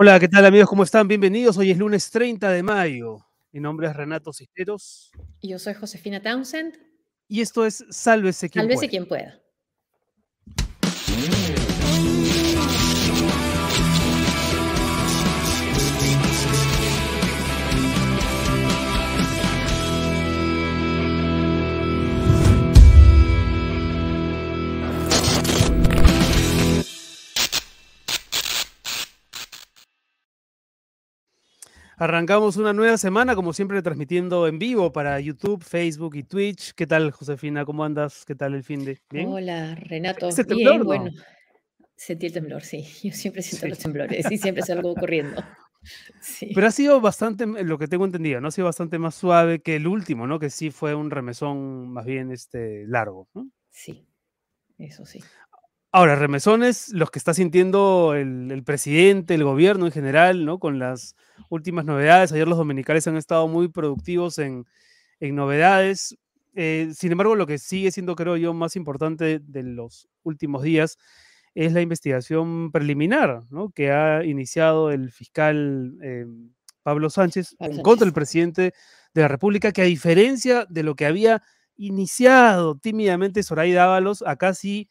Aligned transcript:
Hola, 0.00 0.20
¿qué 0.20 0.28
tal 0.28 0.46
amigos? 0.46 0.68
¿Cómo 0.68 0.84
están? 0.84 1.08
Bienvenidos. 1.08 1.58
Hoy 1.58 1.72
es 1.72 1.76
lunes 1.76 2.08
30 2.12 2.50
de 2.50 2.62
mayo. 2.62 3.18
Mi 3.50 3.58
nombre 3.58 3.88
es 3.88 3.96
Renato 3.96 4.32
Cisneros. 4.32 5.10
Y 5.40 5.48
yo 5.48 5.58
soy 5.58 5.74
Josefina 5.74 6.22
Townsend. 6.22 6.78
Y 7.26 7.40
esto 7.40 7.66
es 7.66 7.84
Sálvese 7.90 8.48
quien 8.48 8.62
Sálvese 8.62 8.78
pueda. 8.78 8.90
quien 8.90 9.08
pueda. 9.08 9.42
Arrancamos 32.00 32.56
una 32.56 32.72
nueva 32.72 32.96
semana, 32.96 33.34
como 33.34 33.52
siempre, 33.52 33.82
transmitiendo 33.82 34.46
en 34.46 34.60
vivo 34.60 34.92
para 34.92 35.18
YouTube, 35.18 35.64
Facebook 35.64 36.14
y 36.14 36.22
Twitch. 36.22 36.72
¿Qué 36.74 36.86
tal, 36.86 37.10
Josefina? 37.10 37.64
¿Cómo 37.64 37.84
andas? 37.84 38.24
¿Qué 38.24 38.36
tal 38.36 38.54
el 38.54 38.62
fin 38.62 38.84
de? 38.84 39.00
¿Bien? 39.10 39.28
Hola, 39.28 39.74
Renato. 39.74 40.28
¿Ese 40.28 40.44
Bien, 40.44 40.58
temblor, 40.58 40.78
no? 40.78 40.84
bueno. 40.84 41.10
Sentí 41.96 42.26
el 42.26 42.32
temblor, 42.32 42.62
sí. 42.62 42.84
Yo 43.02 43.12
siempre 43.12 43.42
siento 43.42 43.66
Sí. 43.66 43.70
los 43.70 43.78
temblores 43.80 44.30
y 44.30 44.38
siempre 44.38 44.62
es 44.62 44.70
algo 44.70 44.92
ocurriendo. 44.92 45.42
Sí. 46.20 46.50
Pero 46.54 46.66
ha 46.66 46.72
sido 46.72 47.00
bastante, 47.00 47.46
lo 47.46 47.78
que 47.78 47.86
tengo 47.86 48.04
entendido, 48.04 48.40
¿no? 48.40 48.48
Ha 48.48 48.50
sido 48.50 48.66
bastante 48.66 48.98
más 48.98 49.14
suave 49.14 49.60
que 49.60 49.76
el 49.76 49.86
último, 49.86 50.26
¿no? 50.26 50.40
Que 50.40 50.50
sí 50.50 50.70
fue 50.70 50.94
un 50.94 51.08
remesón 51.08 51.88
más 51.92 52.04
bien 52.04 52.32
este, 52.32 52.84
largo, 52.88 53.28
¿no? 53.32 53.48
Sí, 53.70 54.04
eso 54.76 55.06
sí. 55.06 55.20
Ahora, 55.90 56.16
remesones, 56.16 56.90
los 56.90 57.10
que 57.10 57.18
está 57.18 57.32
sintiendo 57.32 58.14
el, 58.14 58.50
el 58.52 58.62
presidente, 58.62 59.34
el 59.34 59.44
gobierno 59.44 59.86
en 59.86 59.92
general, 59.92 60.44
¿no? 60.44 60.58
Con 60.58 60.78
las 60.78 61.16
últimas 61.48 61.86
novedades. 61.86 62.30
Ayer 62.30 62.46
los 62.46 62.58
dominicales 62.58 63.06
han 63.06 63.16
estado 63.16 63.48
muy 63.48 63.68
productivos 63.68 64.38
en, 64.38 64.66
en 65.18 65.34
novedades. 65.34 66.18
Eh, 66.54 66.90
sin 66.94 67.12
embargo, 67.12 67.36
lo 67.36 67.46
que 67.46 67.56
sigue 67.56 67.90
siendo, 67.90 68.16
creo 68.16 68.36
yo, 68.36 68.52
más 68.52 68.76
importante 68.76 69.38
de 69.42 69.62
los 69.62 70.08
últimos 70.24 70.62
días 70.62 70.98
es 71.54 71.72
la 71.72 71.80
investigación 71.80 72.70
preliminar, 72.70 73.44
¿no? 73.50 73.70
Que 73.70 73.90
ha 73.90 74.22
iniciado 74.24 74.90
el 74.90 75.10
fiscal 75.10 75.96
eh, 76.02 76.26
Pablo 76.82 77.08
Sánchez 77.08 77.56
Pablo 77.58 77.76
en 77.76 77.82
contra 77.82 78.04
del 78.04 78.12
presidente 78.12 78.74
de 79.14 79.22
la 79.22 79.28
República, 79.28 79.72
que 79.72 79.82
a 79.82 79.86
diferencia 79.86 80.66
de 80.68 80.82
lo 80.82 80.94
que 80.94 81.06
había 81.06 81.42
iniciado 81.76 82.76
tímidamente 82.76 83.42
Zoraida 83.42 83.84
Ábalos, 83.84 84.22
acá 84.26 84.52
sí 84.52 84.90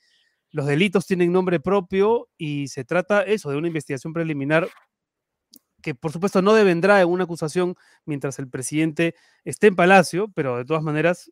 los 0.52 0.66
delitos 0.66 1.06
tienen 1.06 1.32
nombre 1.32 1.60
propio 1.60 2.30
y 2.38 2.68
se 2.70 2.84
trata 2.86 3.22
eso 3.24 3.50
de 3.52 3.58
una 3.58 3.68
investigación 3.68 4.14
preliminar 4.14 4.68
que 5.82 5.94
por 5.94 6.12
supuesto 6.12 6.42
no 6.42 6.54
devendrá 6.54 7.02
en 7.02 7.08
una 7.10 7.26
acusación 7.26 7.76
mientras 8.06 8.40
el 8.40 8.50
presidente 8.50 9.16
esté 9.46 9.68
en 9.68 9.76
Palacio, 9.76 10.30
pero 10.34 10.58
de 10.58 10.66
todas 10.66 10.84
maneras 10.84 11.32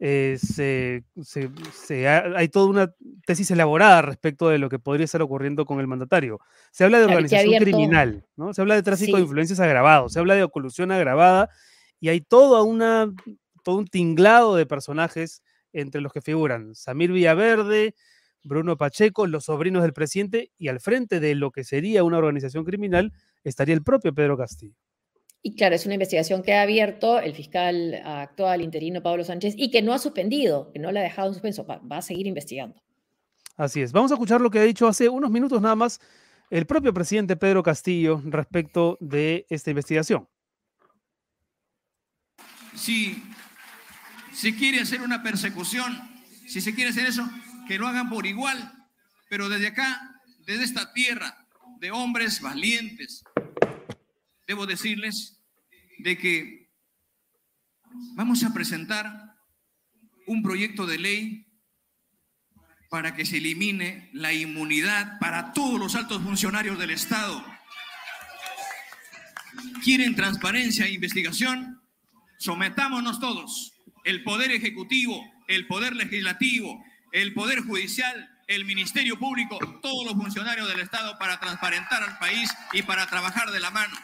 eh, 0.00 0.38
se- 0.42 1.04
se- 1.22 1.50
se 1.72 2.08
ha- 2.08 2.24
hay 2.36 2.48
toda 2.48 2.66
una 2.66 2.92
tesis 3.26 3.50
elaborada 3.52 4.02
respecto 4.02 4.48
de 4.48 4.58
lo 4.58 4.68
que 4.68 4.80
podría 4.80 5.04
estar 5.04 5.22
ocurriendo 5.22 5.64
con 5.66 5.78
el 5.78 5.86
mandatario. 5.86 6.40
Se 6.72 6.82
habla 6.84 6.98
de 6.98 7.04
organización 7.14 7.44
criminal, 7.76 8.26
¿no? 8.36 8.52
Se 8.52 8.60
habla 8.60 8.74
de 8.74 8.82
tráfico 8.82 9.12
de 9.18 9.22
influencias 9.22 9.60
agravado, 9.60 10.08
se 10.08 10.18
habla 10.18 10.34
de 10.34 10.48
colusión 10.48 10.90
agravada 10.90 11.48
y 12.00 12.08
hay 12.08 12.20
toda 12.20 12.62
una, 12.64 13.12
todo 13.62 13.76
un 13.76 13.86
tinglado 13.86 14.56
de 14.56 14.66
personajes 14.66 15.42
entre 15.72 16.00
los 16.00 16.12
que 16.12 16.20
figuran 16.20 16.74
Samir 16.74 17.12
Villaverde, 17.12 17.94
Bruno 18.44 18.76
Pacheco, 18.76 19.26
los 19.26 19.46
sobrinos 19.46 19.82
del 19.82 19.92
presidente 19.92 20.52
y 20.56 20.68
al 20.68 20.78
frente 20.78 21.18
de 21.18 21.34
lo 21.34 21.50
que 21.50 21.64
sería 21.64 22.04
una 22.04 22.18
organización 22.18 22.64
criminal 22.64 23.12
estaría 23.42 23.74
el 23.74 23.82
propio 23.82 24.14
Pedro 24.14 24.36
Castillo. 24.36 24.76
Y 25.42 25.56
claro, 25.56 25.74
es 25.74 25.84
una 25.84 25.94
investigación 25.94 26.42
que 26.42 26.54
ha 26.54 26.62
abierto 26.62 27.18
el 27.18 27.34
fiscal 27.34 28.00
actual 28.04 28.62
interino 28.62 29.02
Pablo 29.02 29.24
Sánchez 29.24 29.54
y 29.58 29.70
que 29.70 29.82
no 29.82 29.92
ha 29.92 29.98
suspendido, 29.98 30.70
que 30.72 30.78
no 30.78 30.92
la 30.92 31.00
ha 31.00 31.02
dejado 31.02 31.28
en 31.28 31.34
suspenso, 31.34 31.66
va, 31.66 31.78
va 31.78 31.98
a 31.98 32.02
seguir 32.02 32.26
investigando. 32.26 32.80
Así 33.56 33.82
es. 33.82 33.92
Vamos 33.92 34.10
a 34.10 34.14
escuchar 34.14 34.40
lo 34.40 34.50
que 34.50 34.58
ha 34.58 34.62
dicho 34.62 34.86
hace 34.86 35.08
unos 35.08 35.30
minutos 35.30 35.60
nada 35.60 35.74
más 35.74 36.00
el 36.50 36.66
propio 36.66 36.94
presidente 36.94 37.36
Pedro 37.36 37.62
Castillo 37.62 38.22
respecto 38.24 38.96
de 39.00 39.46
esta 39.48 39.70
investigación. 39.70 40.28
si 42.74 43.22
se 44.32 44.54
quiere 44.56 44.80
hacer 44.80 45.00
una 45.00 45.22
persecución, 45.22 45.96
si 46.46 46.60
se 46.60 46.74
quiere 46.74 46.90
hacer 46.90 47.06
eso, 47.06 47.28
que 47.66 47.78
lo 47.78 47.88
hagan 47.88 48.08
por 48.08 48.26
igual, 48.26 48.72
pero 49.28 49.48
desde 49.48 49.68
acá, 49.68 50.20
desde 50.46 50.64
esta 50.64 50.92
tierra 50.92 51.46
de 51.80 51.90
hombres 51.90 52.40
valientes, 52.40 53.22
debo 54.46 54.66
decirles 54.66 55.40
de 55.98 56.18
que 56.18 56.70
vamos 58.14 58.44
a 58.44 58.52
presentar 58.52 59.36
un 60.26 60.42
proyecto 60.42 60.86
de 60.86 60.98
ley 60.98 61.46
para 62.90 63.14
que 63.14 63.26
se 63.26 63.38
elimine 63.38 64.10
la 64.12 64.32
inmunidad 64.32 65.18
para 65.18 65.52
todos 65.52 65.80
los 65.80 65.94
altos 65.94 66.22
funcionarios 66.22 66.78
del 66.78 66.90
Estado. 66.90 67.44
¿Quieren 69.82 70.14
transparencia 70.14 70.86
e 70.86 70.92
investigación? 70.92 71.84
sometámonos 72.44 73.20
todos, 73.20 73.72
el 74.04 74.22
Poder 74.22 74.50
Ejecutivo, 74.52 75.24
el 75.48 75.66
Poder 75.66 75.96
Legislativo, 75.96 76.84
el 77.14 77.32
Poder 77.32 77.60
Judicial, 77.60 78.28
el 78.48 78.64
Ministerio 78.64 79.16
Público, 79.16 79.56
todos 79.80 80.04
los 80.04 80.14
funcionarios 80.14 80.68
del 80.68 80.80
Estado 80.80 81.16
para 81.16 81.38
transparentar 81.38 82.02
al 82.02 82.18
país 82.18 82.52
y 82.72 82.82
para 82.82 83.06
trabajar 83.06 83.52
de 83.52 83.60
la 83.60 83.70
mano. 83.70 83.94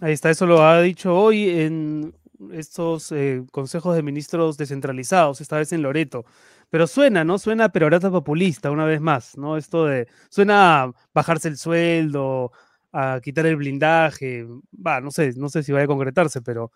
Ahí 0.00 0.12
está, 0.12 0.28
eso 0.28 0.44
lo 0.44 0.66
ha 0.66 0.82
dicho 0.82 1.14
hoy 1.14 1.48
en 1.48 2.12
estos 2.52 3.12
eh, 3.12 3.44
consejos 3.52 3.94
de 3.94 4.02
ministros 4.02 4.56
descentralizados, 4.58 5.40
esta 5.40 5.56
vez 5.56 5.72
en 5.72 5.82
Loreto. 5.82 6.26
Pero 6.68 6.88
suena, 6.88 7.22
¿no? 7.22 7.38
Suena 7.38 7.68
perorata 7.68 8.10
populista 8.10 8.72
una 8.72 8.84
vez 8.84 9.00
más, 9.00 9.38
¿no? 9.38 9.56
Esto 9.56 9.86
de, 9.86 10.08
suena 10.30 10.82
a 10.82 10.92
bajarse 11.14 11.46
el 11.46 11.58
sueldo, 11.58 12.50
a 12.92 13.20
quitar 13.22 13.46
el 13.46 13.54
blindaje, 13.54 14.44
va, 14.84 15.00
no 15.00 15.12
sé, 15.12 15.32
no 15.36 15.48
sé 15.48 15.62
si 15.62 15.70
vaya 15.70 15.84
a 15.84 15.88
concretarse, 15.88 16.42
pero, 16.42 16.72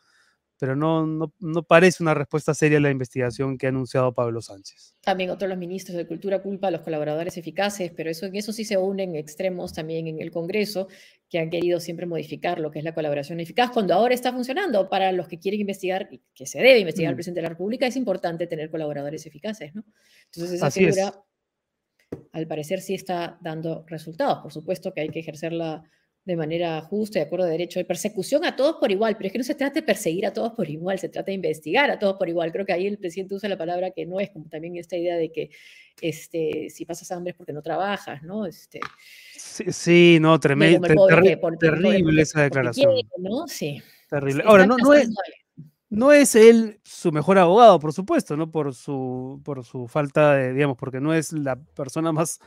pero 0.61 0.77
no, 0.77 1.07
no, 1.07 1.33
no 1.41 1.63
parece 1.63 2.03
una 2.03 2.13
respuesta 2.13 2.53
seria 2.55 2.77
a 2.79 2.81
la 2.83 2.91
investigación 2.91 3.57
que 3.57 3.67
ha 3.67 3.71
anunciado 3.71 4.13
Pablo 4.15 4.43
Sánchez. 4.43 4.95
También 5.01 5.31
otros 5.31 5.49
los 5.49 5.57
ministros 5.59 5.97
de 5.97 6.07
Cultura 6.07 6.43
culpa 6.43 6.69
a 6.69 6.71
los 6.71 6.83
colaboradores 6.83 7.39
eficaces, 7.39 7.91
pero 7.97 8.11
eso, 8.11 8.27
en 8.27 8.37
eso 8.37 8.53
sí 8.53 8.65
se 8.67 8.77
unen 8.77 9.17
extremos 9.17 9.73
también 9.73 10.07
en 10.07 10.21
el 10.21 10.31
Congreso, 10.31 10.87
que 11.31 11.39
han 11.39 11.49
querido 11.49 11.81
siempre 11.81 12.05
modificar 12.07 12.61
lo 12.61 12.71
que 12.71 12.81
es 12.81 12.85
la 12.85 12.95
colaboración 12.95 13.41
eficaz, 13.41 13.71
cuando 13.71 13.95
ahora 13.95 14.15
está 14.15 14.33
funcionando. 14.33 14.89
Para 14.91 15.11
los 15.13 15.27
que 15.29 15.39
quieren 15.39 15.61
investigar, 15.61 16.09
y 16.11 16.21
que 16.35 16.45
se 16.45 16.59
debe 16.59 16.81
investigar 16.81 17.09
al 17.09 17.15
Mm. 17.15 17.17
presidente 17.17 17.39
de 17.39 17.43
la 17.45 17.49
República, 17.49 17.87
es 17.87 17.97
importante 17.97 18.47
tener 18.47 18.71
colaboradores 18.71 19.25
eficaces, 19.25 19.75
¿no? 19.75 19.85
Entonces 20.27 20.53
esa 20.57 20.67
Así 20.67 20.85
es. 20.85 20.95
figura, 20.95 21.25
al 22.33 22.47
parecer, 22.47 22.81
sí 22.81 22.95
está 22.95 23.39
dando 23.41 23.85
resultados. 23.87 24.41
Por 24.43 24.53
supuesto 24.53 24.93
que 24.93 25.01
hay 25.01 25.09
que 25.09 25.21
ejercerla 25.21 25.83
de 26.25 26.37
manera 26.37 26.81
justa 26.83 27.19
y 27.19 27.23
de 27.23 27.27
acuerdo 27.27 27.47
a 27.47 27.49
derecho. 27.49 27.79
Hay 27.79 27.85
persecución 27.85 28.45
a 28.45 28.55
todos 28.55 28.77
por 28.77 28.91
igual, 28.93 29.17
pero 29.17 29.29
es 29.29 29.33
que 29.33 29.39
no 29.39 29.45
se 29.45 29.55
trata 29.55 29.75
de 29.75 29.83
perseguir 29.83 30.27
a 30.27 30.33
todos 30.33 30.53
por 30.53 30.69
igual, 30.69 30.99
se 30.99 31.09
trata 31.09 31.27
de 31.27 31.35
investigar 31.35 31.91
a 31.91 31.99
todos 31.99 32.17
por 32.17 32.29
igual. 32.29 32.53
Creo 32.53 32.67
que 32.67 32.73
ahí 32.73 32.87
el 32.87 32.99
presidente 32.99 33.35
usa 33.35 33.49
la 33.49 33.57
palabra 33.59 33.91
que 33.91 34.07
no 34.07 34.21
es, 34.21 34.31
como 34.31 34.49
también 34.49 34.77
esta 34.77 34.97
idea 34.97 35.17
de 35.17 35.33
que 35.33 35.51
este, 36.01 36.69
si 36.71 36.85
pasas 36.85 37.11
hambre 37.13 37.31
es 37.31 37.37
porque 37.37 37.53
no 37.53 37.63
trabajas, 37.63 38.23
¿no? 38.23 38.47
Este, 38.47 38.81
Sí, 39.33 39.65
sí, 39.73 40.19
no, 40.21 40.39
tremendo, 40.39 40.87
terrible 41.59 42.23
esa 42.23 42.43
declaración. 42.43 42.93
quiere, 42.93 43.09
¿no? 43.19 43.49
Sí. 43.49 43.83
Terrible. 44.09 44.45
Ahora, 44.47 44.67
no, 44.67 44.77
no 44.77 44.93
es, 44.95 45.09
no 45.89 46.13
es 46.13 46.35
él 46.37 46.81
su 46.85 47.11
mejor 47.11 47.39
abogado, 47.39 47.81
por 47.81 47.93
supuesto, 47.93 48.37
¿no? 48.37 48.51
Por 48.51 48.75
su, 48.75 49.41
por 49.45 49.65
su 49.65 49.89
falta 49.89 50.35
de, 50.35 50.53
digamos, 50.53 50.77
porque 50.77 51.01
no 51.01 51.15
es 51.15 51.33
la 51.33 51.57
persona 51.57 52.13
más, 52.13 52.39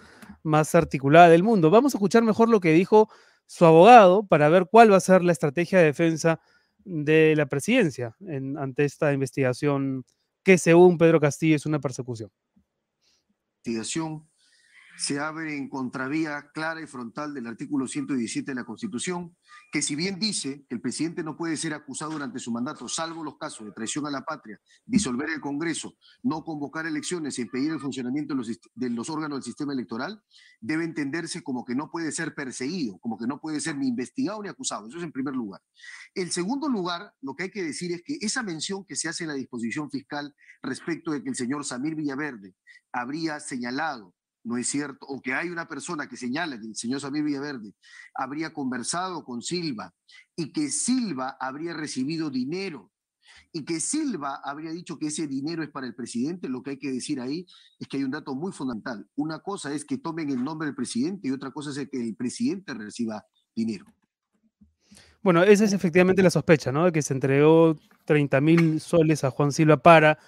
más 0.44 0.76
articulada 0.76 1.30
del 1.30 1.44
mundo. 1.44 1.70
Vamos 1.70 1.94
a 1.94 1.98
escuchar 1.98 2.24
mejor 2.24 2.48
lo 2.50 2.60
que 2.60 2.72
dijo 2.72 3.10
su 3.48 3.66
abogado 3.66 4.26
para 4.28 4.50
ver 4.50 4.68
cuál 4.70 4.92
va 4.92 4.98
a 4.98 5.00
ser 5.00 5.24
la 5.24 5.32
estrategia 5.32 5.80
de 5.80 5.86
defensa 5.86 6.40
de 6.86 7.34
la 7.36 7.46
presidencia 7.48 8.16
en- 8.22 8.58
ante 8.58 8.86
esta 8.86 9.14
investigación 9.14 10.04
que 10.44 10.58
según 10.58 10.98
Pedro 10.98 11.20
Castillo 11.20 11.56
es 11.56 11.66
una 11.66 11.80
persecución. 11.80 12.30
investigación 13.66 14.28
se 14.98 15.20
abre 15.20 15.58
en 15.58 15.70
contravía 15.70 16.52
clara 16.54 16.82
y 16.82 16.88
frontal 16.88 17.34
del 17.34 17.48
artículo 17.48 17.88
117 17.88 18.52
de 18.52 18.56
la 18.56 18.64
Constitución, 18.64 19.36
que 19.72 19.82
si 19.82 19.96
bien 19.96 20.20
dice 20.20 20.66
que 20.70 20.76
el 20.76 20.82
presidente 20.82 21.24
no 21.24 21.36
puede 21.36 21.58
ser 21.58 21.74
acusado 21.74 22.12
durante 22.12 22.40
su 22.40 22.52
mandato, 22.52 22.88
salvo 22.88 23.24
los 23.24 23.38
casos 23.38 23.66
de 23.66 23.74
traición 23.74 24.06
a 24.06 24.12
la 24.12 24.24
patria, 24.24 24.60
disolver 24.86 25.30
el 25.30 25.42
Congreso, 25.42 25.96
no 26.22 26.44
convocar 26.44 26.86
elecciones 26.86 27.38
e 27.38 27.44
impedir 27.44 27.72
el 27.72 27.80
funcionamiento 27.80 28.34
de 28.34 28.38
los, 28.38 28.60
de 28.76 28.90
los 28.90 29.10
órganos 29.10 29.38
del 29.38 29.44
sistema 29.44 29.74
electoral, 29.74 30.22
debe 30.62 30.84
entenderse 30.84 31.42
como 31.42 31.66
que 31.66 31.76
no 31.76 31.90
puede 31.90 32.12
ser 32.12 32.36
perseguido, 32.36 33.00
como 33.00 33.18
que 33.18 33.26
no 33.26 33.40
puede 33.40 33.60
ser 33.60 33.78
ni 33.78 33.88
investigado 33.88 34.44
ni 34.44 34.50
acusado. 34.50 34.88
Eso 34.88 34.98
es 34.98 35.04
en 35.04 35.12
primer 35.12 35.36
lugar. 35.36 35.62
En 36.14 36.32
segundo 36.32 36.70
lugar, 36.70 37.12
lo 37.22 37.36
que 37.36 37.44
hay 37.44 37.52
que 37.52 37.64
decir 37.64 37.92
es 37.92 38.04
que 38.04 38.18
esa 38.22 38.44
mención 38.44 38.86
que 38.86 38.96
se 38.96 39.10
hace 39.10 39.24
en 39.24 39.30
la 39.30 39.36
disposición 39.36 39.90
fiscal 39.90 40.36
respecto 40.62 41.12
de 41.12 41.24
que 41.24 41.30
el 41.30 41.36
señor 41.36 41.66
Samir 41.66 41.96
Villaverde 41.96 42.56
habría 42.92 43.40
señalado 43.40 44.14
no 44.44 44.58
es 44.58 44.68
cierto, 44.68 45.06
o 45.08 45.22
que 45.22 45.34
hay 45.34 45.50
una 45.50 45.68
persona 45.68 46.08
que 46.08 46.18
señala 46.18 46.60
que 46.60 46.68
el 46.68 46.76
señor 46.76 47.00
Samir 47.00 47.24
Villaverde 47.24 47.74
habría 48.14 48.54
conversado 48.54 49.24
con 49.24 49.42
Silva 49.42 49.94
y 50.36 50.52
que 50.52 50.70
Silva 50.70 51.38
habría 51.40 51.74
recibido 51.74 52.30
dinero 52.30 52.92
y 53.52 53.64
que 53.66 53.80
Silva 53.80 54.42
habría 54.44 54.72
dicho 54.72 54.98
que 54.98 55.08
ese 55.08 55.28
dinero 55.28 55.64
es 55.64 55.70
para 55.70 55.86
el 55.86 55.96
presidente, 55.96 56.50
lo 56.50 56.64
que 56.64 56.72
hay 56.72 56.80
que 56.80 56.92
decir 56.92 57.22
ahí 57.22 57.46
es 57.80 57.88
que 57.88 57.98
hay 57.98 58.04
un 58.04 58.12
dato 58.12 58.34
muy 58.36 58.52
fundamental. 58.52 59.08
Una 59.16 59.40
cosa 59.40 59.72
es 59.74 59.86
que 59.86 60.00
tomen 60.00 60.30
el 60.30 60.44
nombre 60.44 60.66
del 60.66 60.76
presidente 60.76 61.28
y 61.28 61.32
otra 61.32 61.52
cosa 61.52 61.70
es 61.70 61.90
que 61.90 62.02
el 62.02 62.16
presidente 62.16 62.74
reciba 62.74 63.24
dinero. 63.56 63.86
Bueno, 65.22 65.42
esa 65.44 65.64
es 65.64 65.72
efectivamente 65.72 66.22
la 66.22 66.30
sospecha, 66.30 66.72
¿no? 66.72 66.86
De 66.86 66.92
que 66.92 67.02
se 67.02 67.14
entregó 67.14 67.80
30 68.06 68.42
mil 68.42 68.82
soles 68.82 69.24
a 69.24 69.32
Juan 69.32 69.54
Silva 69.54 69.78
para 69.78 70.20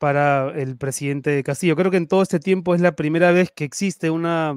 para 0.00 0.58
el 0.58 0.78
presidente 0.78 1.28
de 1.28 1.44
Castillo. 1.44 1.76
Creo 1.76 1.90
que 1.90 1.98
en 1.98 2.08
todo 2.08 2.22
este 2.22 2.40
tiempo 2.40 2.74
es 2.74 2.80
la 2.80 2.96
primera 2.96 3.32
vez 3.32 3.50
que 3.50 3.64
existe 3.64 4.08
una, 4.08 4.56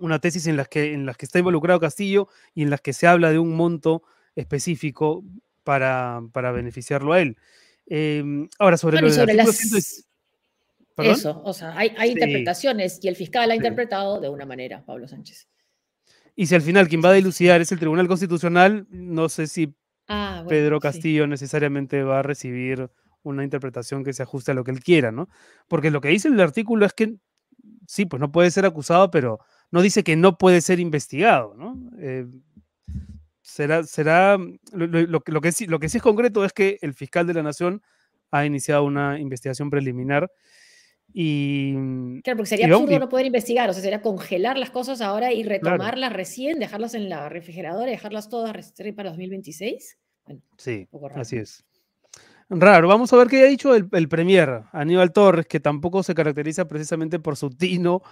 una 0.00 0.18
tesis 0.18 0.48
en 0.48 0.56
la, 0.56 0.64
que, 0.64 0.92
en 0.92 1.06
las 1.06 1.16
que 1.16 1.26
está 1.26 1.38
involucrado 1.38 1.78
Castillo 1.78 2.26
y 2.56 2.64
en 2.64 2.70
las 2.70 2.80
que 2.80 2.92
se 2.92 3.06
habla 3.06 3.30
de 3.30 3.38
un 3.38 3.54
monto 3.54 4.02
específico 4.34 5.22
para, 5.62 6.22
para 6.32 6.50
beneficiarlo 6.50 7.12
a 7.12 7.20
él. 7.20 7.36
Em, 7.86 8.48
ahora, 8.58 8.76
sobre 8.76 9.00
lo 9.00 9.12
sobre 9.12 9.36
Eso, 11.08 11.40
o 11.44 11.52
sea, 11.52 11.78
hay, 11.78 11.94
hay 11.96 12.10
interpretaciones 12.10 12.98
y 13.00 13.06
el 13.06 13.14
fiscal 13.14 13.48
ha 13.52 13.54
interpretado 13.54 14.20
de 14.20 14.28
una 14.28 14.44
manera, 14.44 14.84
Pablo 14.84 15.06
Sánchez. 15.06 15.46
Y 16.34 16.46
si 16.46 16.56
al 16.56 16.62
final 16.62 16.88
quien 16.88 17.00
va 17.04 17.10
a 17.10 17.14
dilucidar 17.14 17.60
es 17.60 17.70
el 17.70 17.78
Tribunal 17.78 18.08
Constitucional, 18.08 18.88
no 18.90 19.28
sé 19.28 19.46
si 19.46 19.72
ah, 20.08 20.44
Pedro 20.48 20.80
Castillo 20.80 21.28
necesariamente 21.28 22.02
va 22.02 22.18
a 22.18 22.22
recibir 22.22 22.90
una 23.28 23.44
interpretación 23.44 24.04
que 24.04 24.12
se 24.12 24.22
ajuste 24.22 24.52
a 24.52 24.54
lo 24.54 24.64
que 24.64 24.70
él 24.70 24.80
quiera, 24.80 25.12
¿no? 25.12 25.28
Porque 25.68 25.90
lo 25.90 26.00
que 26.00 26.08
dice 26.08 26.28
el 26.28 26.40
artículo 26.40 26.86
es 26.86 26.92
que 26.92 27.16
sí, 27.86 28.04
pues 28.04 28.20
no 28.20 28.30
puede 28.30 28.50
ser 28.50 28.66
acusado, 28.66 29.10
pero 29.10 29.40
no 29.70 29.82
dice 29.82 30.04
que 30.04 30.16
no 30.16 30.38
puede 30.38 30.60
ser 30.60 30.80
investigado, 30.80 31.54
¿no? 31.54 31.76
Eh, 31.98 32.26
será, 33.42 33.82
será, 33.84 34.38
lo, 34.72 35.20
que 35.40 35.52
sí, 35.52 35.66
lo 35.66 35.78
que 35.78 35.88
sí 35.88 35.96
es 35.96 36.02
concreto 36.02 36.44
es 36.44 36.52
que 36.52 36.78
el 36.82 36.94
fiscal 36.94 37.26
de 37.26 37.34
la 37.34 37.42
Nación 37.42 37.82
ha 38.30 38.44
iniciado 38.44 38.84
una 38.84 39.18
investigación 39.18 39.70
preliminar 39.70 40.30
y... 41.12 42.20
Claro, 42.22 42.36
porque 42.36 42.50
sería 42.50 42.66
absurdo 42.66 42.98
no 42.98 43.08
poder 43.08 43.26
investigar, 43.26 43.70
o 43.70 43.72
sea, 43.72 43.82
sería 43.82 44.02
congelar 44.02 44.58
las 44.58 44.70
cosas 44.70 45.00
ahora 45.00 45.32
y 45.32 45.42
retomarlas 45.42 46.12
recién, 46.12 46.58
dejarlas 46.58 46.94
en 46.94 47.08
la 47.08 47.28
refrigeradora 47.28 47.88
y 47.88 47.92
dejarlas 47.92 48.28
todas 48.28 48.74
para 48.94 49.10
2026. 49.10 49.98
sí, 50.58 50.88
así 51.14 51.36
es. 51.38 51.64
Raro. 52.50 52.88
Vamos 52.88 53.12
a 53.12 53.16
ver 53.16 53.28
qué 53.28 53.42
ha 53.42 53.46
dicho 53.46 53.74
el, 53.74 54.08
Premier, 54.08 54.64
Aníbal 54.72 55.12
Torres, 55.12 55.46
que 55.46 55.60
tampoco 55.60 56.02
se 56.02 56.14
caracteriza 56.14 56.66
precisamente 56.66 57.18
por 57.18 57.36
su 57.36 57.50
tino, 57.50 58.02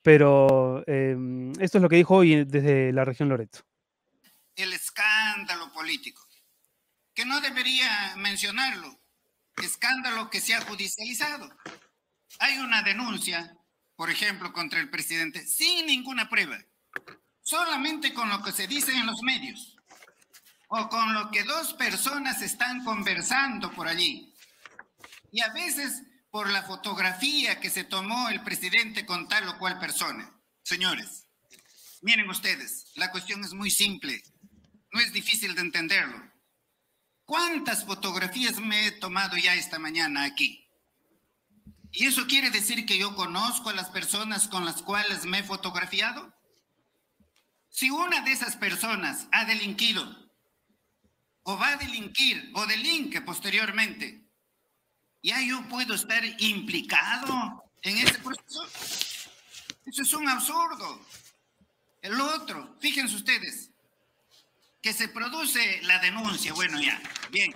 pero 0.00 0.82
em, 0.86 1.52
esto 1.60 1.76
es 1.76 1.82
lo 1.82 1.90
que 1.90 1.96
dijo 1.96 2.16
hoy 2.16 2.44
desde 2.44 2.92
la 2.92 3.04
región 3.04 3.28
Loreto. 3.28 3.60
El 4.56 4.72
escándalo 4.72 5.70
político, 5.72 6.26
que 7.14 7.26
no 7.26 7.40
debería 7.42 8.14
mencionarlo, 8.16 8.98
escándalo 9.62 10.30
que 10.30 10.40
se 10.40 10.54
ha 10.54 10.62
judicializado. 10.62 11.50
Hay 12.38 12.58
una 12.58 12.82
denuncia, 12.82 13.58
por 13.94 14.08
ejemplo, 14.08 14.54
contra 14.54 14.80
el 14.80 14.88
presidente, 14.88 15.46
sin 15.46 15.84
ninguna 15.84 16.30
prueba, 16.30 16.58
solamente 17.42 18.14
con 18.14 18.30
lo 18.30 18.42
que 18.42 18.52
se 18.52 18.66
dice 18.66 18.92
en 18.92 19.04
los 19.04 19.20
medios 19.22 19.76
o 20.74 20.88
con 20.88 21.12
lo 21.12 21.30
que 21.30 21.44
dos 21.44 21.74
personas 21.74 22.40
están 22.40 22.82
conversando 22.82 23.70
por 23.72 23.86
allí. 23.86 24.34
Y 25.30 25.42
a 25.42 25.52
veces 25.52 26.02
por 26.30 26.50
la 26.50 26.62
fotografía 26.62 27.60
que 27.60 27.68
se 27.68 27.84
tomó 27.84 28.30
el 28.30 28.42
presidente 28.42 29.04
con 29.04 29.28
tal 29.28 29.46
o 29.48 29.58
cual 29.58 29.78
persona. 29.78 30.34
Señores, 30.62 31.26
miren 32.00 32.30
ustedes, 32.30 32.90
la 32.94 33.10
cuestión 33.10 33.44
es 33.44 33.52
muy 33.52 33.70
simple, 33.70 34.22
no 34.92 35.00
es 35.00 35.12
difícil 35.12 35.54
de 35.54 35.60
entenderlo. 35.60 36.32
¿Cuántas 37.26 37.84
fotografías 37.84 38.58
me 38.58 38.86
he 38.86 38.92
tomado 38.92 39.36
ya 39.36 39.54
esta 39.54 39.78
mañana 39.78 40.24
aquí? 40.24 40.66
¿Y 41.90 42.06
eso 42.06 42.26
quiere 42.26 42.48
decir 42.48 42.86
que 42.86 42.96
yo 42.96 43.14
conozco 43.14 43.68
a 43.68 43.74
las 43.74 43.90
personas 43.90 44.48
con 44.48 44.64
las 44.64 44.80
cuales 44.80 45.26
me 45.26 45.40
he 45.40 45.42
fotografiado? 45.42 46.34
Si 47.68 47.90
una 47.90 48.22
de 48.22 48.32
esas 48.32 48.56
personas 48.56 49.28
ha 49.32 49.44
delinquido 49.44 50.21
o 51.44 51.56
va 51.56 51.72
a 51.72 51.76
delinquir 51.76 52.50
o 52.54 52.66
delinque 52.66 53.20
posteriormente, 53.20 54.22
ya 55.22 55.40
yo 55.40 55.62
puedo 55.68 55.94
estar 55.94 56.22
implicado 56.38 57.64
en 57.82 57.98
ese 57.98 58.18
proceso. 58.18 58.64
Eso 59.86 60.02
es 60.02 60.12
un 60.12 60.28
absurdo. 60.28 61.00
El 62.00 62.20
otro, 62.20 62.76
fíjense 62.80 63.14
ustedes, 63.14 63.70
que 64.80 64.92
se 64.92 65.08
produce 65.08 65.80
la 65.82 66.00
denuncia, 66.00 66.52
bueno 66.52 66.80
ya, 66.80 67.00
bien. 67.30 67.54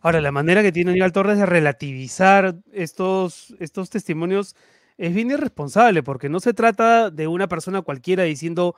Ahora, 0.00 0.20
la 0.20 0.32
manera 0.32 0.62
que 0.62 0.72
tiene 0.72 0.90
Aníbal 0.90 1.12
Torres 1.12 1.38
de 1.38 1.46
relativizar 1.46 2.56
estos, 2.72 3.54
estos 3.58 3.90
testimonios 3.90 4.54
es 4.96 5.14
bien 5.14 5.30
irresponsable, 5.30 6.02
porque 6.02 6.28
no 6.28 6.40
se 6.40 6.54
trata 6.54 7.10
de 7.10 7.26
una 7.26 7.48
persona 7.48 7.82
cualquiera 7.82 8.24
diciendo 8.24 8.76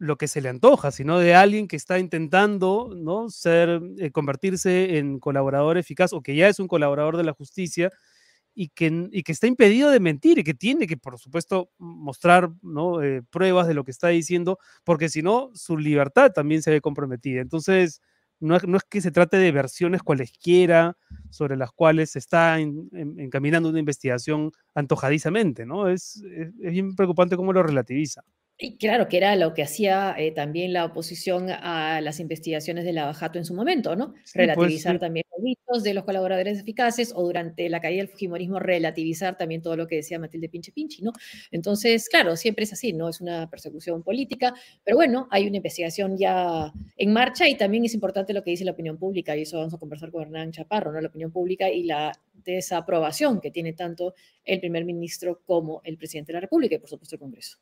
lo 0.00 0.16
que 0.16 0.28
se 0.28 0.40
le 0.40 0.48
antoja, 0.48 0.90
sino 0.92 1.18
de 1.18 1.34
alguien 1.34 1.68
que 1.68 1.76
está 1.76 1.98
intentando 1.98 2.90
¿no? 2.96 3.28
ser, 3.28 3.82
eh, 3.98 4.10
convertirse 4.10 4.96
en 4.98 5.20
colaborador 5.20 5.76
eficaz 5.76 6.14
o 6.14 6.22
que 6.22 6.34
ya 6.34 6.48
es 6.48 6.58
un 6.58 6.68
colaborador 6.68 7.18
de 7.18 7.24
la 7.24 7.34
justicia 7.34 7.90
y 8.54 8.70
que, 8.70 9.08
y 9.12 9.22
que 9.22 9.32
está 9.32 9.46
impedido 9.46 9.90
de 9.90 10.00
mentir 10.00 10.38
y 10.38 10.44
que 10.44 10.54
tiene 10.54 10.86
que, 10.86 10.96
por 10.96 11.18
supuesto, 11.18 11.70
mostrar 11.78 12.50
¿no? 12.62 13.02
Eh, 13.02 13.22
pruebas 13.30 13.68
de 13.68 13.74
lo 13.74 13.84
que 13.84 13.90
está 13.90 14.08
diciendo, 14.08 14.58
porque 14.84 15.10
si 15.10 15.22
no, 15.22 15.50
su 15.54 15.76
libertad 15.78 16.32
también 16.32 16.62
se 16.62 16.70
ve 16.70 16.80
comprometida. 16.80 17.42
Entonces, 17.42 18.00
no 18.40 18.56
es, 18.56 18.66
no 18.66 18.78
es 18.78 18.84
que 18.84 19.02
se 19.02 19.10
trate 19.10 19.36
de 19.36 19.52
versiones 19.52 20.02
cualesquiera 20.02 20.96
sobre 21.30 21.56
las 21.56 21.72
cuales 21.72 22.12
se 22.12 22.18
está 22.20 22.58
encaminando 22.58 23.68
una 23.68 23.80
investigación 23.80 24.50
antojadizamente, 24.74 25.66
¿no? 25.66 25.88
Es, 25.88 26.22
es 26.24 26.72
bien 26.72 26.96
preocupante 26.96 27.36
cómo 27.36 27.52
lo 27.52 27.62
relativiza. 27.62 28.22
Y 28.62 28.76
claro, 28.76 29.08
que 29.08 29.16
era 29.16 29.36
lo 29.36 29.54
que 29.54 29.62
hacía 29.62 30.14
eh, 30.18 30.32
también 30.32 30.74
la 30.74 30.84
oposición 30.84 31.48
a 31.48 32.02
las 32.02 32.20
investigaciones 32.20 32.84
de 32.84 32.92
Lavajato 32.92 33.38
en 33.38 33.46
su 33.46 33.54
momento, 33.54 33.96
¿no? 33.96 34.12
Pues, 34.12 34.34
relativizar 34.34 34.98
también 34.98 35.24
los 35.34 35.42
dichos 35.42 35.82
de 35.82 35.94
los 35.94 36.04
colaboradores 36.04 36.58
eficaces 36.58 37.14
o 37.16 37.22
durante 37.22 37.70
la 37.70 37.80
caída 37.80 38.02
del 38.02 38.08
Fujimorismo 38.08 38.58
relativizar 38.58 39.38
también 39.38 39.62
todo 39.62 39.76
lo 39.76 39.86
que 39.86 39.96
decía 39.96 40.18
Matilde 40.18 40.50
Pinche 40.50 40.72
Pinchi, 40.72 41.00
¿no? 41.00 41.12
Entonces, 41.50 42.06
claro, 42.10 42.36
siempre 42.36 42.64
es 42.64 42.74
así, 42.74 42.92
no 42.92 43.08
es 43.08 43.22
una 43.22 43.48
persecución 43.48 44.02
política, 44.02 44.52
pero 44.84 44.98
bueno, 44.98 45.26
hay 45.30 45.46
una 45.46 45.56
investigación 45.56 46.18
ya 46.18 46.70
en 46.98 47.12
marcha 47.14 47.48
y 47.48 47.56
también 47.56 47.86
es 47.86 47.94
importante 47.94 48.34
lo 48.34 48.44
que 48.44 48.50
dice 48.50 48.66
la 48.66 48.72
opinión 48.72 48.98
pública 48.98 49.34
y 49.34 49.42
eso 49.42 49.56
vamos 49.56 49.72
a 49.72 49.78
conversar 49.78 50.10
con 50.10 50.20
Hernán 50.20 50.52
Chaparro, 50.52 50.92
¿no? 50.92 51.00
La 51.00 51.08
opinión 51.08 51.32
pública 51.32 51.70
y 51.70 51.84
la 51.84 52.12
desaprobación 52.44 53.40
que 53.40 53.50
tiene 53.50 53.72
tanto 53.72 54.14
el 54.44 54.60
primer 54.60 54.84
ministro 54.84 55.40
como 55.46 55.80
el 55.82 55.96
presidente 55.96 56.32
de 56.32 56.34
la 56.34 56.40
República 56.40 56.74
y 56.74 56.78
por 56.78 56.90
supuesto 56.90 57.14
el 57.14 57.20
Congreso. 57.20 57.56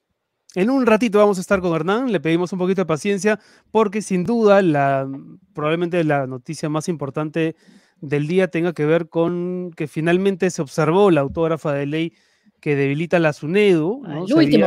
En 0.54 0.70
un 0.70 0.86
ratito 0.86 1.18
vamos 1.18 1.38
a 1.38 1.40
estar 1.42 1.60
con 1.60 1.74
Hernán, 1.74 2.10
le 2.10 2.20
pedimos 2.20 2.52
un 2.52 2.58
poquito 2.58 2.80
de 2.80 2.86
paciencia 2.86 3.38
porque 3.70 4.00
sin 4.00 4.24
duda 4.24 4.62
la, 4.62 5.06
probablemente 5.52 6.02
la 6.04 6.26
noticia 6.26 6.70
más 6.70 6.88
importante 6.88 7.54
del 8.00 8.26
día 8.26 8.48
tenga 8.48 8.72
que 8.72 8.86
ver 8.86 9.08
con 9.08 9.72
que 9.76 9.88
finalmente 9.88 10.50
se 10.50 10.62
observó 10.62 11.10
la 11.10 11.20
autógrafa 11.20 11.74
de 11.74 11.86
ley 11.86 12.12
que 12.60 12.76
debilita 12.76 13.18
la 13.18 13.32
SUNEDU. 13.32 14.02
¿no? 14.06 14.24
último 14.24 14.66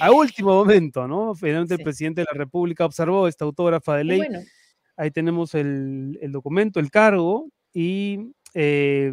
A 0.00 0.10
último 0.12 0.54
momento, 0.54 1.08
¿no? 1.08 1.34
Finalmente 1.34 1.74
el 1.74 1.82
presidente 1.82 2.20
de 2.20 2.26
la 2.30 2.38
República 2.38 2.84
observó 2.84 3.26
esta 3.26 3.44
autógrafa 3.44 3.96
de 3.96 4.04
ley. 4.04 4.22
Ahí 4.96 5.10
tenemos 5.10 5.54
el, 5.54 6.18
documento, 6.30 6.78
el 6.78 6.90
cargo, 6.90 7.48
y, 7.72 8.32
eh, 8.54 9.12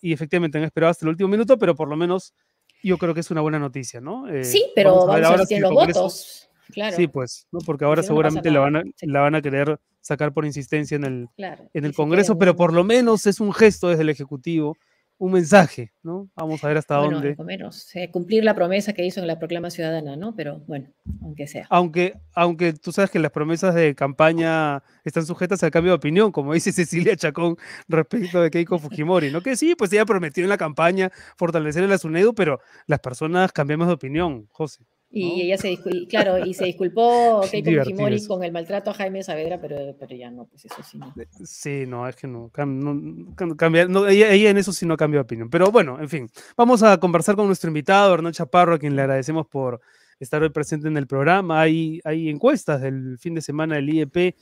y 0.00 0.12
efectivamente 0.12 0.58
han 0.58 0.64
esperado 0.64 0.90
hasta 0.90 1.04
el 1.04 1.10
último 1.10 1.28
minuto, 1.28 1.58
pero 1.58 1.74
por 1.74 1.88
lo 1.88 1.96
menos 1.96 2.32
yo 2.82 2.98
creo 2.98 3.14
que 3.14 3.20
es 3.20 3.30
una 3.30 3.40
buena 3.40 3.58
noticia, 3.58 4.00
¿no? 4.00 4.28
Eh, 4.28 4.44
sí, 4.44 4.70
pero 4.74 5.06
vamos 5.06 5.26
a 5.26 5.36
ver, 5.36 5.46
si 5.46 5.58
los 5.58 5.72
votos. 5.72 6.50
Claro. 6.70 6.96
Sí, 6.96 7.06
pues, 7.06 7.46
¿no? 7.50 7.60
porque 7.64 7.86
ahora 7.86 8.02
seguramente 8.02 8.50
la, 8.50 8.60
van 8.60 8.76
a, 8.76 8.82
la 9.00 9.20
van 9.20 9.34
a 9.34 9.40
querer 9.40 9.80
sacar 10.02 10.34
por 10.34 10.44
insistencia 10.44 10.96
en 10.96 11.04
el, 11.04 11.28
en 11.72 11.84
el 11.86 11.94
Congreso, 11.94 12.36
pero 12.36 12.56
por 12.56 12.74
lo 12.74 12.84
menos 12.84 13.26
es 13.26 13.40
un 13.40 13.54
gesto 13.54 13.88
desde 13.88 14.02
el 14.02 14.10
Ejecutivo 14.10 14.76
un 15.18 15.32
mensaje, 15.32 15.92
¿no? 16.02 16.30
Vamos 16.36 16.62
a 16.62 16.68
ver 16.68 16.78
hasta 16.78 16.98
bueno, 16.98 17.20
dónde. 17.20 17.36
Menos, 17.44 17.94
eh, 17.96 18.10
cumplir 18.10 18.44
la 18.44 18.54
promesa 18.54 18.92
que 18.92 19.04
hizo 19.04 19.20
en 19.20 19.26
la 19.26 19.38
proclama 19.38 19.68
ciudadana, 19.68 20.16
¿no? 20.16 20.34
Pero 20.36 20.60
bueno, 20.66 20.88
aunque 21.22 21.48
sea. 21.48 21.66
Aunque, 21.70 22.14
aunque 22.34 22.72
tú 22.72 22.92
sabes 22.92 23.10
que 23.10 23.18
las 23.18 23.32
promesas 23.32 23.74
de 23.74 23.94
campaña 23.96 24.82
están 25.04 25.26
sujetas 25.26 25.62
al 25.64 25.72
cambio 25.72 25.92
de 25.92 25.96
opinión, 25.96 26.30
como 26.30 26.54
dice 26.54 26.72
Cecilia 26.72 27.16
Chacón 27.16 27.56
respecto 27.88 28.40
de 28.40 28.50
Keiko 28.50 28.78
Fujimori, 28.78 29.32
¿no? 29.32 29.42
Que 29.42 29.56
sí, 29.56 29.74
pues 29.74 29.92
ella 29.92 30.06
prometió 30.06 30.44
en 30.44 30.50
la 30.50 30.56
campaña 30.56 31.10
fortalecer 31.36 31.82
el 31.82 31.92
Asunedo, 31.92 32.32
pero 32.32 32.60
las 32.86 33.00
personas 33.00 33.52
cambiamos 33.52 33.88
de 33.88 33.94
opinión, 33.94 34.46
José. 34.52 34.84
Y 35.10 35.40
ella 35.40 35.56
se 35.56 35.68
disculpó, 35.68 36.06
claro, 36.08 36.44
y 36.44 36.52
se 36.52 36.66
disculpó 36.66 37.40
Keiko 37.50 37.70
Fujimori 37.82 38.26
con 38.26 38.44
el 38.44 38.52
maltrato 38.52 38.90
a 38.90 38.94
Jaime 38.94 39.22
Saavedra, 39.22 39.58
pero, 39.58 39.96
pero 39.98 40.14
ya 40.14 40.30
no, 40.30 40.44
pues 40.46 40.66
eso 40.66 40.82
sí 40.82 40.98
no. 40.98 41.14
Sí, 41.44 41.84
no, 41.86 42.06
es 42.06 42.14
que 42.14 42.26
no, 42.26 42.50
cambia, 42.50 43.86
ella, 44.10 44.50
en 44.50 44.58
eso 44.58 44.72
sí 44.72 44.84
no 44.84 44.98
cambia 44.98 45.18
de 45.18 45.22
opinión. 45.22 45.48
Pero 45.48 45.72
bueno, 45.72 45.98
en 45.98 46.10
fin, 46.10 46.30
vamos 46.56 46.82
a 46.82 46.98
conversar 46.98 47.36
con 47.36 47.46
nuestro 47.46 47.68
invitado, 47.68 48.12
Hernán 48.12 48.34
Chaparro, 48.34 48.74
a 48.74 48.78
quien 48.78 48.96
le 48.96 49.02
agradecemos 49.02 49.46
por 49.46 49.80
estar 50.20 50.42
hoy 50.42 50.50
presente 50.50 50.88
en 50.88 50.96
el 50.98 51.06
programa. 51.06 51.62
Hay, 51.62 52.00
hay 52.04 52.28
encuestas 52.28 52.82
del 52.82 53.16
fin 53.18 53.34
de 53.34 53.40
semana 53.40 53.76
del 53.76 53.88
IEP 53.88 54.36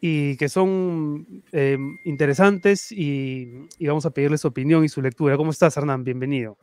y 0.00 0.36
que 0.36 0.48
son 0.48 1.42
eh, 1.50 1.78
interesantes 2.04 2.92
y, 2.92 3.66
y, 3.78 3.86
vamos 3.88 4.06
a 4.06 4.10
pedirle 4.10 4.38
su 4.38 4.46
opinión 4.46 4.84
y 4.84 4.88
su 4.88 5.02
lectura. 5.02 5.36
¿Cómo 5.36 5.50
estás, 5.50 5.76
Hernán? 5.76 6.04
Bienvenido. 6.04 6.58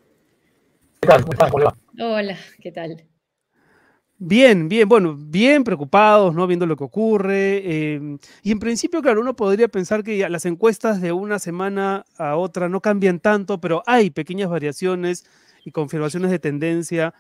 ¿Qué 1.04 1.08
tal? 1.08 1.26
¿Cómo 1.26 1.74
Hola, 2.00 2.38
¿qué 2.62 2.72
tal? 2.72 3.04
Bien, 4.20 4.70
bien, 4.70 4.88
bueno, 4.88 5.16
bien 5.18 5.64
preocupados, 5.64 6.36
¿no? 6.36 6.46
Viendo 6.46 6.68
lo 6.68 6.78
que 6.78 6.84
ocurre. 6.84 7.96
Em, 7.96 8.20
y 8.44 8.52
en 8.52 8.60
principio, 8.60 9.02
claro, 9.02 9.20
uno 9.22 9.36
podría 9.36 9.68
pensar 9.68 10.04
que 10.04 10.30
las 10.30 10.46
encuestas 10.46 11.02
de 11.02 11.12
una 11.12 11.40
semana 11.40 12.06
a 12.20 12.36
otra 12.36 12.70
no 12.70 12.82
cambian 12.82 13.20
tanto, 13.20 13.60
pero 13.60 13.82
hay 13.88 14.12
pequeñas 14.12 14.52
variaciones 14.52 15.26
y 15.66 15.72
confirmaciones 15.72 16.30
de 16.30 16.38
tendencia 16.38 17.16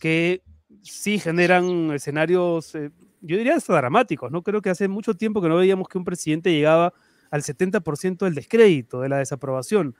que 0.00 0.40
sí 0.80 1.18
generan 1.18 1.90
escenarios, 1.90 2.74
eh, 2.74 2.90
yo 3.20 3.36
diría 3.36 3.56
hasta 3.56 3.74
dramáticos, 3.74 4.32
¿no? 4.32 4.42
Creo 4.42 4.62
que 4.62 4.70
hace 4.70 4.88
mucho 4.88 5.12
tiempo 5.12 5.42
que 5.42 5.48
no 5.50 5.56
veíamos 5.56 5.88
que 5.88 5.98
un 5.98 6.04
presidente 6.04 6.50
llegaba 6.50 6.94
al 7.30 7.42
70% 7.42 8.24
del 8.24 8.34
descrédito, 8.34 9.02
de 9.02 9.10
la 9.10 9.18
desaprobación. 9.18 9.94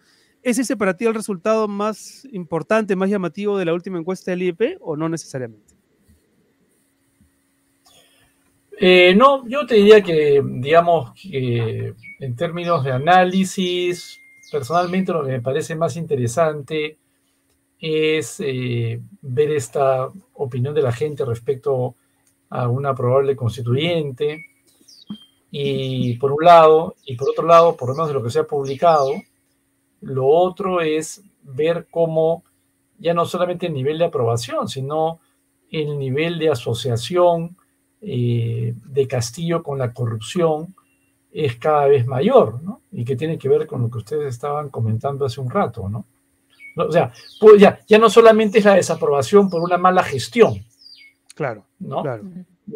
¿Es 0.47 0.61
ese 0.61 0.77
para 0.77 0.97
ti 0.97 1.05
el 1.05 1.13
resultado 1.13 1.67
más 1.67 2.25
importante, 2.31 2.95
más 2.95 3.11
llamativo 3.11 3.59
de 3.59 3.65
la 3.65 3.75
última 3.75 3.99
encuesta 3.99 4.31
del 4.31 4.45
IEP 4.45 4.79
o 4.81 4.97
no 4.97 5.09
necesariamente? 5.09 5.75
Eh, 8.79 9.13
no, 9.17 9.45
yo 9.49 9.67
te 9.67 9.75
diría 9.75 10.01
que, 10.03 10.41
digamos, 10.45 11.21
que 11.21 11.95
en 12.21 12.37
términos 12.37 12.85
de 12.85 12.93
análisis, 12.93 14.21
personalmente 14.53 15.13
lo 15.13 15.25
que 15.25 15.33
me 15.33 15.41
parece 15.41 15.75
más 15.75 15.97
interesante 15.97 16.97
es 17.81 18.39
eh, 18.39 19.01
ver 19.23 19.51
esta 19.51 20.09
opinión 20.35 20.75
de 20.75 20.83
la 20.83 20.93
gente 20.93 21.25
respecto 21.25 21.97
a 22.51 22.69
una 22.69 22.95
probable 22.95 23.35
constituyente. 23.35 24.47
Y 25.51 26.17
por 26.19 26.31
un 26.31 26.45
lado, 26.45 26.95
y 27.05 27.17
por 27.17 27.31
otro 27.31 27.45
lado, 27.49 27.77
por 27.77 27.89
lo 27.89 27.97
menos 27.97 28.07
de 28.07 28.15
lo 28.15 28.23
que 28.23 28.31
se 28.31 28.39
ha 28.39 28.45
publicado, 28.45 29.11
lo 30.07 30.27
otro 30.27 30.81
es 30.81 31.23
ver 31.43 31.87
cómo 31.91 32.45
ya 32.99 33.13
no 33.13 33.27
solamente 33.27 33.67
el 33.67 33.75
nivel 33.75 33.99
de 33.99 34.07
aprobación, 34.07 34.69
sino 34.69 35.21
el 35.71 35.99
nivel 35.99 36.39
de 36.39 36.51
asociación 36.51 37.57
eh, 38.01 38.75
de 38.85 39.09
Castillo 39.09 39.63
con 39.63 39.79
la 39.79 39.93
corrupción 39.93 40.75
es 41.33 41.57
cada 41.57 41.87
vez 41.87 42.07
mayor, 42.07 42.63
¿no? 42.63 42.81
Y 42.93 43.05
que 43.05 43.17
tiene 43.17 43.37
que 43.37 43.49
ver 43.49 43.67
con 43.67 43.83
lo 43.83 43.91
que 43.91 43.99
ustedes 43.99 44.33
estaban 44.35 44.71
comentando 44.71 45.27
hace 45.27 45.41
un 45.41 45.51
rato, 45.51 45.89
¿no? 45.89 46.07
O 46.77 46.93
sea, 46.93 47.13
pues 47.41 47.61
ya, 47.61 47.81
ya 47.87 47.99
no 47.99 48.09
solamente 48.09 48.59
es 48.59 48.65
la 48.65 48.75
desaprobación 48.75 49.51
por 49.51 49.63
una 49.63 49.77
mala 49.77 50.03
gestión. 50.03 50.65
Claro, 51.35 51.65
¿no? 51.79 52.03
Claro. 52.03 52.25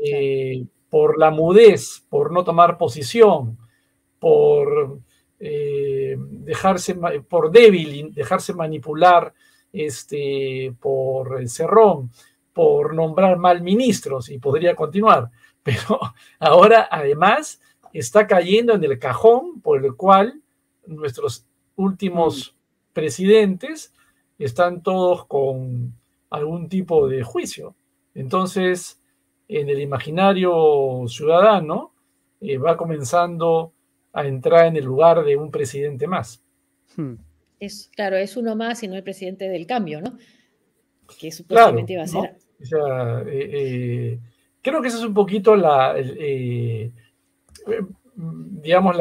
Eh, 0.02 0.66
por 0.90 1.18
la 1.18 1.30
mudez, 1.30 2.04
por 2.08 2.32
no 2.32 2.44
tomar 2.44 2.76
posición, 2.76 3.56
por 4.18 5.00
eh, 5.38 5.89
dejarse, 6.19 6.95
por 7.29 7.50
débil, 7.50 8.12
dejarse 8.14 8.52
manipular 8.55 9.33
este, 9.73 10.75
por 10.81 11.40
el 11.40 11.49
cerrón, 11.49 12.11
por 12.52 12.95
nombrar 12.95 13.38
mal 13.38 13.62
ministros, 13.62 14.29
y 14.31 14.38
podría 14.38 14.75
continuar. 14.75 15.31
Pero 15.62 16.00
ahora, 16.38 16.88
además, 16.90 17.61
está 17.93 18.26
cayendo 18.26 18.75
en 18.75 18.85
el 18.85 18.99
cajón 18.99 19.61
por 19.61 19.85
el 19.85 19.95
cual 19.95 20.40
nuestros 20.87 21.47
últimos 21.76 22.55
mm. 22.55 22.93
presidentes 22.93 23.93
están 24.38 24.83
todos 24.83 25.26
con 25.26 25.95
algún 26.31 26.69
tipo 26.69 27.09
de 27.09 27.23
juicio. 27.23 27.75
Entonces, 28.14 29.00
en 29.49 29.69
el 29.69 29.81
imaginario 29.81 31.05
ciudadano, 31.09 31.93
eh, 32.40 32.57
va 32.57 32.76
comenzando 32.76 33.73
a 34.12 34.26
entrar 34.26 34.67
en 34.67 34.76
el 34.76 34.85
lugar 34.85 35.25
de 35.25 35.37
un 35.37 35.50
presidente 35.50 36.07
más. 36.07 36.43
Hmm. 36.97 37.14
Es, 37.59 37.90
claro, 37.95 38.17
es 38.17 38.37
uno 38.37 38.57
más 38.57 38.83
y 38.83 38.88
no 38.88 38.97
el 38.97 39.02
presidente 39.02 39.49
del 39.49 39.67
cambio, 39.67 40.00
¿no? 40.00 40.17
Que 41.19 41.31
supuestamente 41.31 41.93
iba 41.93 42.02
a 42.02 42.07
ser. 42.07 42.37
Eh, 42.61 43.50
eh, 43.52 44.19
creo 44.62 44.81
que 44.81 44.88
eso 44.88 44.99
es 44.99 45.05
un 45.05 45.14
poquito 45.14 45.57
la, 45.57 45.95
eh, 45.97 46.90
digamos, 48.17 48.97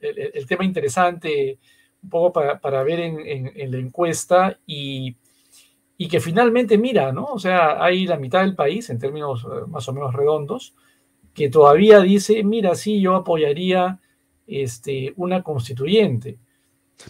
el, 0.00 0.46
tema 0.46 0.64
interesante, 0.64 1.58
un 2.02 2.10
poco 2.10 2.32
para, 2.60 2.82
ver 2.82 3.00
en, 3.00 3.70
la 3.70 3.78
encuesta 3.78 4.58
y, 4.66 5.16
y, 5.96 6.08
que 6.08 6.20
finalmente 6.20 6.76
mira, 6.76 7.12
¿no? 7.12 7.24
O 7.24 7.38
sea, 7.38 7.82
hay 7.82 8.06
la 8.06 8.18
mitad 8.18 8.40
del 8.40 8.54
país, 8.54 8.90
en 8.90 8.98
términos 8.98 9.46
más 9.68 9.88
o 9.88 9.92
menos 9.92 10.12
redondos, 10.14 10.74
que 11.32 11.48
todavía 11.48 12.00
dice, 12.00 12.42
mira, 12.44 12.74
sí, 12.74 13.00
yo 13.00 13.14
apoyaría 13.14 13.98
este, 14.60 15.14
una 15.16 15.42
constituyente. 15.42 16.38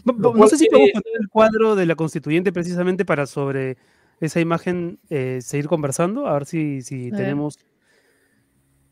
No 0.04 0.46
sé 0.48 0.56
si 0.56 0.68
podemos 0.68 0.92
poner 0.92 1.20
el 1.20 1.28
cuadro 1.28 1.76
de 1.76 1.86
la 1.86 1.94
constituyente 1.94 2.52
precisamente 2.52 3.04
para 3.04 3.26
sobre 3.26 3.76
esa 4.20 4.40
imagen 4.40 4.98
eh, 5.10 5.40
seguir 5.42 5.66
conversando, 5.66 6.26
a 6.26 6.34
ver 6.34 6.46
si, 6.46 6.82
si 6.82 7.10
tenemos 7.10 7.58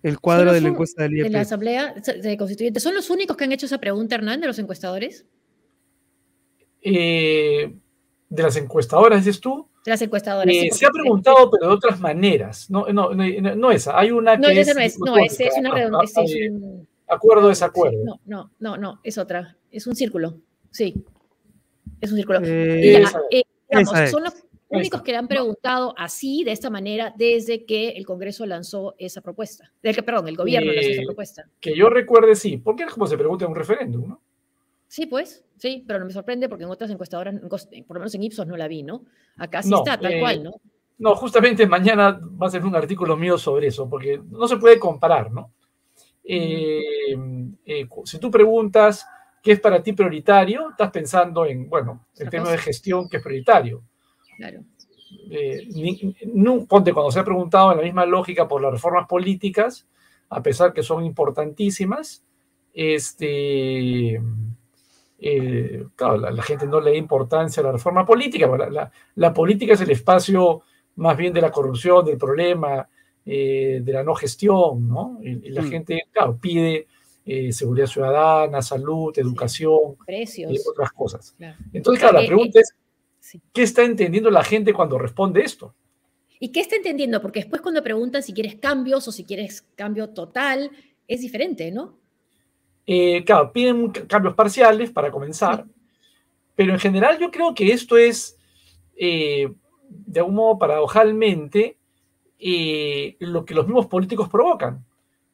el 0.02 0.18
cuadro 0.18 0.52
de 0.52 0.60
la 0.60 0.68
encuesta 0.68 1.02
del 1.02 1.14
IEP. 1.14 1.24
De 1.24 1.30
la 1.30 1.40
Asamblea 1.40 1.94
de 1.94 2.36
Constituyentes. 2.36 2.82
¿Son 2.82 2.94
los 2.94 3.10
únicos 3.10 3.36
que 3.36 3.44
han 3.44 3.52
hecho 3.52 3.66
esa 3.66 3.78
pregunta, 3.78 4.14
Hernán, 4.14 4.40
de 4.40 4.46
los 4.46 4.58
encuestadores? 4.58 5.26
Eh, 6.82 7.74
de 8.28 8.42
las 8.42 8.56
encuestadoras, 8.56 9.24
dices 9.24 9.40
tú. 9.40 9.68
De 9.84 9.90
las 9.90 10.02
encuestadoras. 10.02 10.54
Eh, 10.54 10.70
se 10.72 10.86
ha 10.86 10.90
preguntado, 10.90 11.50
pero 11.50 11.68
de 11.68 11.74
otras 11.74 12.00
maneras. 12.00 12.70
No, 12.70 12.86
no, 12.92 13.14
no, 13.14 13.70
esa. 13.70 13.98
Hay 13.98 14.10
una 14.10 14.36
que. 14.36 14.42
No, 14.42 14.48
esa 14.48 14.74
no 14.74 14.80
es. 14.80 14.98
No, 14.98 15.18
esa 15.18 15.44
es 15.44 15.54
una 15.58 15.74
redonda. 15.74 15.98
Acuerdo, 17.10 17.48
desacuerdo. 17.48 18.04
No, 18.04 18.20
no, 18.24 18.50
no, 18.60 18.76
no, 18.76 19.00
es 19.02 19.18
otra. 19.18 19.56
Es 19.70 19.86
un 19.86 19.96
círculo. 19.96 20.40
Sí. 20.70 20.94
Es 22.00 22.10
un 22.10 22.16
círculo. 22.16 22.40
Eh, 22.44 23.02
eh, 23.30 23.44
son 24.10 24.24
los 24.24 24.34
únicos 24.68 25.02
que 25.02 25.10
le 25.12 25.18
han 25.18 25.26
preguntado 25.26 25.92
así, 25.98 26.44
de 26.44 26.52
esta 26.52 26.70
manera, 26.70 27.12
desde 27.16 27.64
que 27.66 27.90
el 27.90 28.06
Congreso 28.06 28.46
lanzó 28.46 28.94
esa 28.98 29.20
propuesta. 29.20 29.72
De 29.82 29.92
que, 29.92 30.02
perdón, 30.02 30.28
el 30.28 30.36
gobierno 30.36 30.72
lanzó 30.72 30.90
esa 30.90 31.02
propuesta. 31.02 31.48
Que 31.60 31.76
yo 31.76 31.90
recuerde, 31.90 32.36
sí. 32.36 32.56
Porque 32.58 32.84
es 32.84 32.92
como 32.92 33.06
se 33.06 33.18
pregunta 33.18 33.44
en 33.44 33.50
un 33.50 33.56
referéndum, 33.56 34.08
¿no? 34.08 34.20
Sí, 34.86 35.06
pues, 35.06 35.44
sí, 35.56 35.84
pero 35.86 36.00
no 36.00 36.06
me 36.06 36.12
sorprende 36.12 36.48
porque 36.48 36.64
en 36.64 36.70
otras 36.70 36.90
encuestadoras, 36.90 37.34
por 37.86 37.96
lo 37.96 38.00
menos 38.00 38.14
en 38.14 38.24
Ipsos 38.24 38.46
no 38.46 38.56
la 38.56 38.66
vi, 38.66 38.82
¿no? 38.82 39.04
Acá 39.36 39.62
sí 39.62 39.72
está, 39.72 39.98
tal 39.98 40.18
cual, 40.18 40.42
¿no? 40.42 40.52
No, 40.98 41.14
justamente 41.14 41.66
mañana 41.66 42.20
va 42.20 42.48
a 42.48 42.50
ser 42.50 42.64
un 42.64 42.74
artículo 42.74 43.16
mío 43.16 43.38
sobre 43.38 43.68
eso, 43.68 43.88
porque 43.88 44.20
no 44.30 44.48
se 44.48 44.56
puede 44.56 44.78
comparar, 44.78 45.30
¿no? 45.30 45.52
Eh, 46.24 47.16
eh, 47.64 47.88
si 48.04 48.18
tú 48.18 48.30
preguntas 48.30 49.06
qué 49.42 49.52
es 49.52 49.60
para 49.60 49.82
ti 49.82 49.92
prioritario, 49.92 50.70
estás 50.70 50.90
pensando 50.90 51.46
en, 51.46 51.68
bueno, 51.68 52.06
el 52.16 52.28
tema 52.28 52.50
de 52.50 52.58
gestión 52.58 53.08
que 53.08 53.18
es 53.18 53.22
prioritario. 53.22 53.82
Claro. 54.36 54.60
Eh, 55.30 55.68
ponte, 56.68 56.92
cuando 56.92 57.10
se 57.10 57.20
ha 57.20 57.24
preguntado 57.24 57.72
en 57.72 57.78
la 57.78 57.84
misma 57.84 58.06
lógica 58.06 58.46
por 58.46 58.60
las 58.62 58.72
reformas 58.72 59.06
políticas, 59.08 59.86
a 60.28 60.42
pesar 60.42 60.72
que 60.72 60.82
son 60.82 61.04
importantísimas, 61.04 62.24
este, 62.72 64.20
claro, 65.96 66.18
la, 66.18 66.42
gente 66.42 66.66
no 66.66 66.80
le 66.80 66.92
da 66.92 66.96
importancia 66.96 67.60
a 67.60 67.66
la 67.66 67.72
reforma 67.72 68.06
política, 68.06 68.46
la, 68.46 68.92
la, 69.16 69.34
política 69.34 69.74
es 69.74 69.80
el 69.80 69.90
espacio 69.90 70.62
más 70.96 71.16
bien 71.16 71.32
de 71.32 71.40
la 71.40 71.50
corrupción, 71.50 72.04
del 72.04 72.18
problema, 72.18 72.88
eh, 73.32 73.80
de 73.84 73.92
la 73.92 74.02
no 74.02 74.16
gestión, 74.16 74.88
¿no? 74.88 75.20
Y, 75.22 75.50
la 75.50 75.62
mm. 75.62 75.70
gente, 75.70 76.02
claro, 76.10 76.36
pide 76.36 76.88
eh, 77.24 77.52
seguridad 77.52 77.86
ciudadana, 77.86 78.60
salud, 78.60 79.16
educación, 79.16 79.94
precios, 80.04 80.50
y 80.50 80.58
otras 80.68 80.90
cosas. 80.90 81.36
Entonces, 81.72 82.00
claro, 82.00 82.18
la 82.18 82.24
eh, 82.24 82.26
pregunta 82.26 82.58
es, 82.58 82.74
¿qué 83.52 83.62
está 83.62 83.84
entendiendo 83.84 84.32
la 84.32 84.42
gente 84.42 84.72
cuando 84.72 84.98
responde 84.98 85.42
esto? 85.42 85.72
¿Y 86.40 86.48
qué 86.48 86.58
está 86.58 86.74
entendiendo? 86.74 87.22
Porque 87.22 87.38
después 87.38 87.62
cuando 87.62 87.84
preguntan 87.84 88.24
si 88.24 88.32
quieres 88.32 88.56
cambios 88.56 89.06
o 89.06 89.12
si 89.12 89.24
quieres 89.24 89.62
cambio 89.76 90.08
total, 90.08 90.72
es 91.06 91.20
diferente, 91.20 91.70
¿no? 91.70 92.00
claro, 93.24 93.52
piden 93.52 93.92
cambios 94.08 94.34
parciales 94.34 94.90
para 94.90 95.12
comenzar, 95.12 95.64
pero 96.56 96.72
en 96.72 96.80
general 96.80 97.16
yo 97.20 97.30
creo 97.30 97.54
que 97.54 97.70
esto 97.70 97.96
es, 97.96 98.36
de 98.96 100.18
algún 100.18 100.34
modo 100.34 100.58
paradojalmente, 100.58 101.76
eh, 102.40 103.16
lo 103.20 103.44
que 103.44 103.54
los 103.54 103.66
mismos 103.66 103.86
políticos 103.86 104.28
provocan, 104.28 104.84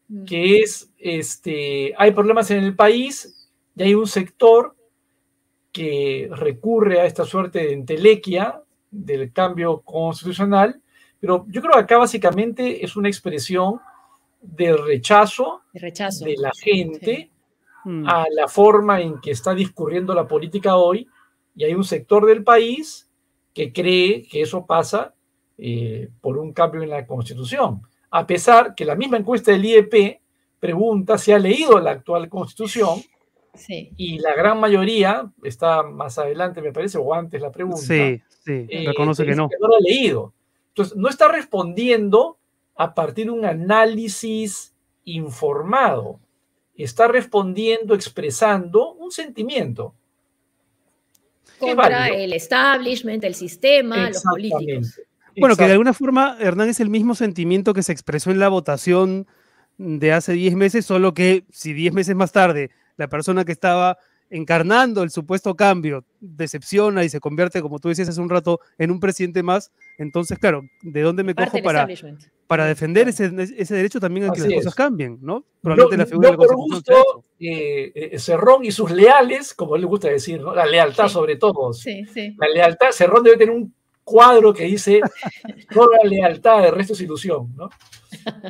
mm. 0.08 0.24
que 0.24 0.58
es, 0.58 0.90
este, 0.98 1.94
hay 1.96 2.10
problemas 2.12 2.50
en 2.50 2.64
el 2.64 2.74
país 2.74 3.48
y 3.74 3.82
hay 3.82 3.94
un 3.94 4.06
sector 4.06 4.74
que 5.72 6.28
recurre 6.32 7.00
a 7.00 7.04
esta 7.04 7.24
suerte 7.24 7.60
de 7.60 7.72
entelequia 7.72 8.62
del 8.90 9.32
cambio 9.32 9.80
constitucional, 9.80 10.80
Pero 11.20 11.44
yo 11.48 11.60
creo 11.60 11.74
que 11.74 11.80
acá 11.80 11.98
básicamente 11.98 12.84
es 12.84 12.96
una 12.96 13.08
expresión 13.08 13.80
del 14.40 14.78
rechazo, 14.84 15.62
de, 15.72 15.80
rechazo. 15.80 16.24
de 16.24 16.36
la 16.36 16.52
gente 16.54 17.30
Mm. 17.86 18.04
a 18.08 18.26
la 18.32 18.48
forma 18.48 19.00
en 19.00 19.20
que 19.20 19.30
está 19.30 19.54
discurriendo 19.54 20.12
la 20.12 20.26
política 20.26 20.74
hoy 20.74 21.06
y 21.54 21.62
hay 21.62 21.72
un 21.72 21.84
sector 21.84 22.26
del 22.26 22.42
país 22.42 23.08
que 23.54 23.72
cree 23.72 24.26
que 24.26 24.42
eso 24.42 24.66
pasa 24.66 25.14
eh, 25.58 26.08
por 26.20 26.38
un 26.38 26.52
cambio 26.52 26.82
en 26.82 26.90
la 26.90 27.06
constitución, 27.06 27.82
a 28.10 28.26
pesar 28.26 28.74
que 28.74 28.84
la 28.84 28.94
misma 28.94 29.16
encuesta 29.16 29.52
del 29.52 29.64
IEP 29.64 30.20
pregunta 30.60 31.18
si 31.18 31.32
ha 31.32 31.38
leído 31.38 31.78
la 31.80 31.92
actual 31.92 32.28
constitución 32.28 33.00
Sí. 33.54 33.90
y 33.96 34.18
la 34.18 34.34
gran 34.34 34.60
mayoría, 34.60 35.30
está 35.42 35.82
más 35.82 36.18
adelante 36.18 36.60
me 36.60 36.72
parece, 36.72 36.98
o 36.98 37.14
antes 37.14 37.40
la 37.40 37.50
pregunta, 37.50 37.80
Sí, 37.80 38.20
sí, 38.44 38.66
eh, 38.68 38.84
reconoce 38.86 39.24
que 39.24 39.34
no. 39.34 39.48
no 39.60 39.68
lo 39.68 39.76
ha 39.76 39.80
leído. 39.80 40.34
Entonces, 40.68 40.94
no 40.94 41.08
está 41.08 41.28
respondiendo 41.28 42.36
a 42.74 42.94
partir 42.94 43.26
de 43.26 43.30
un 43.32 43.46
análisis 43.46 44.74
informado. 45.04 46.20
Está 46.76 47.08
respondiendo, 47.08 47.94
expresando 47.94 48.92
un 48.92 49.10
sentimiento. 49.10 49.94
Contra 51.58 52.08
el 52.08 52.34
establishment, 52.34 53.24
el 53.24 53.34
sistema, 53.34 54.08
los 54.10 54.22
políticos. 54.22 55.00
Bueno, 55.38 55.56
que 55.56 55.64
de 55.64 55.72
alguna 55.72 55.92
forma, 55.94 56.36
Hernán, 56.40 56.68
es 56.68 56.80
el 56.80 56.88
mismo 56.90 57.14
sentimiento 57.14 57.74
que 57.74 57.82
se 57.82 57.92
expresó 57.92 58.30
en 58.30 58.38
la 58.38 58.48
votación 58.48 59.26
de 59.78 60.12
hace 60.12 60.32
10 60.32 60.54
meses, 60.56 60.86
solo 60.86 61.12
que 61.14 61.44
si 61.50 61.72
10 61.72 61.92
meses 61.92 62.14
más 62.16 62.32
tarde 62.32 62.70
la 62.96 63.08
persona 63.08 63.44
que 63.44 63.52
estaba 63.52 63.98
encarnando 64.30 65.02
el 65.04 65.10
supuesto 65.10 65.54
cambio 65.54 66.04
decepciona 66.18 67.04
y 67.04 67.08
se 67.08 67.20
convierte, 67.20 67.62
como 67.62 67.78
tú 67.78 67.88
decías 67.90 68.08
hace 68.08 68.20
un 68.20 68.28
rato, 68.30 68.58
en 68.78 68.90
un 68.90 68.98
presidente 68.98 69.42
más, 69.42 69.70
entonces, 69.98 70.38
claro, 70.38 70.62
¿de 70.82 71.00
dónde 71.02 71.22
me 71.22 71.34
Parte 71.34 71.52
cojo 71.52 71.62
para, 71.64 71.80
establishment. 71.82 72.22
para 72.48 72.64
defender 72.66 73.06
ese, 73.08 73.30
ese 73.56 73.74
derecho 73.76 74.00
también 74.00 74.26
a 74.28 74.32
que 74.32 74.40
Así 74.40 74.48
las 74.48 74.56
cosas 74.58 74.72
es. 74.72 74.74
cambien, 74.76 75.18
¿no? 75.20 75.34
No, 75.34 75.44
Probablemente 75.62 75.96
la 75.98 76.06
figura 76.06 76.30
no 76.30 76.36
de 76.38 76.42
la 76.42 76.46
por 76.48 76.56
gusto, 76.56 77.24
eh, 77.38 77.92
eh, 77.94 78.18
Cerrón 78.18 78.64
y 78.64 78.72
sus 78.72 78.90
leales, 78.90 79.54
como 79.54 79.76
él 79.76 79.82
le 79.82 79.86
gusta 79.86 80.08
decir, 80.08 80.40
¿no? 80.40 80.54
la 80.54 80.66
lealtad 80.66 81.06
Sí. 81.06 81.12
sobre 81.12 81.36
todo. 81.36 81.72
Sí, 81.72 82.04
sí. 82.12 82.34
La 82.38 82.48
lealtad, 82.48 82.90
Cerrón 82.90 83.22
debe 83.22 83.36
tener 83.36 83.54
un 83.54 83.72
cuadro 84.06 84.54
que 84.54 84.62
dice 84.64 85.00
toda 85.72 85.98
lealtad, 86.04 86.64
el 86.64 86.72
resto 86.74 86.92
es 86.92 87.00
ilusión, 87.00 87.52
¿no? 87.56 87.68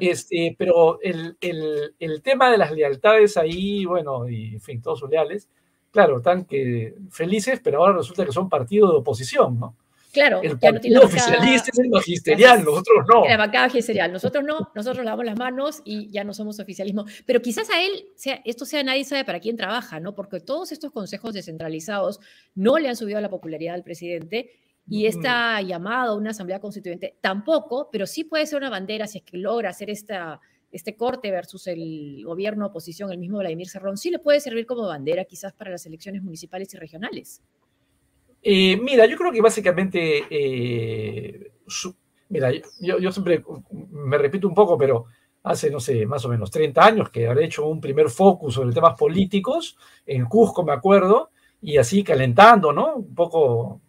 Este, 0.00 0.54
pero 0.58 1.00
el, 1.02 1.36
el- 1.40 1.94
el 1.98 2.22
tema 2.22 2.50
de 2.50 2.58
las 2.58 2.70
lealtades 2.72 3.36
ahí, 3.38 3.84
bueno, 3.86 4.28
y 4.28 4.54
en 4.54 4.60
fin, 4.60 4.82
todos 4.82 4.98
sus 5.00 5.08
leales, 5.10 5.48
claro, 5.90 6.18
están 6.18 6.44
que 6.44 6.94
felices, 7.10 7.60
pero 7.64 7.78
ahora 7.78 7.96
resulta 7.98 8.26
que 8.26 8.32
son 8.32 8.48
partido 8.50 8.90
de 8.92 8.98
oposición, 8.98 9.58
¿no? 9.58 9.75
Claro, 10.12 10.40
El 10.42 10.58
ya 10.58 10.70
no 10.70 10.75
partido 10.75 10.94
la 11.00 11.06
bancada- 11.06 11.25
oficialista 11.26 11.70
es 11.72 11.78
el 11.78 11.88
magisterial, 11.90 12.64
nosotros 12.64 13.04
no. 13.06 13.25
La 13.26 13.36
bancada 13.36 13.66
magisterial. 13.66 14.10
Nosotros 14.12 14.44
no, 14.44 14.70
nosotros 14.75 15.04
lavamos 15.04 15.26
las 15.26 15.38
manos 15.38 15.82
y 15.84 16.08
ya 16.10 16.25
no 16.25 16.32
somos 16.32 16.58
oficialismo. 16.58 17.04
Pero 17.26 17.42
quizás 17.42 17.68
a 17.68 17.82
él, 17.82 17.92
sea, 18.14 18.40
esto 18.46 18.64
sea 18.64 18.82
nadie 18.82 19.04
sabe 19.04 19.26
para 19.26 19.40
quién 19.40 19.58
trabaja, 19.58 20.00
¿no? 20.00 20.14
Porque 20.14 20.40
todos 20.40 20.72
estos 20.72 20.90
consejos 20.90 21.34
descentralizados 21.34 22.20
no 22.54 22.78
le 22.78 22.88
han 22.88 22.96
subido 22.96 23.20
la 23.20 23.28
popularidad 23.28 23.75
al 23.75 23.82
presidente 23.82 24.52
y 24.88 25.07
esta 25.07 25.61
llamada 25.62 26.11
a 26.11 26.14
una 26.14 26.31
asamblea 26.31 26.61
constituyente 26.61 27.16
tampoco, 27.21 27.88
pero 27.90 28.07
sí 28.07 28.25
puede 28.25 28.47
ser 28.47 28.59
una 28.59 28.71
bandera 28.71 29.07
si 29.07 29.19
es 29.19 29.25
que 29.25 29.38
logra 29.38 29.71
hacer 29.71 29.90
esta, 29.90 30.40
este 30.71 30.97
corte 30.97 31.31
versus 31.31 31.66
el 31.66 32.23
gobierno 32.25 32.66
oposición, 32.66 33.11
el 33.12 33.19
mismo 33.19 33.38
Vladimir 33.38 33.69
Cerrón, 33.69 33.97
sí 33.97 34.11
le 34.11 34.19
puede 34.21 34.40
servir 34.40 34.66
como 34.66 34.87
bandera 34.87 35.25
quizás 35.25 35.52
para 35.52 35.71
las 35.73 35.87
elecciones 35.87 36.23
municipales 36.23 36.73
y 36.75 36.78
regionales. 36.78 37.43
Eh, 38.43 38.76
mira, 38.81 39.07
yo 39.07 39.16
creo 39.16 39.33
que 39.33 39.40
básicamente, 39.40 40.23
eh, 40.31 41.52
su- 41.66 41.97
mira, 42.28 42.50
yo, 42.81 42.99
yo 42.99 43.11
siempre 43.12 43.43
me 43.90 44.19
repito 44.19 44.47
un 44.47 44.55
poco, 44.55 44.78
pero 44.78 45.07
hace, 45.43 45.71
no 45.71 45.81
sé, 45.81 46.07
más 46.07 46.25
o 46.25 46.28
menos 46.28 46.50
30 46.50 46.85
años 46.87 47.11
que 47.11 47.26
habré 47.26 47.45
hecho 47.47 47.66
un 47.66 47.81
primer 47.81 48.09
focus 48.11 48.55
sobre 48.55 48.73
temas 48.75 48.97
políticos, 48.99 49.76
en 50.05 50.26
Cusco 50.26 50.64
me 50.64 50.73
acuerdo, 50.73 51.31
y 51.61 51.76
así 51.78 52.05
calentando, 52.05 52.73
¿no? 52.73 52.97
Un 52.97 53.14
poco 53.14 53.81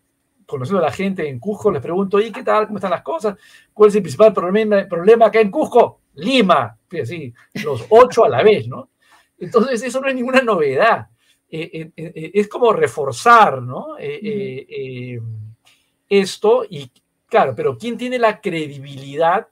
conociendo 0.47 0.79
a 0.79 0.87
la 0.87 0.91
gente 0.91 1.27
en 1.27 1.39
Cusco, 1.39 1.69
les 1.69 1.81
pregunto, 1.81 2.19
¿y 2.19 2.31
qué 2.31 2.41
tal? 2.41 2.65
¿Cómo 2.65 2.79
están 2.79 2.91
las 2.91 3.03
cosas? 3.03 3.35
¿Cuál 3.73 3.89
es 3.89 3.95
el 3.95 4.01
principal 4.01 4.33
problema, 4.33 4.87
problema 4.87 5.27
acá 5.27 5.39
en 5.41 5.51
Cusco? 5.51 5.99
Lima, 6.15 6.75
y 6.89 6.99
así, 7.01 7.33
los 7.63 7.85
ocho 7.89 8.25
a 8.25 8.29
la 8.29 8.41
vez, 8.41 8.67
¿no? 8.67 8.89
Entonces, 9.37 9.83
eso 9.83 10.01
no 10.01 10.07
es 10.07 10.15
ninguna 10.15 10.41
novedad. 10.41 11.07
Eh, 11.49 11.69
eh, 11.73 11.91
eh, 11.95 12.31
es 12.33 12.47
como 12.47 12.73
reforzar, 12.73 13.61
¿no? 13.61 13.95
Esto 16.09 16.65
y, 16.69 16.89
claro, 17.27 17.53
pero 17.55 17.77
¿quién 17.77 17.97
tiene 17.97 18.17
la 18.17 18.41
credibilidad 18.41 19.47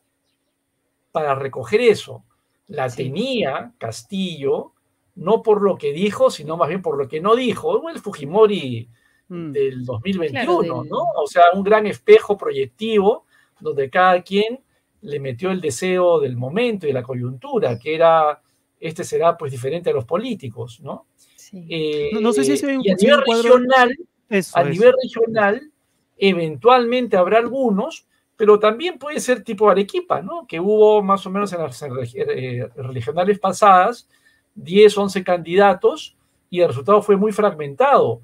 para 1.12 1.36
recoger 1.36 1.82
eso? 1.82 2.24
La 2.67 2.89
Sí. 2.89 3.04
tenía 3.04 3.74
Castillo, 3.78 4.72
no 5.15 5.41
por 5.43 5.62
lo 5.62 5.78
que 5.78 5.93
dijo, 5.93 6.32
sino 6.32 6.58
más 6.58 6.67
bien 6.69 6.82
por 6.82 6.98
lo 6.98 7.08
que 7.08 7.22
no 7.22 7.36
dijo. 7.36 7.89
El 7.89 8.00
Fujimori 8.00 8.89
Mm. 9.28 9.52
del 9.52 9.86
2021, 9.86 10.60
Claro, 10.60 10.82
del- 10.84 10.90
¿no? 10.90 11.00
O 11.18 11.28
sea, 11.28 11.44
un 11.54 11.64
gran 11.64 11.88
espejo 11.88 12.38
proyectivo 12.38 13.26
donde 13.60 13.90
cada 13.90 14.22
quien 14.22 14.60
le 15.02 15.20
metió 15.20 15.52
el 15.52 15.62
deseo 15.62 16.20
del 16.20 16.36
momento 16.38 16.86
y 16.86 16.90
de 16.90 16.94
la 16.94 17.04
coyuntura, 17.04 17.78
que 17.80 17.96
era, 17.96 18.42
este 18.80 19.04
será 19.04 19.36
pues 19.38 19.52
diferente 19.52 19.90
a 19.90 19.94
los 19.94 20.06
políticos, 20.06 20.80
¿no? 20.82 21.06
Sí. 21.36 21.66
Eh, 21.70 22.10
No- 22.14 22.22
no 22.22 22.34
sé 22.34 22.44
si 22.44 22.54
ese 22.54 22.70
hay 22.72 22.78
un- 22.78 22.86
y 22.86 22.92
a 22.92 22.96
nivel 22.96 23.24
cuadro- 23.26 23.44
regional, 23.58 23.96
Eso 24.30 24.58
a 24.58 24.62
es. 24.64 24.70
nivel 24.70 24.94
regional, 25.02 25.72
eventualmente 26.18 27.18
habrá 27.18 27.38
algunos, 27.40 28.08
pero 28.36 28.60
también 28.60 28.98
puede 28.98 29.20
ser 29.20 29.44
tipo 29.44 29.70
Arequipa, 29.70 30.22
¿no? 30.22 30.46
Que 30.48 30.60
hubo 30.60 31.02
más 31.02 31.26
o 31.26 31.30
menos 31.30 31.54
en 31.54 31.62
las 31.62 31.82
eh, 31.84 32.68
regionales 32.76 33.40
pasadas 33.40 34.10
10, 34.56 34.98
11 34.98 35.24
candidatos 35.24 36.16
y 36.50 36.62
el 36.62 36.68
resultado 36.70 37.02
fue 37.02 37.16
muy 37.16 37.32
fragmentado. 37.32 38.22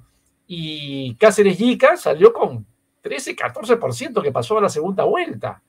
Y 0.54 1.16
Cáceres 1.16 1.58
Yica 1.58 1.96
salió 1.96 2.34
con 2.34 2.66
13, 3.04 3.38
14% 3.38 4.22
que 4.22 4.34
pasó 4.34 4.58
a 4.58 4.62
la 4.62 4.68
segunda 4.68 5.06
vuelta. 5.06 5.64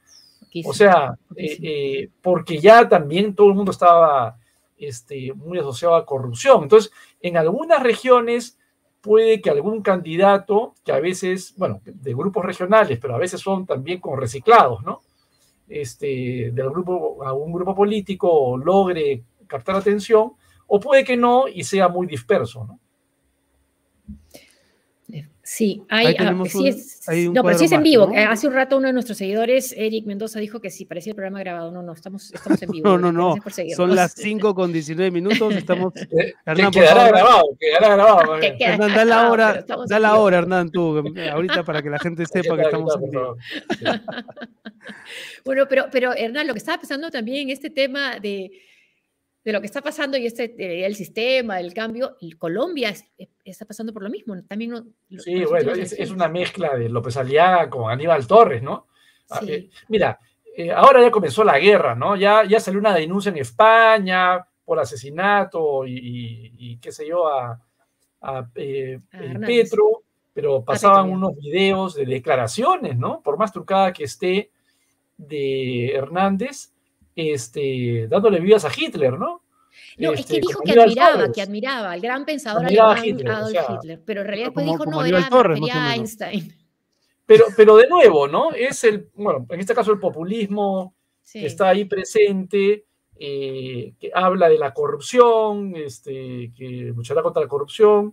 O 0.64 0.74
sea, 0.74 1.16
eh, 1.36 1.58
eh, 1.62 2.10
porque 2.20 2.58
ya 2.58 2.88
también 2.88 3.32
todo 3.36 3.46
el 3.46 3.54
mundo 3.54 3.70
estaba 3.70 4.40
este, 4.76 5.32
muy 5.34 5.60
asociado 5.60 5.94
a 5.94 6.04
corrupción. 6.04 6.64
Entonces, 6.64 6.90
en 7.20 7.36
algunas 7.36 7.80
regiones 7.80 8.58
puede 9.00 9.40
que 9.40 9.50
algún 9.50 9.82
candidato, 9.82 10.74
que 10.84 10.90
a 10.90 10.98
veces, 10.98 11.54
bueno, 11.56 11.80
de 11.84 12.12
grupos 12.12 12.44
regionales, 12.44 12.98
pero 13.00 13.14
a 13.14 13.18
veces 13.18 13.40
son 13.40 13.64
también 13.64 14.00
como 14.00 14.16
reciclados, 14.16 14.82
¿no? 14.82 15.02
Este, 15.68 16.50
del 16.52 16.70
grupo, 16.70 17.22
a 17.24 17.32
un 17.32 17.52
grupo 17.52 17.72
político 17.72 18.58
logre 18.58 19.22
captar 19.46 19.76
atención, 19.76 20.32
o 20.66 20.80
puede 20.80 21.04
que 21.04 21.16
no 21.16 21.46
y 21.46 21.62
sea 21.62 21.86
muy 21.86 22.08
disperso, 22.08 22.64
¿no? 22.64 22.80
Sí, 25.44 25.82
hay, 25.88 26.14
ah, 26.20 26.32
sí 26.46 26.58
un- 26.58 26.66
es, 26.68 27.08
hay 27.08 27.26
un 27.26 27.34
no, 27.34 27.42
pero 27.42 27.58
sí 27.58 27.64
es 27.64 27.72
en 27.72 27.78
más, 27.78 27.84
vivo. 27.84 28.06
¿no? 28.06 28.14
Eh, 28.14 28.22
Hace 28.24 28.46
un 28.46 28.54
rato 28.54 28.76
uno 28.76 28.86
de 28.86 28.92
nuestros 28.92 29.18
seguidores, 29.18 29.74
Eric 29.76 30.06
Mendoza, 30.06 30.38
dijo 30.38 30.60
que 30.60 30.70
sí, 30.70 30.84
parecía 30.84 31.10
el 31.10 31.16
programa 31.16 31.40
grabado. 31.40 31.72
No, 31.72 31.82
no, 31.82 31.92
estamos, 31.94 32.32
estamos 32.32 32.62
en 32.62 32.70
vivo. 32.70 32.88
No, 32.92 32.98
no, 32.98 33.10
no. 33.12 33.34
Son 33.74 33.94
las 33.94 34.12
5 34.14 34.54
con 34.54 34.72
19 34.72 35.10
minutos. 35.10 35.54
Estamos. 35.56 35.92
Eh, 36.12 36.34
Hernán, 36.46 36.70
quedará 36.70 36.94
favor. 36.94 37.12
grabado, 37.12 37.42
quedará 37.58 37.88
grabado. 37.96 38.40
Que 38.40 38.64
Hernán, 38.64 38.94
da 38.94 39.04
la 39.04 39.30
hora, 39.30 39.64
da 39.88 39.98
la 39.98 40.16
hora, 40.16 40.38
Hernán, 40.38 40.70
tú, 40.70 40.98
eh, 41.16 41.30
ahorita 41.30 41.64
para 41.64 41.82
que 41.82 41.90
la 41.90 41.98
gente 41.98 42.24
sepa 42.26 42.56
que 42.56 42.62
estamos 42.62 42.94
en 42.96 43.10
vivo. 43.10 43.36
Bueno, 45.44 45.66
pero, 45.68 45.86
pero 45.90 46.12
Hernán, 46.14 46.46
lo 46.46 46.52
que 46.52 46.58
estaba 46.58 46.78
pensando 46.78 47.10
también 47.10 47.48
en 47.48 47.50
este 47.50 47.70
tema 47.70 48.18
de, 48.20 48.50
de 49.44 49.52
lo 49.52 49.60
que 49.60 49.66
está 49.66 49.80
pasando 49.82 50.16
y 50.16 50.26
este 50.26 50.54
eh, 50.58 50.86
el 50.86 50.94
sistema, 50.94 51.58
el 51.58 51.74
cambio, 51.74 52.16
y 52.20 52.32
Colombia 52.32 52.90
es- 52.90 53.04
está 53.44 53.64
pasando 53.64 53.92
por 53.92 54.02
lo 54.02 54.10
mismo. 54.10 54.40
También 54.44 54.70
no- 54.70 54.86
lo- 55.08 55.22
Sí, 55.22 55.44
bueno, 55.44 55.72
es, 55.72 55.92
es 55.92 56.10
una 56.10 56.28
mezcla 56.28 56.76
de 56.76 56.88
López 56.88 57.16
Aliaga 57.16 57.68
con 57.68 57.90
Aníbal 57.90 58.26
Torres, 58.26 58.62
¿no? 58.62 58.86
Ah, 59.30 59.40
Sí. 59.40 59.52
eh, 59.52 59.70
mira, 59.88 60.18
eh, 60.56 60.70
ahora 60.70 61.00
ya 61.02 61.10
comenzó 61.10 61.42
la 61.42 61.58
guerra, 61.58 61.94
¿no? 61.94 62.14
Ya, 62.16 62.44
ya 62.44 62.60
salió 62.60 62.78
una 62.78 62.94
denuncia 62.94 63.30
en 63.30 63.38
España 63.38 64.46
por 64.64 64.78
asesinato 64.78 65.84
y, 65.86 65.92
y- 65.98 66.52
y 66.58 66.76
qué 66.78 66.92
sé 66.92 67.08
yo 67.08 67.26
a, 67.26 67.60
a, 68.20 68.48
eh, 68.54 69.00
A 69.12 69.16
Hernández. 69.24 69.70
Petro, 69.70 70.02
pero 70.32 70.62
pasaban 70.64 71.06
Petro, 71.06 71.16
unos 71.16 71.36
videos 71.36 71.94
de 71.94 72.04
declaraciones, 72.06 72.96
¿no? 72.96 73.20
Por 73.22 73.36
más 73.38 73.52
trucada 73.52 73.92
que 73.92 74.04
esté 74.04 74.50
de 75.18 75.92
Hernández, 75.94 76.71
este, 77.16 78.06
dándole 78.08 78.40
vidas 78.40 78.64
a 78.64 78.70
Hitler, 78.76 79.18
¿no? 79.18 79.42
No, 79.98 80.12
es 80.12 80.20
Este, 80.20 80.34
que 80.34 80.40
dijo 80.40 80.60
como 80.60 80.72
que 80.74 80.80
admiraba, 80.80 81.12
Torres. 81.12 81.30
que 81.34 81.42
admiraba 81.42 81.90
al 81.92 82.00
gran 82.00 82.24
pensador 82.24 82.64
Admiraba 82.64 82.90
a 82.90 82.96
alemán 82.96 83.08
Hitler, 83.18 83.30
o 83.32 83.36
Adolf 83.36 83.50
sea, 83.52 83.66
Hitler, 83.76 84.02
pero 84.04 84.20
en 84.20 84.26
realidad 84.26 84.46
después 84.48 84.66
como- 84.66 84.72
dijo 84.78 84.84
como 84.84 85.00
no, 85.00 85.06
era, 85.06 85.28
Torres. 85.28 85.60
Einstein. 85.94 86.52
Pero, 87.24 87.44
pero 87.56 87.76
de 87.76 87.86
nuevo, 87.88 88.26
¿no? 88.26 88.50
Es 88.52 88.82
el, 88.82 89.08
bueno, 89.14 89.46
en 89.48 89.60
este 89.60 89.74
caso 89.74 89.92
el 89.92 90.00
populismo 90.00 90.94
Sí. 91.22 91.40
que 91.40 91.46
está 91.46 91.68
ahí 91.68 91.84
presente, 91.84 92.84
eh, 93.16 93.94
que 93.98 94.10
habla 94.12 94.48
de 94.48 94.58
la 94.58 94.74
corrupción, 94.74 95.72
este, 95.76 96.52
que 96.54 96.92
luchará 96.94 97.22
contra 97.22 97.40
la 97.40 97.48
corrupción. 97.48 98.12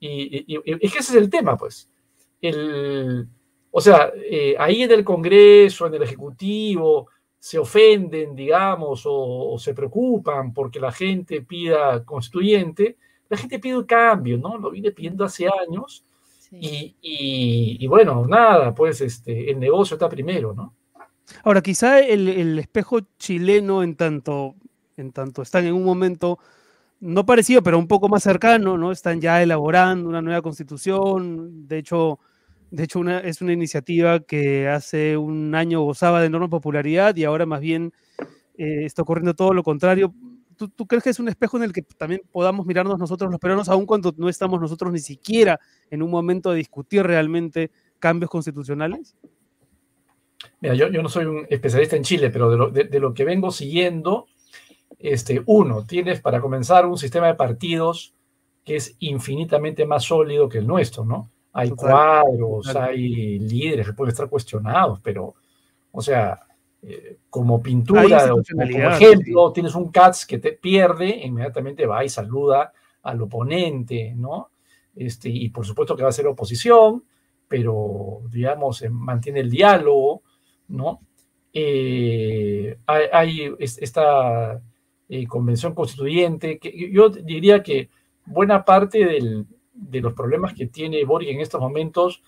Y, 0.00 0.38
y- 0.38 0.44
y- 0.56 0.62
y 0.64 0.86
es 0.86 0.92
que 0.92 0.98
ese 1.00 1.12
es 1.12 1.22
el 1.22 1.28
tema, 1.30 1.56
pues. 1.58 1.90
El, 2.40 3.28
o 3.70 3.80
sea, 3.82 4.10
eh, 4.16 4.56
ahí 4.58 4.82
en 4.82 4.92
el 4.92 5.04
Congreso, 5.04 5.86
en 5.86 5.94
el 5.94 6.02
Ejecutivo, 6.02 7.10
se 7.38 7.58
ofenden, 7.58 8.34
digamos, 8.34 9.02
o, 9.04 9.56
se 9.58 9.74
preocupan 9.74 10.52
porque 10.52 10.80
la 10.80 10.92
gente 10.92 11.42
pida 11.42 12.04
constituyente, 12.04 12.96
la 13.28 13.36
gente 13.36 13.58
pide 13.58 13.78
un 13.78 13.84
cambio, 13.84 14.38
¿no? 14.38 14.58
Lo 14.58 14.70
viene 14.70 14.90
pidiendo 14.90 15.24
hace 15.24 15.46
años. 15.46 16.04
Y, 16.50 17.86
bueno, 17.86 18.26
nada, 18.26 18.74
pues 18.74 19.02
este, 19.02 19.50
el 19.50 19.60
negocio 19.60 19.94
está 19.94 20.08
primero, 20.08 20.54
¿no? 20.54 20.74
Ahora, 21.44 21.60
quizá 21.60 22.00
el, 22.00 22.58
espejo 22.58 23.00
chileno, 23.18 23.82
en 23.82 23.96
tanto, 23.96 24.54
en 24.96 25.12
tanto 25.12 25.42
están 25.42 25.66
en 25.66 25.74
un 25.74 25.84
momento 25.84 26.38
no 27.00 27.24
parecido, 27.26 27.62
pero 27.62 27.78
un 27.78 27.86
poco 27.86 28.08
más 28.08 28.22
cercano, 28.22 28.76
¿no? 28.78 28.90
Están 28.90 29.20
ya 29.20 29.42
elaborando 29.42 30.08
una 30.08 30.22
nueva 30.22 30.42
constitución. 30.42 31.68
De 31.68 31.78
hecho, 31.78 32.18
de 32.70 32.84
hecho 32.84 33.02
es 33.08 33.40
una 33.40 33.52
iniciativa 33.52 34.20
que 34.20 34.68
hace 34.68 35.16
un 35.16 35.54
año 35.54 35.82
gozaba 35.82 36.20
de 36.20 36.26
enorme 36.26 36.48
popularidad 36.48 37.16
y 37.16 37.24
ahora 37.24 37.46
más 37.46 37.60
bien 37.60 37.92
eh, 38.56 38.84
está 38.84 39.02
ocurriendo 39.02 39.34
todo 39.34 39.54
lo 39.54 39.62
contrario. 39.62 40.12
¿Tú, 40.56 40.68
¿Tú, 40.68 40.86
crees 40.86 41.04
que 41.04 41.10
es 41.10 41.20
un 41.20 41.28
espejo 41.28 41.56
en 41.56 41.62
el 41.62 41.72
que 41.72 41.82
también 41.82 42.20
podamos 42.32 42.66
mirarnos 42.66 42.98
nosotros 42.98 43.30
los 43.30 43.38
peruanos, 43.38 43.68
aun 43.68 43.86
cuando 43.86 44.12
no 44.16 44.28
estamos 44.28 44.60
nosotros 44.60 44.92
ni 44.92 44.98
siquiera 44.98 45.60
en 45.88 46.02
un 46.02 46.10
momento 46.10 46.50
de 46.50 46.56
discutir 46.56 47.04
realmente 47.04 47.70
cambios 48.00 48.30
constitucionales? 48.30 49.16
Mira, 50.60 50.74
yo, 50.74 50.88
yo 50.88 51.02
no 51.02 51.08
soy 51.08 51.26
un 51.26 51.46
especialista 51.48 51.96
en 51.96 52.02
Chile, 52.02 52.30
pero 52.30 52.50
de 52.50 52.56
lo, 52.56 52.70
de, 52.70 53.00
lo, 53.00 53.14
que 53.14 53.24
vengo 53.24 53.50
siguiendo, 53.50 54.26
este, 54.98 55.42
uno, 55.46 55.84
tienes 55.86 56.20
para 56.20 56.40
comenzar 56.40 56.86
un 56.86 56.98
sistema 56.98 57.28
de 57.28 57.34
partidos 57.34 58.14
que 58.64 58.76
es 58.76 58.96
infinitamente 58.98 59.86
más 59.86 60.04
sólido 60.04 60.48
que 60.48 60.58
el 60.58 60.66
nuestro, 60.66 61.04
¿no? 61.04 61.30
Hay 61.58 61.70
cuadros, 61.70 62.68
hay 62.76 63.40
líderes 63.40 63.84
que 63.84 63.92
pueden 63.92 64.12
estar 64.12 64.28
cuestionados, 64.28 65.00
pero, 65.02 65.34
o 65.90 66.00
sea, 66.00 66.38
eh, 66.80 67.18
como 67.28 67.60
pintura, 67.60 68.28
como 68.28 68.42
ejemplo, 68.62 69.52
tienes 69.52 69.74
un 69.74 69.90
Katz 69.90 70.24
que 70.24 70.38
te 70.38 70.52
pierde, 70.52 71.08
inmediatamente 71.08 71.84
va 71.84 72.04
y 72.04 72.08
saluda 72.08 72.72
al 73.02 73.20
oponente, 73.22 74.14
¿no? 74.14 74.50
Este, 74.94 75.30
y 75.30 75.48
por 75.48 75.66
supuesto 75.66 75.96
que 75.96 76.04
va 76.04 76.10
a 76.10 76.12
ser 76.12 76.28
oposición, 76.28 77.02
pero, 77.48 78.20
digamos, 78.30 78.80
eh, 78.82 78.88
mantiene 78.88 79.40
el 79.40 79.50
diálogo, 79.50 80.22
¿no? 80.68 81.00
Eh, 81.52 82.78
hay, 82.86 83.52
esta 83.58 84.62
convención 85.26 85.74
constituyente, 85.74 86.60
que 86.60 86.88
yo 86.92 87.08
diría 87.08 87.64
que 87.64 87.88
buena 88.26 88.64
parte 88.64 89.18
de 89.78 90.00
los 90.00 90.12
problemas 90.12 90.54
que 90.54 90.66
tiene 90.66 91.04
Boric 91.04 91.30
en 91.30 91.40
estos 91.40 91.60
momentos 91.60 92.22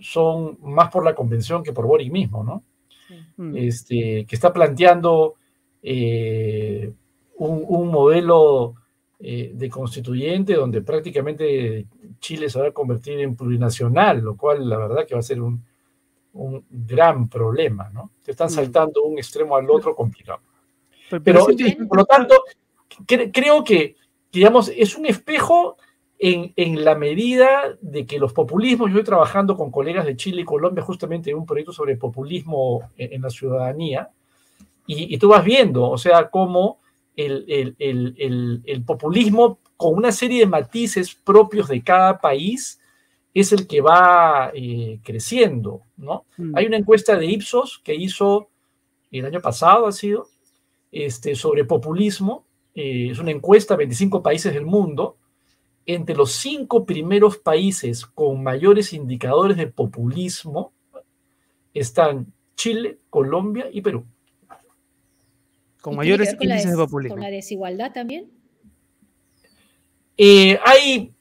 son 0.00 0.58
más 0.62 0.90
por 0.90 1.04
la 1.04 1.14
convención 1.14 1.62
que 1.62 1.72
por 1.72 1.86
Boric 1.86 2.12
mismo, 2.12 2.44
¿no? 2.44 2.64
Mm. 3.36 3.56
Este, 3.56 4.24
que 4.26 4.34
está 4.36 4.52
planteando 4.52 5.34
eh, 5.82 6.92
un, 7.38 7.88
modelo 7.88 8.74
eh, 9.18 9.52
de 9.54 9.68
constituyente 9.68 10.54
donde 10.54 10.82
prácticamente 10.82 11.86
Chile 12.20 12.48
se 12.48 12.60
va 12.60 12.68
a 12.68 12.72
convertir 12.72 13.18
en 13.20 13.34
plurinacional, 13.34 14.20
lo 14.20 14.36
cual 14.36 14.68
la 14.68 14.78
verdad 14.78 15.06
que 15.06 15.14
va 15.14 15.20
a 15.20 15.24
ser 15.24 15.40
un, 15.40 15.64
gran 16.70 17.28
problema, 17.28 17.90
¿no? 17.92 18.12
Se 18.20 18.30
están 18.30 18.46
mm. 18.46 18.50
saltando 18.50 19.02
un 19.02 19.18
extremo 19.18 19.56
al 19.56 19.68
otro 19.68 19.96
complicado. 19.96 20.40
Pero, 21.24 21.44
por 21.88 21.96
lo 21.98 22.04
tanto, 22.04 22.44
creo 23.06 23.64
que, 23.64 23.96
digamos, 24.30 24.68
es 24.68 24.96
un 24.96 25.06
espejo 25.06 25.76
en, 26.22 26.52
en, 26.56 26.84
la 26.84 26.94
medida 26.94 27.78
de 27.80 28.04
que 28.04 28.18
los 28.18 28.34
populismos, 28.34 28.90
yo 28.90 28.98
estoy 28.98 29.06
trabajando 29.06 29.56
con 29.56 29.70
colegas 29.70 30.04
de 30.04 30.16
Chile 30.16 30.42
y 30.42 30.44
Colombia 30.44 30.84
justamente 30.84 31.30
en 31.30 31.38
un 31.38 31.46
proyecto 31.46 31.72
sobre 31.72 31.96
populismo 31.96 32.90
en, 32.98 33.22
la 33.22 33.30
ciudadanía, 33.30 34.10
y, 34.86 35.16
tú 35.18 35.28
vas 35.28 35.44
viendo, 35.44 35.88
o 35.88 35.96
sea, 35.96 36.28
cómo 36.28 36.80
el, 37.16 37.44
el, 37.48 37.74
el, 37.78 38.62
el, 38.66 38.84
populismo 38.84 39.60
con 39.76 39.94
una 39.94 40.12
serie 40.12 40.40
de 40.40 40.46
matices 40.46 41.14
propios 41.14 41.68
de 41.68 41.82
cada 41.82 42.18
país 42.18 42.80
es 43.32 43.52
el 43.52 43.66
que 43.66 43.80
va 43.80 44.50
eh, 44.52 44.98
creciendo, 45.02 45.82
¿no? 45.96 46.26
Mm. 46.36 46.56
Hay 46.56 46.66
una 46.66 46.76
encuesta 46.76 47.16
de 47.16 47.26
Ipsos 47.26 47.80
que 47.82 47.94
hizo 47.94 48.48
el 49.10 49.24
año 49.24 49.40
pasado, 49.40 49.86
ha 49.86 49.92
sido, 49.92 50.26
este, 50.92 51.34
sobre 51.34 51.64
populismo, 51.64 52.44
eh, 52.74 53.08
es 53.10 53.18
una 53.20 53.30
encuesta 53.30 53.74
a 53.74 53.76
25 53.78 54.22
países 54.22 54.52
del 54.52 54.66
mundo, 54.66 55.16
entre 55.86 56.14
los 56.14 56.32
cinco 56.32 56.84
primeros 56.84 57.38
países 57.38 58.06
con 58.06 58.42
mayores 58.42 58.92
indicadores 58.92 59.56
de 59.56 59.66
populismo 59.66 60.72
están 61.74 62.32
Chile, 62.54 62.98
Colombia 63.08 63.68
y 63.72 63.80
Perú. 63.80 64.04
Con 65.80 65.96
mayores 65.96 66.36
índices 66.38 66.72
de 66.72 66.76
populismo. 66.76 67.14
¿Con 67.14 67.22
la 67.22 67.30
desigualdad 67.30 67.92
también? 67.92 68.30
Eh, 70.16 70.58
hay. 70.64 71.14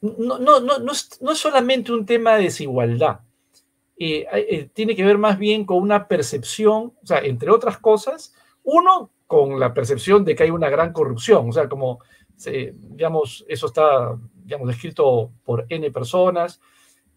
No, 0.00 0.38
no, 0.38 0.60
no, 0.60 0.78
no, 0.78 0.92
es, 0.92 1.10
solamente 1.34 1.92
un 1.92 2.06
tema 2.06 2.36
de 2.36 2.44
desigualdad. 2.44 3.20
Eh, 3.98 4.26
eh, 4.32 4.70
tiene 4.72 4.96
que 4.96 5.04
ver 5.04 5.18
más 5.18 5.38
bien 5.38 5.66
con 5.66 5.82
una 5.82 6.08
percepción, 6.08 6.94
o 7.02 7.06
sea, 7.06 7.18
entre 7.18 7.50
otras 7.50 7.76
cosas, 7.76 8.34
uno, 8.62 9.10
con 9.26 9.60
la 9.60 9.74
percepción 9.74 10.24
de 10.24 10.34
que 10.34 10.44
hay 10.44 10.50
una 10.50 10.70
gran 10.70 10.94
corrupción, 10.94 11.50
o 11.50 11.52
sea, 11.52 11.68
como 11.68 12.00
digamos, 12.44 13.44
eso 13.48 13.66
está, 13.66 14.16
digamos, 14.44 14.68
descrito 14.68 15.32
por 15.44 15.66
N 15.68 15.90
personas. 15.90 16.60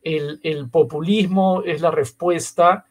El, 0.02 0.70
populismo 0.70 1.64
es 1.64 1.82
la 1.82 1.92
respuesta 1.92 2.86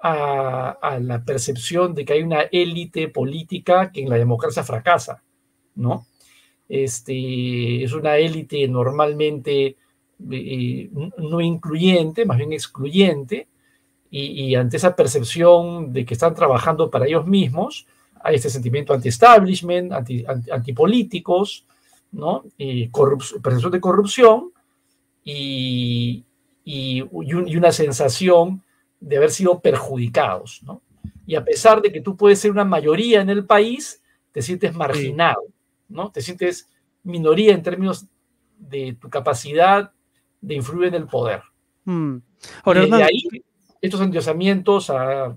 a, 0.00 0.98
la 1.00 1.24
percepción 1.24 1.94
de 1.94 2.04
que 2.04 2.14
hay 2.14 2.22
una 2.22 2.42
élite 2.42 3.08
política 3.08 3.92
que 3.92 4.02
en 4.02 4.10
la 4.10 4.16
democracia 4.16 4.64
fracasa, 4.64 5.22
¿no? 5.76 6.06
Este, 6.68 7.84
es 7.84 7.92
una 7.92 8.16
élite 8.16 8.66
normalmente 8.68 9.76
eh, 10.30 10.90
no 11.18 11.40
incluyente, 11.40 12.26
más 12.26 12.38
bien 12.38 12.52
excluyente, 12.52 13.48
y, 14.10 14.54
ante 14.54 14.78
esa 14.78 14.96
percepción 14.96 15.92
de 15.92 16.04
que 16.04 16.14
están 16.14 16.34
trabajando 16.34 16.90
para 16.90 17.06
ellos 17.06 17.26
mismos, 17.26 17.86
hay 18.28 18.36
este 18.36 18.50
sentimiento 18.50 18.92
anti-establishment, 18.92 19.92
anti, 19.92 20.24
antipolíticos, 20.52 21.64
¿no? 22.12 22.44
Y 22.58 22.88
percepción 22.88 23.72
de 23.72 23.80
corrupción 23.80 24.52
y, 25.24 26.24
y, 26.64 27.02
una 27.12 27.72
sensación 27.72 28.62
de 29.00 29.16
haber 29.16 29.30
sido 29.30 29.60
perjudicados, 29.60 30.62
¿no? 30.62 30.82
Y 31.26 31.36
a 31.36 31.44
pesar 31.44 31.80
de 31.80 31.90
que 31.90 32.02
tú 32.02 32.16
puedes 32.16 32.38
ser 32.38 32.50
una 32.50 32.64
mayoría 32.64 33.22
en 33.22 33.30
el 33.30 33.46
país, 33.46 34.02
te 34.32 34.42
sientes 34.42 34.74
marginado, 34.74 35.44
¿no? 35.88 36.10
Te 36.10 36.20
sientes 36.20 36.68
minoría 37.04 37.54
en 37.54 37.62
términos 37.62 38.06
de 38.58 38.96
tu 39.00 39.08
capacidad 39.08 39.90
de 40.40 40.54
influir 40.54 40.88
en 40.88 40.94
el 40.94 41.06
poder. 41.06 41.42
Ahora, 42.64 42.84
y 42.84 42.90
de 42.90 43.02
ahí 43.02 43.22
estos 43.80 44.02
endiosamientos 44.02 44.90
a, 44.90 45.34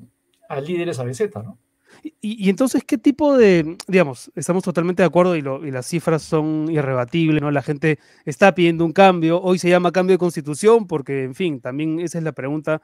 a 0.50 0.62
líderes 0.62 1.00
¿no? 1.42 1.58
Y, 2.04 2.50
entonces, 2.50 2.84
¿qué 2.84 2.98
tipo 2.98 3.38
de, 3.38 3.78
digamos, 3.88 4.32
estamos 4.36 4.64
totalmente 4.64 5.04
de 5.04 5.08
acuerdo 5.08 5.36
y, 5.36 5.42
las 5.72 5.86
cifras 5.86 6.24
son 6.24 6.68
irrebatibles, 6.70 7.42
¿no? 7.42 7.52
La 7.52 7.62
gente 7.62 8.00
está 8.26 8.56
pidiendo 8.56 8.86
un 8.86 8.94
cambio, 8.94 9.42
hoy 9.42 9.60
se 9.60 9.70
llama 9.70 9.92
cambio 9.92 10.16
de 10.16 10.18
constitución 10.20 10.88
porque, 10.88 11.24
en 11.24 11.36
fin, 11.36 11.62
también 11.62 12.00
esa 12.00 12.18
es 12.18 12.24
la 12.24 12.32
pregunta 12.32 12.82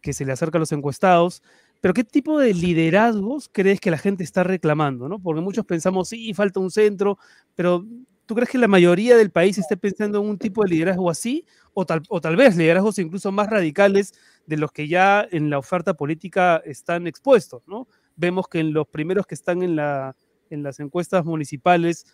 que 0.00 0.12
se 0.12 0.24
le 0.24 0.32
acerca 0.32 0.58
a 0.58 0.60
los 0.60 0.72
encuestados, 0.72 1.42
pero 1.80 1.94
¿qué 1.94 2.04
tipo 2.04 2.38
de 2.38 2.54
liderazgos 2.54 3.48
crees 3.52 3.80
que 3.80 3.90
la 3.90 3.98
gente 3.98 4.22
está 4.24 4.44
reclamando, 4.44 5.08
¿no? 5.08 5.18
Porque 5.18 5.40
muchos 5.40 5.64
pensamos, 5.64 6.08
sí, 6.08 6.32
falta 6.34 6.60
un 6.60 6.70
centro, 6.70 7.18
pero 7.54 7.84
¿tú 8.26 8.34
crees 8.34 8.50
que 8.50 8.58
la 8.58 8.68
mayoría 8.68 9.16
del 9.16 9.30
país 9.30 9.58
esté 9.58 9.76
pensando 9.76 10.20
en 10.20 10.28
un 10.28 10.38
tipo 10.38 10.62
de 10.62 10.70
liderazgo 10.70 11.10
así? 11.10 11.44
O 11.74 11.84
tal, 11.86 12.02
o 12.08 12.20
tal 12.20 12.36
vez 12.36 12.56
liderazgos 12.56 12.98
incluso 12.98 13.32
más 13.32 13.48
radicales 13.48 14.14
de 14.46 14.56
los 14.58 14.72
que 14.72 14.88
ya 14.88 15.26
en 15.30 15.50
la 15.50 15.58
oferta 15.58 15.94
política 15.94 16.62
están 16.64 17.06
expuestos, 17.06 17.62
¿no? 17.66 17.88
Vemos 18.16 18.48
que 18.48 18.60
en 18.60 18.72
los 18.72 18.86
primeros 18.88 19.26
que 19.26 19.34
están 19.34 19.62
en, 19.62 19.76
la, 19.76 20.16
en 20.50 20.62
las 20.62 20.80
encuestas 20.80 21.24
municipales 21.24 22.06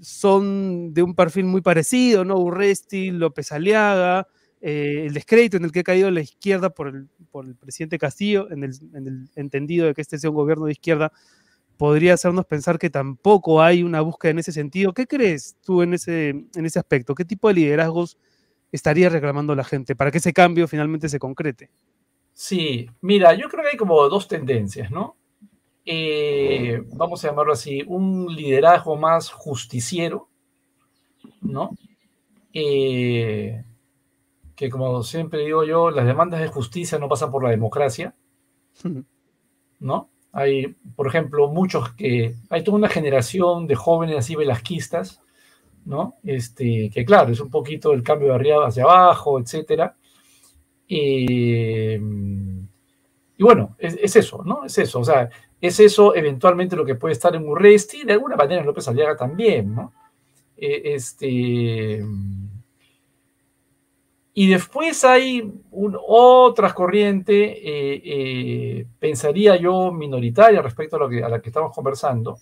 son 0.00 0.94
de 0.94 1.02
un 1.02 1.14
perfil 1.14 1.44
muy 1.44 1.60
parecido, 1.60 2.24
¿no? 2.24 2.38
Urresti, 2.38 3.10
López 3.10 3.52
Aliaga, 3.52 4.28
eh, 4.60 5.04
el 5.06 5.14
descrédito 5.14 5.56
en 5.56 5.64
el 5.64 5.72
que 5.72 5.80
ha 5.80 5.84
caído 5.84 6.10
la 6.10 6.20
izquierda 6.20 6.70
por 6.70 6.88
el, 6.88 7.08
por 7.30 7.46
el 7.46 7.56
presidente 7.56 7.98
Castillo, 7.98 8.50
en 8.50 8.64
el, 8.64 8.72
en 8.94 9.06
el, 9.06 9.30
entendido 9.36 9.86
de 9.86 9.94
que 9.94 10.02
este 10.02 10.18
sea 10.18 10.30
un 10.30 10.36
gobierno 10.36 10.66
de 10.66 10.72
izquierda, 10.72 11.12
podría 11.76 12.14
hacernos 12.14 12.44
pensar 12.44 12.78
que 12.78 12.90
tampoco 12.90 13.62
hay 13.62 13.82
una 13.82 14.02
búsqueda 14.02 14.32
en 14.32 14.40
ese 14.40 14.52
sentido. 14.52 14.92
¿Qué 14.92 15.06
crees 15.06 15.56
tú 15.62 15.82
en 15.82 15.94
ese, 15.94 16.28
en 16.28 16.66
ese 16.66 16.78
aspecto? 16.78 17.14
¿Qué 17.14 17.24
tipo 17.24 17.48
de 17.48 17.54
liderazgos 17.54 18.18
estaría 18.70 19.08
reclamando 19.08 19.54
la 19.54 19.64
gente 19.64 19.96
para 19.96 20.10
que 20.10 20.18
ese 20.18 20.32
cambio 20.32 20.68
finalmente 20.68 21.08
se 21.08 21.18
concrete? 21.18 21.70
Sí, 22.34 22.88
mira, 23.00 23.34
yo 23.34 23.48
creo 23.48 23.64
que 23.64 23.70
hay 23.70 23.76
como 23.76 24.08
dos 24.08 24.28
tendencias, 24.28 24.90
¿no? 24.90 25.16
Eh, 25.84 26.82
vamos 26.92 27.24
a 27.24 27.28
llamarlo 27.28 27.52
así, 27.52 27.82
un 27.86 28.26
liderazgo 28.34 28.96
más 28.96 29.30
justiciero, 29.30 30.28
¿no? 31.40 31.70
Eh, 32.52 33.64
que 34.54 34.68
como 34.68 35.02
siempre 35.02 35.44
digo 35.44 35.64
yo, 35.64 35.90
las 35.90 36.06
demandas 36.06 36.40
de 36.40 36.48
justicia 36.48 36.98
no 36.98 37.08
pasan 37.08 37.30
por 37.30 37.42
la 37.42 37.50
democracia, 37.50 38.14
¿no? 39.80 40.10
Hay, 40.32 40.76
por 40.94 41.08
ejemplo, 41.08 41.48
muchos 41.48 41.92
que, 41.94 42.36
hay 42.50 42.62
toda 42.62 42.76
una 42.76 42.88
generación 42.88 43.66
de 43.66 43.74
jóvenes 43.74 44.16
así 44.18 44.36
velasquistas, 44.36 45.22
¿no? 45.84 46.16
Este, 46.22 46.90
que 46.92 47.04
claro, 47.04 47.32
es 47.32 47.40
un 47.40 47.50
poquito 47.50 47.92
el 47.92 48.02
cambio 48.02 48.28
de 48.28 48.34
arriba 48.34 48.66
hacia 48.66 48.84
abajo, 48.84 49.40
etcétera. 49.40 49.96
Eh, 50.88 51.98
y 53.40 53.42
bueno, 53.42 53.74
es, 53.78 54.16
eso, 54.16 54.42
¿no? 54.44 54.66
Es 54.66 54.76
eso, 54.76 55.00
o 55.00 55.04
sea, 55.04 55.30
es 55.60 55.78
eso 55.80 56.14
eventualmente 56.14 56.76
lo 56.76 56.84
que 56.84 56.94
puede 56.94 57.12
estar 57.12 57.34
en 57.36 57.46
Urresti, 57.46 58.04
de 58.04 58.14
alguna 58.14 58.36
manera 58.36 58.60
en 58.60 58.66
López 58.66 58.88
Aliaga 58.88 59.16
también, 59.16 59.74
¿no? 59.74 59.92
Eh, 60.56 60.94
este, 60.94 62.04
y 64.34 64.48
después 64.48 65.04
hay 65.04 65.52
otras 65.70 66.72
corrientes, 66.72 67.56
eh, 67.56 68.02
eh, 68.04 68.86
pensaría 68.98 69.56
yo, 69.56 69.92
minoritaria 69.92 70.62
respecto 70.62 70.96
a, 70.96 71.00
lo 71.00 71.08
que, 71.08 71.22
a 71.22 71.28
la 71.28 71.40
que 71.40 71.48
estamos 71.50 71.74
conversando, 71.74 72.38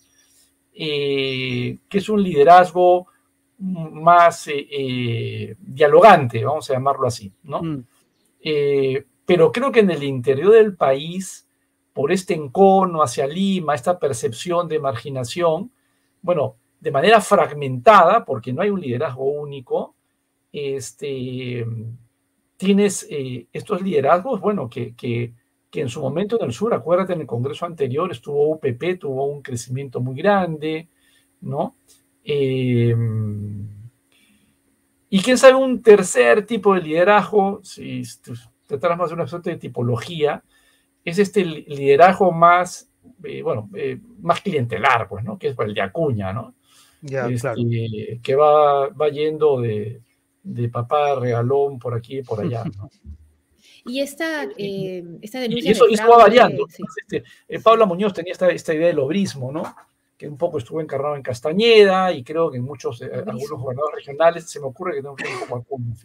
que 0.73 1.77
es 1.89 2.09
un 2.09 2.23
liderazgo 2.23 3.07
más 3.57 4.49
dialogante, 5.59 6.43
vamos 6.45 6.69
a 6.69 6.73
llamarlo 6.73 7.07
así, 7.07 7.29
¿no? 7.43 7.61
Mm. 7.61 7.83
pero 9.25 9.51
creo 9.51 9.71
que 9.71 9.81
en 9.81 9.91
el 9.91 10.03
interior 10.03 10.53
del 10.53 10.77
país 10.77 11.48
por 11.99 12.13
este 12.13 12.33
encono 12.33 13.03
hacia 13.03 13.27
Lima, 13.27 13.75
esta 13.75 13.99
percepción 13.99 14.69
de 14.69 14.79
marginación, 14.79 15.69
bueno, 16.21 16.55
de 16.79 16.91
manera 16.91 17.19
fragmentada, 17.19 18.23
porque 18.23 18.53
no 18.53 18.61
hay 18.61 18.69
un 18.69 18.79
liderazgo 18.79 19.25
único, 19.25 19.95
este, 20.53 21.65
tienes 22.55 23.05
eh, 23.09 23.47
estos 23.51 23.81
liderazgos, 23.81 24.39
bueno, 24.39 24.69
que, 24.69 24.95
que, 24.95 25.33
en 25.73 25.89
su 25.89 25.99
momento 25.99 26.39
en 26.39 26.45
el 26.45 26.53
sur, 26.53 26.73
acuérdate, 26.73 27.11
en 27.11 27.19
el 27.19 27.27
Congreso 27.27 27.65
anterior 27.65 28.09
estuvo 28.09 28.49
UPP, 28.51 28.97
tuvo 28.97 29.25
un 29.25 29.41
crecimiento 29.41 29.99
muy 29.99 30.15
grande, 30.15 30.87
¿no? 31.41 31.75
Em, 32.23 33.67
y 35.09 35.21
quién 35.21 35.37
sabe, 35.37 35.55
un 35.55 35.81
tercer 35.81 36.45
tipo 36.45 36.73
de 36.75 36.81
liderazgo, 36.81 37.59
si 37.61 38.03
más 38.97 39.09
de 39.09 39.15
una 39.15 39.27
suerte 39.27 39.49
de 39.49 39.57
tipología, 39.57 40.45
es 41.09 41.19
este 41.19 41.43
liderazgo 41.43 42.31
más, 42.31 42.89
eh, 43.23 43.41
bueno, 43.41 43.69
eh, 43.75 43.99
más 44.21 44.41
clientelar, 44.41 45.07
pues, 45.07 45.23
¿no? 45.23 45.37
Que 45.37 45.49
es 45.49 45.59
el 45.59 45.73
de 45.73 45.81
Acuña, 45.81 46.33
¿no? 46.33 46.55
Este, 47.01 48.19
que 48.21 48.35
va, 48.35 48.89
va 48.89 49.09
yendo 49.09 49.61
de, 49.61 50.01
de, 50.43 50.67
papá 50.67 51.15
regalón 51.15 51.79
por 51.79 51.93
aquí 51.93 52.19
y 52.19 52.23
por 52.23 52.41
allá, 52.41 52.63
¿no? 52.77 52.89
Y 53.85 54.01
esta, 54.01 54.43
eh, 54.57 55.03
esta 55.21 55.39
denuncia. 55.39 55.69
Y 55.69 55.71
eso, 55.71 55.85
va 56.07 56.17
variando. 56.17 56.67
Este, 56.67 57.23
Pablo 57.63 57.87
Muñoz 57.87 58.13
tenía 58.13 58.33
esta, 58.33 58.49
esta 58.49 58.73
idea 58.73 58.87
del 58.87 58.99
obrismo, 58.99 59.51
¿no? 59.51 59.63
que 60.17 60.27
un 60.27 60.37
poco 60.37 60.57
estuvo 60.57 60.81
encarnado 60.81 61.15
en 61.15 61.23
Castañeda 61.23 62.11
y 62.11 62.23
creo 62.25 62.51
que 62.51 62.57
en 62.57 62.65
muchos, 62.65 63.01
algunos 63.01 63.49
gobernadores 63.51 64.05
regionales 64.05 64.49
se 64.49 64.59
me 64.59 64.67
ocurre 64.67 64.95
que 64.95 65.01
tengo 65.01 65.13
un 65.13 65.47
poco 65.47 65.55
Acuña. 65.61 65.95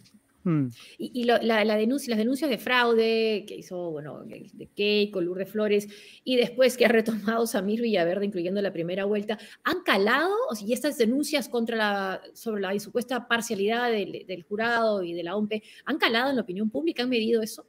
Mm. 0.45 0.67
Y, 0.99 1.23
la, 1.23 1.39
denuncia, 1.75 2.11
las 2.11 2.19
denuncias 2.19 2.49
de 2.49 2.59
fraude 2.59 3.45
que 3.47 3.55
hizo, 3.55 3.89
bueno, 3.89 4.23
de 4.23 4.69
Keiko, 4.75 5.19
Lourdes 5.19 5.49
Flores, 5.49 5.87
y 6.23 6.35
después 6.37 6.77
que 6.77 6.85
ha 6.85 6.89
retomado 6.89 7.47
Samir 7.47 7.81
Villaverde, 7.81 8.27
incluyendo 8.27 8.61
la 8.61 8.71
primera 8.71 9.05
vuelta, 9.05 9.39
¿han 9.63 9.81
calado? 9.81 10.35
y 10.61 10.71
estas 10.71 10.97
denuncias 10.99 11.49
contra 11.49 11.75
la, 11.75 12.21
sobre 12.33 12.61
la 12.61 12.79
supuesta 12.79 13.27
parcialidad 13.27 13.91
del, 13.91 14.45
jurado 14.47 15.01
y 15.01 15.13
de 15.13 15.23
la 15.23 15.35
OMP, 15.35 15.53
¿han 15.85 15.97
calado 15.97 16.29
en 16.29 16.35
la 16.35 16.43
opinión 16.43 16.69
pública? 16.69 17.03
¿Han 17.03 17.09
medido 17.09 17.41
eso 17.41 17.65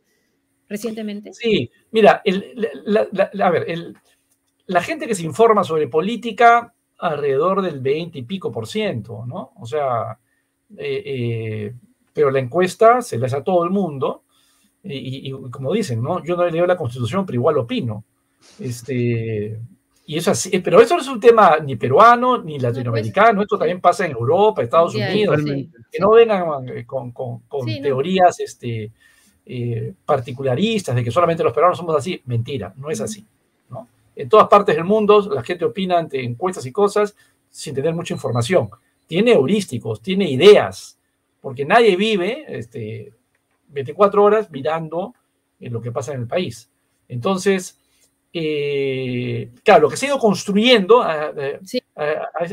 recientemente? 0.69 1.33
Sí, 1.33 1.71
mira, 1.91 2.23
a 2.23 3.51
ver, 3.51 3.95
la 4.67 4.83
gente 4.83 5.07
que 5.07 5.15
se 5.15 5.25
informa 5.25 5.65
sobre 5.65 5.89
política, 5.89 6.75
alrededor 6.99 7.63
del 7.63 7.81
20 7.81 8.19
y 8.19 8.23
pico 8.23 8.53
por 8.53 8.67
ciento, 8.67 9.25
¿no? 9.27 9.53
O 9.57 9.67
sea, 9.67 10.19
eh, 10.77 11.03
eh, 11.07 11.75
pero 12.17 12.31
la 12.31 12.39
encuesta 12.39 13.03
se 13.03 13.19
le 13.19 13.27
hace 13.27 13.37
a 13.37 13.45
todo 13.45 13.63
el 13.63 13.69
mundo 13.69 14.23
y, 14.83 15.31
como 15.51 15.71
dicen, 15.71 16.03
¿no? 16.03 16.25
Yo 16.25 16.35
no 16.35 16.47
leo 16.49 16.67
la 16.67 16.75
constitución, 16.75 17.27
pero 17.27 17.37
igual 17.37 17.59
opino. 17.59 18.05
Este, 18.59 19.61
y 20.07 20.17
eso 20.17 20.31
así, 20.31 20.59
pero 20.61 20.81
eso 20.81 20.95
no 20.95 21.03
es 21.03 21.09
un 21.09 21.21
tema 21.21 21.59
ni 21.59 21.77
peruano 21.77 22.43
ni 22.43 22.59
latinoamericano, 22.59 23.43
esto 23.43 23.59
también 23.59 23.83
pasa 23.83 24.07
en 24.07 24.13
Europa, 24.13 24.63
Estados 24.63 24.95
Unidos, 24.95 25.43
que 25.45 25.99
no 25.99 26.13
vengan 26.13 26.67
eh, 26.71 26.87
con, 26.87 27.11
con, 27.11 27.43
teorías 27.83 28.41
este, 28.41 28.91
eh, 29.45 29.93
particularistas 30.07 30.97
de 30.97 31.05
que 31.05 31.11
solamente 31.11 31.45
los 31.45 31.53
peruanos 31.53 31.77
somos 31.77 31.97
así, 31.97 32.23
mentira, 32.25 32.73
no 32.79 32.89
es 32.89 33.03
así. 33.03 33.27
¿no? 33.69 33.89
En 34.15 34.27
todas 34.27 34.49
partes 34.49 34.75
del 34.75 34.85
mundo 34.85 35.21
la 35.35 35.43
gente 35.43 35.67
opina 35.67 35.99
ante 35.99 36.25
encuestas 36.25 36.65
y 36.65 36.73
cosas 36.73 37.15
sin 37.51 37.75
tener 37.75 37.93
mucha 37.93 38.15
información. 38.15 38.71
Tiene 39.07 39.33
heurísticos, 39.33 40.01
tiene 40.01 40.31
ideas, 40.31 40.96
porque 41.47 41.65
nadie 41.65 41.95
vive 41.95 42.45
este, 42.49 43.13
24 43.69 44.25
horas 44.25 44.51
mirando 44.51 45.15
en 45.61 45.73
lo 45.73 45.81
que 45.81 45.93
pasa 45.93 46.13
en 46.13 46.23
el 46.23 46.27
país. 46.27 46.69
Entonces, 47.07 47.79
eh, 48.33 49.53
claro, 49.63 49.83
lo 49.83 49.89
que 49.89 49.97
se 49.97 50.07
ha 50.07 50.09
ido 50.09 50.19
construyendo, 50.19 51.03
a, 51.03 51.33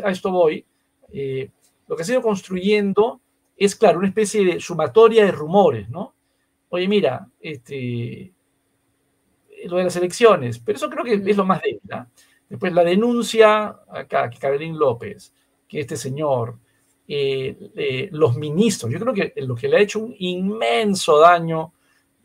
esto 0.06 0.30
voy, 0.30 0.64
eh, 1.12 1.50
lo 1.88 1.96
que 1.96 2.04
se 2.04 2.12
ha 2.12 2.16
ido 2.18 2.22
construyendo 2.22 3.20
es, 3.58 3.76
claro, 3.76 3.98
una 3.98 4.10
especie 4.10 4.46
de 4.46 4.60
sumatoria 4.60 5.26
de 5.26 5.32
rumores, 5.32 5.90
¿no? 5.90 6.14
Oye, 6.70 6.88
mira, 6.88 7.28
este, 7.42 8.32
lo 9.66 9.78
de 9.78 9.86
las 9.86 9.96
elecciones, 9.96 10.60
pero 10.60 10.76
eso 10.76 10.88
creo 10.92 11.04
que 11.04 11.32
es 11.32 11.38
lo 11.38 11.46
más 11.46 11.64
débil. 11.64 11.82
Después 12.48 12.72
la 12.72 12.84
denuncia 12.84 13.76
acá, 13.90 14.30
que 14.30 14.38
Cabelín 14.38 14.78
López, 14.78 15.34
que 15.68 15.80
este 15.80 15.98
señor 15.98 16.60
eh, 17.06 17.72
eh, 17.76 18.10
los 18.12 18.38
ministros. 18.38 18.92
Yo 18.92 19.00
creo 19.00 19.14
que 19.14 19.34
lo 19.42 19.56
que 19.56 19.68
le 19.68 19.78
ha 19.78 19.82
hecho 19.82 20.00
un 20.00 20.16
inmenso 20.20 21.20
daño 21.20 21.74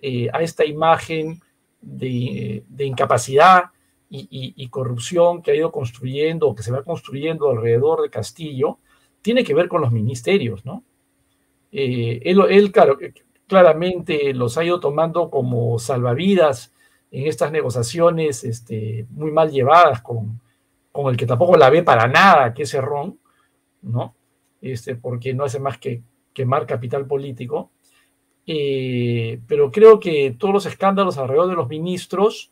eh, 0.00 0.28
a 0.32 0.40
esta 0.40 0.64
imagen 0.64 1.40
de, 1.80 2.62
incapacidad 2.78 3.64
y, 4.08 4.68
corrupción 4.68 5.42
que 5.42 5.50
ha 5.50 5.56
ido 5.56 5.72
construyendo 5.72 6.48
o 6.48 6.54
que 6.54 6.62
se 6.62 6.70
va 6.70 6.84
construyendo 6.84 7.50
alrededor 7.50 8.02
de 8.02 8.10
Castillo, 8.10 8.78
tiene 9.20 9.42
que 9.42 9.54
ver 9.54 9.68
con 9.68 9.80
los 9.80 9.92
ministerios, 9.92 10.64
¿no? 10.64 10.84
él, 11.70 12.72
claro, 12.72 12.98
claramente 13.46 14.32
los 14.32 14.56
ha 14.56 14.64
ido 14.64 14.80
tomando 14.80 15.28
como 15.28 15.78
salvavidas 15.78 16.72
en 17.10 17.26
estas 17.26 17.52
negociaciones 17.52 18.44
este, 18.44 19.06
muy 19.10 19.30
mal 19.30 19.50
llevadas 19.50 20.00
con, 20.02 20.40
con 20.92 21.10
el 21.10 21.16
que 21.16 21.26
tampoco 21.26 21.56
la 21.56 21.68
ve 21.68 21.82
para 21.82 22.06
nada, 22.06 22.54
que 22.54 22.62
es 22.62 22.74
Ron, 22.74 23.18
¿no? 23.82 24.14
Este, 24.60 24.96
porque 24.96 25.34
no 25.34 25.44
hace 25.44 25.60
más 25.60 25.78
que 25.78 26.02
quemar 26.32 26.66
capital 26.66 27.06
político. 27.06 27.70
Eh, 28.46 29.40
pero 29.46 29.70
creo 29.70 30.00
que 30.00 30.34
todos 30.38 30.54
los 30.54 30.66
escándalos 30.66 31.18
alrededor 31.18 31.48
de 31.48 31.56
los 31.56 31.68
ministros 31.68 32.50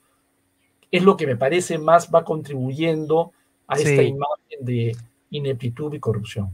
es 0.91 1.03
lo 1.03 1.17
que 1.17 1.27
me 1.27 1.37
parece 1.37 1.79
más 1.79 2.11
va 2.15 2.25
contribuyendo 2.25 3.33
a 3.67 3.77
esta 3.77 4.03
imagen 4.03 4.59
de 4.61 4.97
ineptitud 5.31 5.93
y 5.95 5.99
corrupción. 5.99 6.51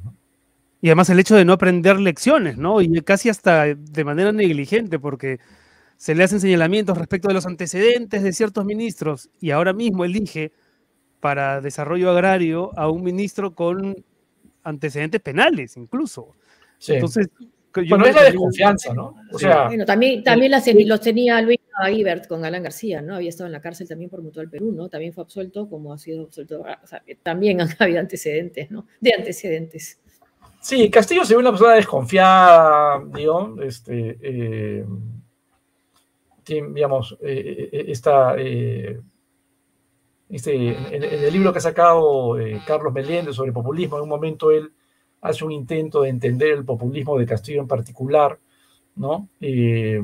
Y 0.80 0.88
además 0.88 1.10
el 1.10 1.20
hecho 1.20 1.36
de 1.36 1.44
no 1.44 1.52
aprender 1.52 1.98
lecciones, 2.00 2.56
¿no? 2.56 2.80
Y 2.80 3.00
casi 3.02 3.28
hasta 3.28 3.74
de 3.74 4.04
manera 4.04 4.32
negligente, 4.32 4.98
porque 4.98 5.38
se 5.96 6.14
le 6.14 6.24
hacen 6.24 6.40
señalamientos 6.40 6.98
respecto 6.98 7.28
de 7.28 7.34
los 7.34 7.46
antecedentes 7.46 8.22
de 8.22 8.32
ciertos 8.32 8.64
ministros 8.64 9.30
y 9.40 9.52
ahora 9.52 9.72
mismo 9.72 10.04
elige 10.04 10.52
para 11.20 11.60
desarrollo 11.60 12.10
agrario 12.10 12.76
a 12.76 12.88
un 12.88 13.04
ministro 13.04 13.54
con 13.54 14.04
antecedentes 14.62 15.20
penales 15.20 15.76
incluso. 15.76 16.34
Entonces, 16.88 17.28
bueno, 17.88 18.04
es 18.06 18.14
la 18.14 18.24
desconfianza, 18.24 18.92
¿no? 18.92 19.14
O 19.32 19.38
sea, 19.38 19.66
bueno, 19.66 19.84
también, 19.84 20.22
también 20.22 20.52
los 20.88 21.00
tenía 21.00 21.40
Luis 21.40 21.58
Ibert 21.90 22.26
con 22.26 22.44
Alan 22.44 22.62
García, 22.62 23.00
¿no? 23.00 23.16
Había 23.16 23.30
estado 23.30 23.46
en 23.46 23.52
la 23.52 23.60
cárcel 23.60 23.88
también 23.88 24.10
por 24.10 24.22
Mutual 24.22 24.50
Perú, 24.50 24.72
¿no? 24.72 24.88
También 24.88 25.12
fue 25.12 25.24
absuelto 25.24 25.68
como 25.68 25.92
ha 25.92 25.98
sido 25.98 26.24
absuelto. 26.24 26.60
O 26.60 26.86
sea, 26.86 27.02
también 27.22 27.60
han 27.60 27.68
habido 27.78 28.00
antecedentes, 28.00 28.70
¿no? 28.70 28.86
De 29.00 29.14
antecedentes. 29.16 29.98
Sí, 30.60 30.90
Castillo 30.90 31.24
se 31.24 31.34
ve 31.34 31.40
una 31.40 31.50
persona 31.50 31.74
desconfiada, 31.74 33.02
digo, 33.12 33.56
este, 33.62 34.18
eh, 34.22 34.84
digamos, 36.46 37.18
eh, 37.20 37.68
eh, 37.72 37.84
esta 37.88 38.36
en, 40.32 41.02
el 41.04 41.32
libro 41.32 41.52
que 41.52 41.58
ha 41.58 41.62
sacado 41.62 42.38
eh, 42.40 42.62
Carlos 42.66 42.92
Meléndez 42.92 43.36
sobre 43.36 43.52
populismo, 43.52 43.96
en 43.96 44.04
un 44.04 44.08
momento 44.08 44.50
él 44.50 44.72
hace 45.20 45.44
un 45.44 45.52
intento 45.52 46.02
de 46.02 46.08
entender 46.08 46.52
el 46.52 46.64
populismo 46.64 47.18
de 47.18 47.26
Castillo 47.26 47.60
en 47.60 47.68
particular, 47.68 48.38
¿no? 48.96 49.28
Eh, 49.40 50.00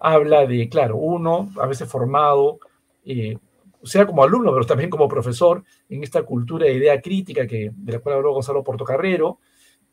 habla 0.00 0.46
de, 0.46 0.68
claro, 0.68 0.96
uno, 0.96 1.50
a 1.60 1.66
veces 1.66 1.88
formado, 1.88 2.58
eh, 3.04 3.36
sea 3.82 4.06
como 4.06 4.24
alumno, 4.24 4.50
pero 4.52 4.64
también 4.64 4.90
como 4.90 5.08
profesor, 5.08 5.62
en 5.88 6.02
esta 6.02 6.22
cultura 6.22 6.66
de 6.66 6.74
idea 6.74 7.00
crítica 7.00 7.46
que, 7.46 7.70
de 7.72 7.92
la 7.92 7.98
cual 7.98 8.16
habló 8.16 8.32
Gonzalo 8.32 8.64
Portocarrero, 8.64 9.40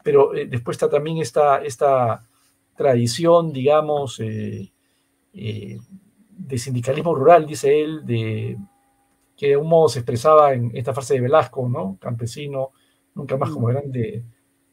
pero 0.03 0.31
después 0.47 0.75
está 0.75 0.89
también 0.89 1.17
esta, 1.17 2.23
tradición, 2.75 3.51
digamos, 3.53 4.17
de 4.17 4.71
sindicalismo 6.57 7.13
rural, 7.13 7.45
dice 7.45 7.81
él, 7.81 8.05
de, 8.05 8.57
que 9.35 9.49
de 9.49 9.57
un 9.57 9.67
modo 9.67 9.89
se 9.89 9.99
expresaba 9.99 10.53
en 10.53 10.71
esta 10.75 10.93
frase 10.93 11.15
de 11.15 11.21
Velasco, 11.21 11.67
¿no? 11.67 11.97
Campesino, 11.99 12.71
nunca 13.15 13.37
más 13.37 13.49
como 13.49 13.67
grande 13.67 14.23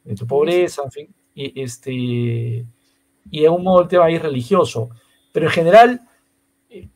de 0.04 0.14
tu 0.14 0.26
pobreza, 0.26 0.82
en 0.84 0.90
fin, 0.90 1.14
y, 1.34 1.62
este, 1.62 1.92
y 1.92 3.40
de 3.40 3.48
un 3.48 3.62
modo 3.62 3.82
el 3.82 3.88
tema 3.88 4.06
ahí 4.06 4.18
religioso. 4.18 4.90
Pero 5.32 5.46
en 5.46 5.52
general, 5.52 6.00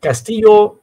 Castillo 0.01 0.81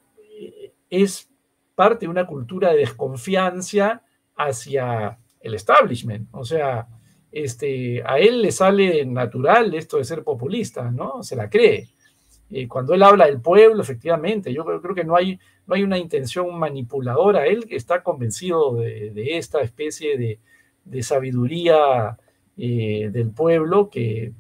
es 0.90 1.30
parte 1.76 2.06
de 2.06 2.10
una 2.10 2.26
cultura 2.26 2.72
de 2.72 2.80
desconfianza 2.80 4.04
hacia 4.36 5.18
el 5.40 5.54
establishment. 5.54 6.28
O 6.32 6.44
sea, 6.44 6.88
este, 7.32 8.04
a 8.06 8.20
él 8.20 8.42
le 8.42 8.52
sale 8.52 9.06
natural 9.06 9.74
esto 9.74 9.98
de 9.98 10.04
ser 10.04 10.24
populista, 10.24 10.92
¿no? 10.92 11.24
Se 11.24 11.36
la 11.36 11.50
cree. 11.50 11.88
Eh, 12.50 12.68
cuando 12.68 12.94
él 12.94 13.04
habla 13.04 13.28
del 13.28 13.42
pueblo, 13.42 13.82
efectivamente, 13.82 14.52
yo 14.52 14.66
creo, 14.66 14.96
que 14.96 15.04
no 15.04 15.16
hay, 15.16 15.40
no 15.70 15.76
hay 15.76 15.84
una 15.84 16.00
intención 16.00 16.58
manipuladora. 16.58 17.46
Él 17.46 17.68
está 17.70 18.02
convencido 18.02 18.78
de, 18.78 19.38
esta 19.38 19.62
especie 19.62 20.18
de, 20.18 21.04
sabiduría 21.04 22.18
eh, 22.58 23.10
del 23.12 23.30
pueblo 23.30 23.88
que 23.88 24.34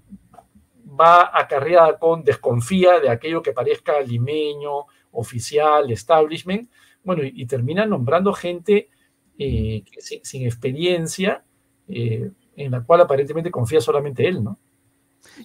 va 1.00 1.30
acarreada 1.32 2.00
con 2.00 2.24
desconfía 2.24 3.00
de 3.00 3.10
aquello 3.10 3.44
que 3.44 3.52
parezca 3.52 4.02
limeño, 4.02 4.86
oficial, 5.12 5.92
establishment, 5.92 6.68
bueno, 7.04 7.22
y, 7.24 7.46
termina 7.46 7.86
nombrando 7.86 8.34
gente 8.34 8.90
eh, 9.38 9.84
sin, 10.00 10.46
experiencia, 10.48 11.44
eh, 11.88 12.32
en 12.56 12.72
la 12.72 12.82
cual 12.82 13.02
aparentemente 13.02 13.52
confía 13.52 13.82
solamente 13.82 14.28
él, 14.28 14.44
¿no? 14.44 14.58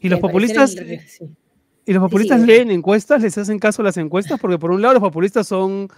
Y 0.00 0.08
los 0.08 0.18
populistas... 0.18 0.74
¿Y 1.86 1.92
los 1.92 2.02
populistas 2.02 2.40
leen 2.40 2.70
encuestas? 2.70 3.22
¿Les 3.22 3.36
hacen 3.36 3.58
caso 3.58 3.82
a 3.82 3.84
las 3.84 3.96
encuestas? 3.96 4.40
Porque 4.40 4.58
por 4.58 4.70
un 4.70 4.80
lado 4.80 4.94
los 4.94 5.02
populistas 5.02 5.46
son, 5.46 5.88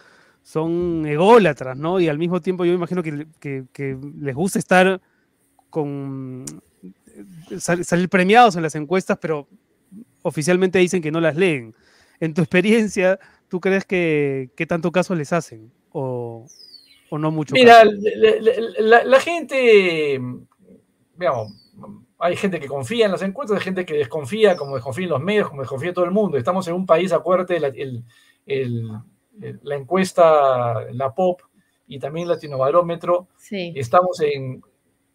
son 0.43 1.07
ególatras, 1.07 1.77
¿no? 1.77 2.01
Y 2.01 2.09
al 2.09 2.19
mismo 2.19 2.41
tiempo 2.41 2.65
yo 2.65 2.73
imagino 2.73 3.03
que, 3.03 3.27
que 3.41 3.99
les 4.19 4.35
gusta 4.35 4.59
estar 4.59 5.01
con 5.71 6.45
salir 7.59 8.09
premiados 8.09 8.57
en 8.57 8.63
las 8.63 8.75
encuestas, 8.75 9.19
pero 9.21 9.49
oficialmente 10.23 10.79
dicen 10.79 11.03
que 11.03 11.11
no 11.11 11.21
las 11.21 11.37
leen. 11.37 11.75
En 12.21 12.35
tu 12.35 12.41
experiencia, 12.41 13.19
¿tú 13.49 13.61
crees 13.61 13.85
que, 13.85 14.51
tanto 14.69 14.91
caso 14.91 15.15
les 15.15 15.33
hacen? 15.33 15.71
¿O, 15.93 16.47
no 17.11 17.31
mucho? 17.31 17.55
Mira, 17.55 17.85
La, 18.79 19.21
gente, 19.21 20.21
digamos, 21.19 21.66
hay 22.19 22.37
gente 22.37 22.61
que 22.61 22.69
confía 22.69 23.07
en 23.07 23.13
las 23.13 23.23
encuestas, 23.23 23.59
hay 23.59 23.65
gente 23.65 23.85
que 23.85 23.95
desconfía, 23.95 24.57
como 24.57 24.75
desconfía 24.75 25.05
en 25.05 25.11
los 25.11 25.23
medios, 25.23 25.49
como 25.49 25.63
desconfía 25.63 25.93
todo 25.93 26.05
el 26.05 26.11
mundo. 26.11 26.39
Estamos 26.39 26.67
en 26.69 26.75
un 26.75 26.87
país, 26.87 27.13
acuérdate, 27.13 27.61
la, 27.61 27.73
la 29.63 29.75
encuesta, 29.75 30.91
la 30.93 31.15
POP 31.15 31.43
y 31.89 31.99
también 31.99 32.29
Latinobarómetro, 32.29 33.29
estamos 33.51 34.21
en, 34.21 34.63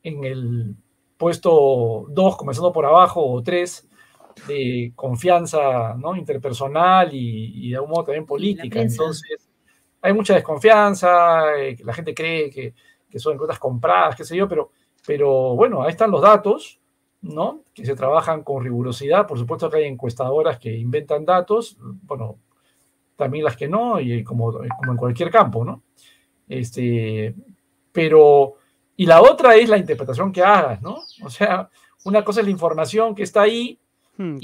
en 0.04 0.24
el 0.24 0.76
puesto 1.18 2.06
2, 2.10 2.38
comenzando 2.38 2.72
por 2.72 2.86
abajo, 2.86 3.26
o 3.26 3.44
3, 3.44 3.90
de 4.48 4.94
confianza 4.96 5.94
¿no? 5.96 6.16
interpersonal 6.16 7.10
y, 7.14 7.70
de 7.70 7.76
algún 7.76 7.92
modo 7.92 8.06
también 8.06 8.26
política. 8.26 8.82
Entonces, 8.82 9.50
hay 10.02 10.14
mucha 10.14 10.34
desconfianza, 10.34 11.58
eh, 11.58 11.78
la 11.84 11.94
gente 11.94 12.14
cree 12.14 12.50
que, 12.50 12.74
que, 13.10 13.20
son 13.20 13.34
encuestas 13.34 13.60
compradas, 13.60 14.16
qué 14.16 14.24
sé 14.24 14.36
yo, 14.36 14.48
pero, 14.48 14.72
pero 15.06 15.56
bueno, 15.56 15.84
ahí 15.84 15.92
están 15.92 16.10
los 16.10 16.22
datos, 16.22 16.81
¿no? 17.22 17.64
Que 17.74 17.86
se 17.86 17.96
trabajan 17.96 18.44
con 18.44 18.64
rigurosidad. 18.64 19.28
Por 19.28 19.38
supuesto 19.38 19.70
que 19.70 19.78
hay 19.78 19.86
encuestadoras 19.86 20.60
que 20.60 20.76
inventan 20.76 21.26
datos, 21.26 21.78
bueno, 21.80 22.38
también 23.16 23.44
las 23.44 23.56
que 23.56 23.68
no, 23.68 24.00
y 24.00 24.24
como, 24.24 24.52
como 24.52 24.92
en 24.92 24.98
cualquier 24.98 25.30
campo, 25.30 25.64
¿no? 25.64 25.84
Este, 26.48 27.36
pero, 27.92 28.56
y 28.98 29.06
la 29.06 29.22
otra 29.22 29.56
es 29.56 29.70
la 29.70 29.78
interpretación 29.78 30.32
que 30.32 30.44
hagas, 30.44 30.82
¿no? 30.82 31.04
O 31.24 31.30
sea, 31.30 31.70
una 32.04 32.24
cosa 32.24 32.42
es 32.42 32.48
la 32.48 32.52
información 32.52 33.14
que 33.14 33.24
está 33.24 33.42
ahí, 33.42 33.80
Mm, 34.22 34.38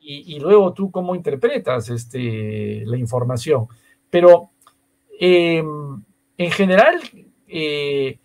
y, 0.00 0.38
luego 0.40 0.72
tú 0.72 0.90
cómo 0.90 1.14
interpretas 1.14 1.90
este, 1.90 2.82
la 2.86 2.96
información. 2.96 3.66
Pero 4.08 4.50
em, 5.18 6.02
en 6.38 6.50
general, 6.50 7.00
eh, 7.46 8.18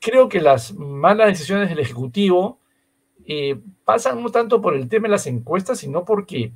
creo 0.00 0.28
que 0.28 0.40
las 0.40 0.74
malas 0.74 1.28
decisiones 1.28 1.68
del 1.68 1.78
Ejecutivo 1.78 2.57
eh, 3.30 3.60
pasan 3.84 4.22
no 4.22 4.30
tanto 4.30 4.62
por 4.62 4.74
el 4.74 4.88
tema 4.88 5.06
de 5.06 5.12
las 5.12 5.26
encuestas, 5.26 5.78
sino 5.78 6.02
porque 6.02 6.52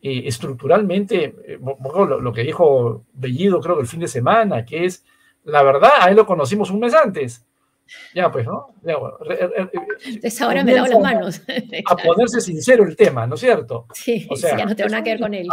eh, 0.00 0.22
estructuralmente, 0.24 1.34
lo, 1.60 2.20
lo, 2.20 2.32
que 2.32 2.44
dijo 2.44 3.04
Bellido 3.12 3.60
creo 3.60 3.74
que 3.74 3.82
el 3.82 3.88
fin 3.88 3.98
de 3.98 4.06
semana, 4.06 4.64
que 4.64 4.84
es, 4.84 5.04
la 5.42 5.64
verdad, 5.64 5.90
ahí 5.98 6.14
lo 6.14 6.24
conocimos 6.24 6.70
un 6.70 6.78
mes 6.78 6.94
antes. 6.94 7.44
Ya, 8.14 8.30
pues, 8.30 8.46
¿no? 8.46 8.68
Ya, 8.84 8.96
bueno, 8.98 9.18
Entonces 10.04 10.40
ahora 10.40 10.62
me 10.62 10.72
lavo 10.72 10.86
las 10.86 11.00
manos. 11.00 11.42
A 11.86 11.96
ponerse 11.96 12.40
sincero 12.40 12.84
el 12.84 12.94
tema, 12.94 13.26
¿no 13.26 13.34
es 13.34 13.40
cierto? 13.40 13.86
Sí, 13.92 14.28
o 14.30 14.36
sea, 14.36 14.56
ya 14.56 14.64
no 14.64 14.76
tengo 14.76 14.90
nada 14.90 15.02
que 15.02 15.10
ver 15.10 15.20
con 15.20 15.34
él. 15.34 15.48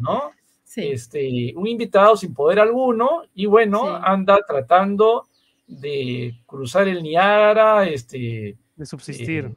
¿no? 0.00 0.30
Este, 0.74 1.52
un 1.54 1.66
invitado 1.66 2.16
sin 2.16 2.32
poder 2.32 2.60
alguno 2.60 3.24
y 3.34 3.44
bueno, 3.44 3.94
anda 3.94 4.38
tratando 4.46 5.28
de 5.66 6.34
cruzar 6.46 6.88
el 6.88 7.02
Niágara, 7.02 7.86
este, 7.86 8.56
de 8.74 8.86
subsistir. 8.86 9.44
Eh, 9.44 9.54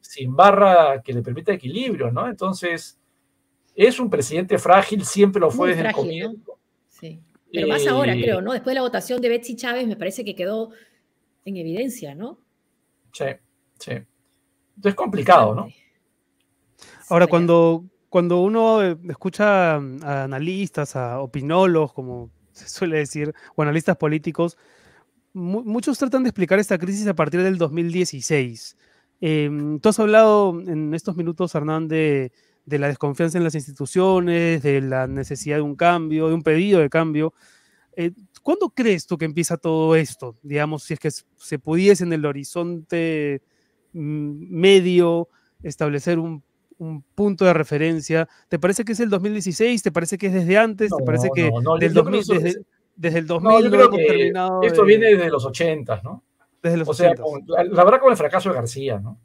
sin, 0.00 0.36
barra 0.36 1.02
que 1.02 1.12
le 1.12 1.22
permita 1.22 1.52
equilibrio, 1.52 2.10
¿no? 2.10 2.28
Entonces, 2.28 2.98
es 3.74 4.00
un 4.00 4.10
presidente 4.10 4.58
frágil, 4.58 5.04
siempre 5.04 5.40
lo 5.40 5.50
fue 5.50 5.70
desde 5.70 5.88
el 5.88 5.92
comienzo. 5.92 6.58
Sí. 6.88 7.20
Pero 7.52 7.68
más 7.68 7.86
ahora, 7.86 8.14
eh, 8.14 8.22
creo, 8.22 8.40
¿no? 8.40 8.52
Después 8.52 8.72
de 8.72 8.76
la 8.76 8.82
votación 8.82 9.20
de 9.20 9.28
Betsy 9.28 9.56
Chávez, 9.56 9.86
me 9.86 9.96
parece 9.96 10.24
que 10.24 10.34
quedó 10.34 10.70
en 11.44 11.56
evidencia, 11.56 12.14
¿no? 12.14 12.38
Sí, 13.12 13.26
sí. 13.78 13.92
Es 14.82 14.94
complicado, 14.94 15.54
¿no? 15.54 15.68
Ahora, 17.08 17.26
cuando, 17.26 17.84
cuando 18.08 18.40
uno 18.40 18.82
eh, 18.82 18.96
escucha 19.08 19.76
a 19.76 20.24
analistas, 20.24 20.96
a 20.96 21.20
opinólogos, 21.20 21.92
como 21.92 22.30
se 22.52 22.68
suele 22.68 22.98
decir, 22.98 23.32
o 23.54 23.62
analistas 23.62 23.96
políticos, 23.96 24.56
muchos 25.36 25.98
tratan 25.98 26.22
de 26.22 26.30
explicar 26.30 26.58
esta 26.58 26.78
crisis 26.78 27.06
a 27.06 27.14
partir 27.14 27.42
del 27.42 27.58
2016. 27.58 28.76
Em, 29.20 29.80
tú 29.80 29.88
has 29.88 29.98
hablado 29.98 30.60
en 30.60 30.94
estos 30.94 31.16
minutos, 31.16 31.54
Hernán, 31.54 31.88
de, 31.88 32.32
la 32.66 32.88
desconfianza 32.88 33.38
en 33.38 33.44
las 33.44 33.54
instituciones, 33.54 34.62
de 34.62 34.80
la 34.80 35.06
necesidad 35.06 35.56
de 35.56 35.62
un 35.62 35.76
cambio, 35.76 36.28
de 36.28 36.34
un 36.34 36.42
pedido 36.42 36.80
de 36.80 36.90
cambio. 36.90 37.32
Eh, 37.96 38.12
¿Cuándo 38.42 38.70
crees 38.70 39.06
tú 39.06 39.16
que 39.16 39.24
empieza 39.24 39.56
todo 39.56 39.96
esto? 39.96 40.36
Digamos, 40.42 40.84
si 40.84 40.94
es 40.94 41.00
que 41.00 41.10
se 41.10 41.58
pudiese 41.58 42.04
en 42.04 42.12
el 42.12 42.26
horizonte 42.26 43.42
mm, 43.92 44.50
medio 44.50 45.28
establecer 45.62 46.18
un, 46.18 46.42
punto 47.14 47.46
de 47.46 47.54
referencia. 47.54 48.28
¿Te 48.50 48.58
parece 48.58 48.84
que 48.84 48.92
es 48.92 49.00
el 49.00 49.08
2016? 49.08 49.82
¿Te 49.82 49.90
parece 49.90 50.18
que 50.18 50.26
es 50.26 50.34
desde 50.34 50.58
antes? 50.58 50.90
¿Te 50.94 51.04
parece 51.04 51.30
que 51.34 51.50
desde, 51.54 51.86
el 51.86 51.94
2000 53.26 53.64
yo 53.64 53.70
creo 53.70 53.90
que 53.90 54.04
terminado 54.04 54.60
Esto 54.60 54.84
viene 54.84 55.06
desde 55.06 55.30
los 55.30 55.46
80, 55.46 56.02
¿no? 56.04 56.22
Desde 56.66 56.78
los 56.78 56.88
o 56.88 56.94
sea, 56.94 57.14
la, 57.46 57.84
verdad 57.84 58.00
con 58.00 58.10
el 58.10 58.16
fracaso 58.16 58.48
de 58.48 58.56
García, 58.56 58.98
¿no? 58.98 59.18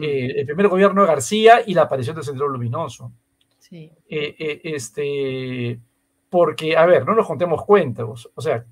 Eh, 0.00 0.32
el 0.38 0.46
primer 0.46 0.68
gobierno 0.68 1.02
de 1.02 1.08
García 1.08 1.60
y 1.66 1.74
la 1.74 1.82
aparición 1.82 2.16
del 2.16 2.24
Centro 2.24 2.48
Luminoso. 2.48 3.12
Sí. 3.58 3.92
Eh, 4.08 4.60
este 4.64 5.78
porque, 6.34 6.76
a 6.76 6.84
ver, 6.84 7.06
no 7.06 7.14
nos 7.14 7.28
contemos 7.28 7.64
cuentos. 7.64 8.28
O 8.34 8.40
sea, 8.40 8.64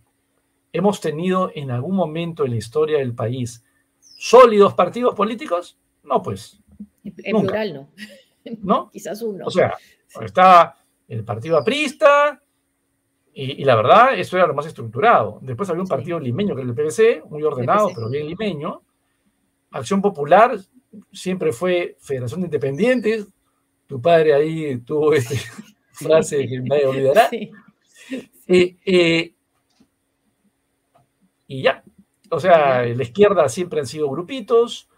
hemos 0.72 1.00
tenido 1.00 1.52
en 1.54 1.70
algún 1.70 1.94
momento 1.94 2.44
en 2.44 2.50
la 2.50 2.56
historia 2.56 2.98
del 2.98 3.14
país 3.14 3.62
sólidos 4.00 4.74
partidos 4.74 5.14
políticos. 5.14 5.78
No, 6.02 6.20
pues. 6.22 6.58
En 7.04 7.40
plural 7.40 7.72
no. 7.72 7.88
¿No? 8.62 8.90
Quizás 8.92 9.22
uno. 9.22 9.46
O 9.46 9.50
sea, 9.52 9.76
está 10.22 10.74
el 11.06 11.24
partido 11.24 11.56
aprista, 11.56 12.41
y, 13.34 13.64
la 13.64 13.76
verdad, 13.76 14.18
eso 14.18 14.36
era 14.36 14.46
lo 14.46 14.54
más 14.54 14.66
estructurado. 14.66 15.38
Después 15.40 15.68
había 15.70 15.82
un 15.82 15.88
partido 15.88 16.20
limeño, 16.20 16.54
que 16.54 16.60
era 16.60 16.70
el 16.70 16.76
PVC, 16.76 17.22
muy 17.30 17.42
ordenado, 17.42 17.90
pero 17.94 18.10
bien 18.10 18.26
limeño. 18.26 18.82
Acción 19.70 20.02
Popular 20.02 20.58
siempre 21.12 21.52
fue 21.52 21.96
Federación 22.00 22.40
de 22.40 22.48
Independientes. 22.48 23.26
Tu 23.86 24.00
padre 24.00 24.34
ahí 24.34 24.76
tuvo 24.80 25.12
este, 25.14 25.36
frase 25.92 26.46
que 26.46 26.60
nadie 26.60 26.86
olvidará. 26.86 27.30
Eh, 28.48 28.76
eh, 28.84 29.32
y 31.46 31.62
ya. 31.62 31.82
O 32.30 32.40
sea, 32.40 32.84
la 32.84 33.02
izquierda 33.02 33.48
siempre 33.48 33.80
han 33.80 33.86
sido 33.86 34.10
grupitos. 34.10 34.88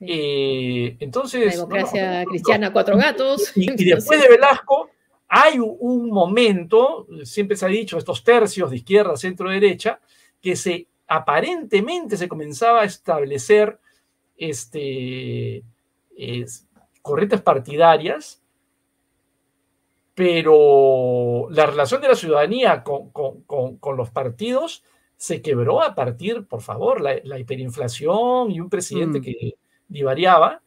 Eh, 0.00 0.96
entonces. 1.00 1.54
democracia 1.54 2.24
cristiana, 2.24 2.72
cuatro 2.72 2.96
gatos. 2.96 3.52
Y, 3.56 3.84
después 3.84 4.20
de 4.20 4.28
Velasco, 4.28 4.90
hay 5.28 5.58
un 5.58 6.08
momento, 6.08 7.06
siempre 7.24 7.56
se 7.56 7.66
ha 7.66 7.68
dicho, 7.68 7.98
estos 7.98 8.24
tercios 8.24 8.70
de 8.70 8.76
izquierda, 8.76 9.16
centro, 9.16 9.50
derecha, 9.50 10.00
que 10.40 10.56
se 10.56 10.88
aparentemente 11.08 12.16
se 12.16 12.28
comenzaba 12.28 12.82
a 12.82 12.84
establecer 12.84 13.78
este, 14.36 15.64
corrientes 17.02 17.40
partidarias, 17.40 18.42
pero 20.14 21.48
la 21.50 21.66
relación 21.66 22.02
de 22.02 22.08
la 22.08 22.14
ciudadanía 22.14 22.82
con, 22.82 23.96
los 23.96 24.10
partidos 24.10 24.84
se 25.16 25.42
quebró 25.42 25.82
a 25.82 25.94
partir, 25.94 26.46
por 26.46 26.60
favor, 26.60 27.00
la, 27.00 27.38
hiperinflación 27.38 28.50
y 28.50 28.60
un 28.60 28.68
presidente 28.68 29.20
mm. 29.20 29.22
que 29.22 29.54
divariaba. 29.88 30.62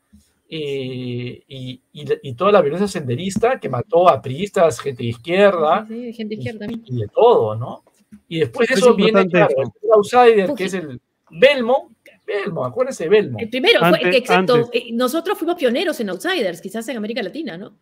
Eh, 0.53 1.43
y, 1.47 2.33
toda 2.35 2.51
la 2.51 2.61
violencia 2.61 2.87
senderista 2.87 3.57
que 3.57 3.69
mató 3.69 4.09
a 4.09 4.21
priistas, 4.21 4.81
gente 4.81 5.03
de 5.03 5.09
izquierda, 5.09 5.85
gente 5.87 6.35
izquierda 6.35 6.65
y, 6.69 6.97
de 6.97 7.07
todo, 7.07 7.55
¿no? 7.55 7.83
Y 8.27 8.39
después 8.39 8.67
de 8.67 8.75
eso 8.75 8.93
viene, 8.93 9.25
claro, 9.27 9.53
el 9.57 9.91
outsider, 9.93 10.53
que 10.53 10.65
es 10.65 10.73
el 10.73 10.99
Belmo, 11.29 11.91
Belmo, 12.27 12.65
acuérdense 12.65 13.05
de 13.05 13.09
Belmo. 13.09 13.39
El 13.39 13.49
primero, 13.49 13.79
fue, 13.79 14.17
exacto, 14.17 14.69
eh, 14.73 14.89
nosotros 14.91 15.37
fuimos 15.37 15.55
pioneros 15.55 15.97
en 16.01 16.09
Outsiders, 16.09 16.59
quizás 16.59 16.85
en 16.89 16.97
América 16.97 17.23
Latina, 17.23 17.57
¿no? 17.57 17.77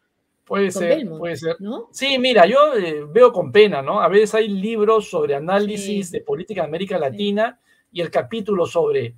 Puede 0.45 0.69
ser, 0.69 1.07
puede 1.07 1.37
ser. 1.37 1.55
¿no? 1.59 1.89
Sí, 1.91 2.19
mira, 2.19 2.45
yo 2.45 2.75
eh, 2.75 3.03
veo 3.11 3.31
con 3.31 3.51
pena, 3.51 3.81
¿no? 3.81 3.99
A 3.99 4.07
veces 4.07 4.35
hay 4.35 4.47
libros 4.47 5.09
sobre 5.09 5.33
análisis 5.33 6.11
de 6.11 6.21
política 6.21 6.61
de 6.61 6.67
América 6.67 6.99
Latina 6.99 7.59
y 7.91 8.01
el 8.01 8.11
capítulo 8.11 8.65
sobre 8.65 9.15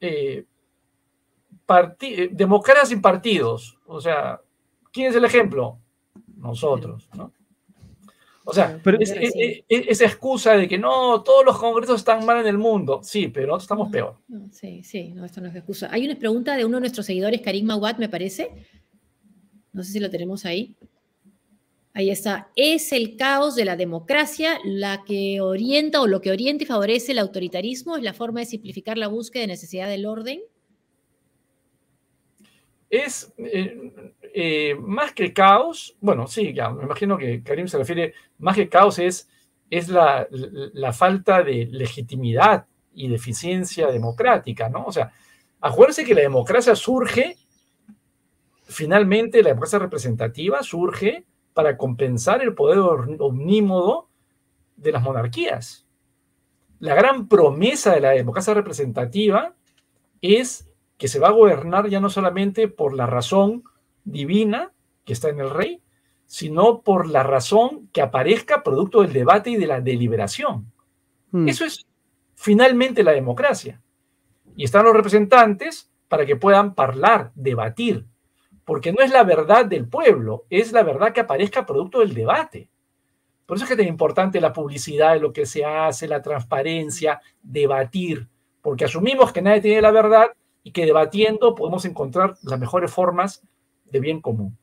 eh, 0.00 0.44
eh, 1.78 2.28
democracia 2.32 2.86
sin 2.86 3.00
partidos. 3.00 3.78
O 3.86 4.00
sea, 4.00 4.40
¿quién 4.92 5.10
es 5.10 5.16
el 5.16 5.24
ejemplo? 5.24 5.78
Nosotros, 6.36 7.08
¿no? 7.16 7.32
O 8.44 8.52
sea, 8.52 8.80
pero 8.82 8.98
esa 9.00 10.04
excusa 10.04 10.56
de 10.56 10.66
que 10.66 10.76
no, 10.76 11.22
todos 11.22 11.44
los 11.44 11.58
congresos 11.58 12.00
están 12.00 12.26
mal 12.26 12.40
en 12.40 12.48
el 12.48 12.58
mundo. 12.58 13.00
Sí, 13.02 13.28
pero 13.28 13.48
nosotros 13.48 13.64
estamos 13.64 13.90
peor. 13.90 14.16
sí, 14.50 14.82
sí, 14.82 15.12
no, 15.14 15.24
esto 15.24 15.40
no 15.40 15.48
es 15.48 15.54
excusa. 15.54 15.88
Hay 15.92 16.04
una 16.04 16.18
pregunta 16.18 16.56
de 16.56 16.64
uno 16.64 16.78
de 16.78 16.80
nuestros 16.82 17.06
seguidores, 17.06 17.40
Karim 17.40 17.66
Mawad, 17.66 17.98
me 17.98 18.08
parece, 18.08 18.50
no 19.72 19.84
sé 19.84 19.92
si 19.92 20.00
lo 20.00 20.10
tenemos 20.10 20.44
ahí. 20.44 20.76
Ahí 21.94 22.10
está. 22.10 22.50
¿Es 22.56 22.92
el 22.92 23.16
caos 23.16 23.54
de 23.54 23.66
la 23.66 23.76
democracia 23.76 24.58
la 24.64 25.04
que 25.04 25.40
orienta 25.40 26.00
o 26.00 26.06
lo 26.06 26.20
que 26.20 26.30
orienta 26.30 26.64
y 26.64 26.66
favorece 26.66 27.12
el 27.12 27.18
autoritarismo? 27.18 27.96
¿Es 27.96 28.02
la 28.02 28.14
forma 28.14 28.40
de 28.40 28.46
simplificar 28.46 28.96
la 28.96 29.08
búsqueda 29.08 29.42
de 29.42 29.48
necesidad 29.48 29.88
del 29.88 30.06
orden? 30.06 30.40
Es 32.92 33.32
eh, 33.38 33.92
eh, 34.34 34.76
más 34.78 35.12
que 35.14 35.32
caos, 35.32 35.96
bueno, 36.00 36.26
sí, 36.26 36.52
ya, 36.52 36.68
me 36.70 36.84
imagino 36.84 37.16
que 37.16 37.42
Karim 37.42 37.66
se 37.66 37.78
refiere, 37.78 38.12
más 38.38 38.54
que 38.54 38.68
caos 38.68 38.98
es, 38.98 39.28
es 39.70 39.88
la, 39.88 40.28
la 40.30 40.92
falta 40.92 41.42
de 41.42 41.66
legitimidad 41.70 42.66
y 42.92 43.08
de 43.08 43.14
eficiencia 43.14 43.88
democrática, 43.88 44.68
¿no? 44.68 44.84
O 44.84 44.92
sea, 44.92 45.10
acuérdense 45.60 46.04
que 46.04 46.14
la 46.14 46.20
democracia 46.20 46.76
surge 46.76 47.38
finalmente 48.72 49.42
la 49.42 49.50
democracia 49.50 49.78
representativa 49.78 50.62
surge 50.62 51.24
para 51.52 51.76
compensar 51.76 52.42
el 52.42 52.54
poder 52.54 52.78
omnímodo 53.20 54.08
de 54.76 54.92
las 54.92 55.02
monarquías. 55.02 55.86
La 56.80 56.94
gran 56.94 57.28
promesa 57.28 57.94
de 57.94 58.00
la 58.00 58.10
democracia 58.10 58.54
representativa 58.54 59.54
es 60.20 60.68
que 61.02 61.08
se 61.08 61.18
va 61.18 61.26
a 61.26 61.32
gobernar 61.32 61.88
ya 61.88 61.98
no 61.98 62.08
solamente 62.08 62.68
por 62.68 62.94
la 62.94 63.06
razón 63.06 63.64
divina 64.04 64.70
que 65.04 65.14
está 65.14 65.30
en 65.30 65.40
el 65.40 65.50
rey, 65.50 65.82
sino 66.26 66.82
por 66.82 67.08
la 67.08 67.24
razón 67.24 67.88
que 67.92 68.02
aparezca 68.02 68.62
producto 68.62 69.02
del 69.02 69.12
debate 69.12 69.50
y 69.50 69.56
de 69.56 69.66
la 69.66 69.80
deliberación. 69.80 70.70
Hmm. 71.32 71.48
Eso 71.48 71.64
es 71.64 71.84
finalmente 72.36 73.02
la 73.02 73.10
democracia. 73.10 73.82
Y 74.54 74.62
están 74.62 74.84
los 74.84 74.94
representantes 74.94 75.90
para 76.06 76.24
que 76.24 76.36
puedan 76.36 76.72
hablar, 76.76 77.32
debatir, 77.34 78.06
porque 78.64 78.92
no 78.92 79.02
es 79.02 79.10
la 79.10 79.24
verdad 79.24 79.66
del 79.66 79.88
pueblo, 79.88 80.44
es 80.50 80.70
la 80.70 80.84
verdad 80.84 81.12
que 81.12 81.22
aparezca 81.22 81.66
producto 81.66 81.98
del 81.98 82.14
debate. 82.14 82.68
Por 83.44 83.56
eso 83.56 83.64
es 83.64 83.68
que 83.68 83.74
es 83.74 83.78
tan 83.78 83.88
importante 83.88 84.40
la 84.40 84.52
publicidad 84.52 85.14
de 85.14 85.20
lo 85.20 85.32
que 85.32 85.46
se 85.46 85.64
hace, 85.64 86.06
la 86.06 86.22
transparencia, 86.22 87.20
debatir, 87.42 88.28
porque 88.60 88.84
asumimos 88.84 89.32
que 89.32 89.42
nadie 89.42 89.62
tiene 89.62 89.82
la 89.82 89.90
verdad 89.90 90.30
y 90.62 90.72
que 90.72 90.86
debatiendo 90.86 91.54
podemos 91.54 91.84
encontrar 91.84 92.36
las 92.42 92.58
mejores 92.58 92.90
formas 92.90 93.42
de 93.84 94.00
bien 94.00 94.20
común. 94.20 94.56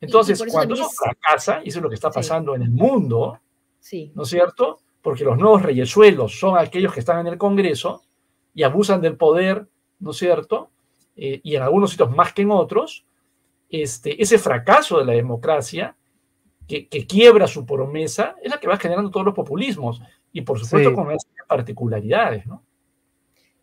Entonces, 0.00 0.42
cuando 0.50 0.74
eso 0.74 0.88
fracasa, 0.90 1.62
y 1.64 1.68
eso 1.68 1.78
es 1.78 1.82
lo 1.82 1.88
que 1.88 1.94
está 1.94 2.10
pasando 2.10 2.54
en 2.54 2.62
el 2.62 2.70
mundo, 2.70 3.40
¿no 4.14 4.22
es 4.22 4.28
cierto? 4.28 4.78
Porque 5.00 5.24
los 5.24 5.38
nuevos 5.38 5.62
reyesuelos 5.62 6.38
son 6.38 6.58
aquellos 6.58 6.92
que 6.92 7.00
están 7.00 7.20
en 7.20 7.32
el 7.32 7.38
Congreso 7.38 8.02
y 8.54 8.62
abusan 8.62 9.00
del 9.00 9.16
poder, 9.16 9.66
¿no 9.98 10.10
es 10.10 10.16
cierto? 10.18 10.70
Eh, 11.16 11.40
y 11.42 11.56
en 11.56 11.62
algunos 11.62 11.90
sitios 11.90 12.14
más 12.14 12.32
que 12.32 12.42
en 12.42 12.50
otros, 12.50 13.06
este, 13.70 14.20
ese 14.22 14.38
fracaso 14.38 14.98
de 14.98 15.06
la 15.06 15.12
democracia 15.12 15.96
que, 16.66 16.88
quiebra 17.06 17.46
su 17.46 17.64
promesa 17.64 18.36
es 18.42 18.50
la 18.50 18.58
que 18.58 18.68
va 18.68 18.76
generando 18.76 19.10
todos 19.10 19.24
los 19.24 19.34
populismos 19.34 20.02
y 20.32 20.42
por 20.42 20.58
supuesto 20.58 20.92
con 20.94 21.10
esas 21.10 21.30
particularidades, 21.46 22.46
¿no? 22.46 22.65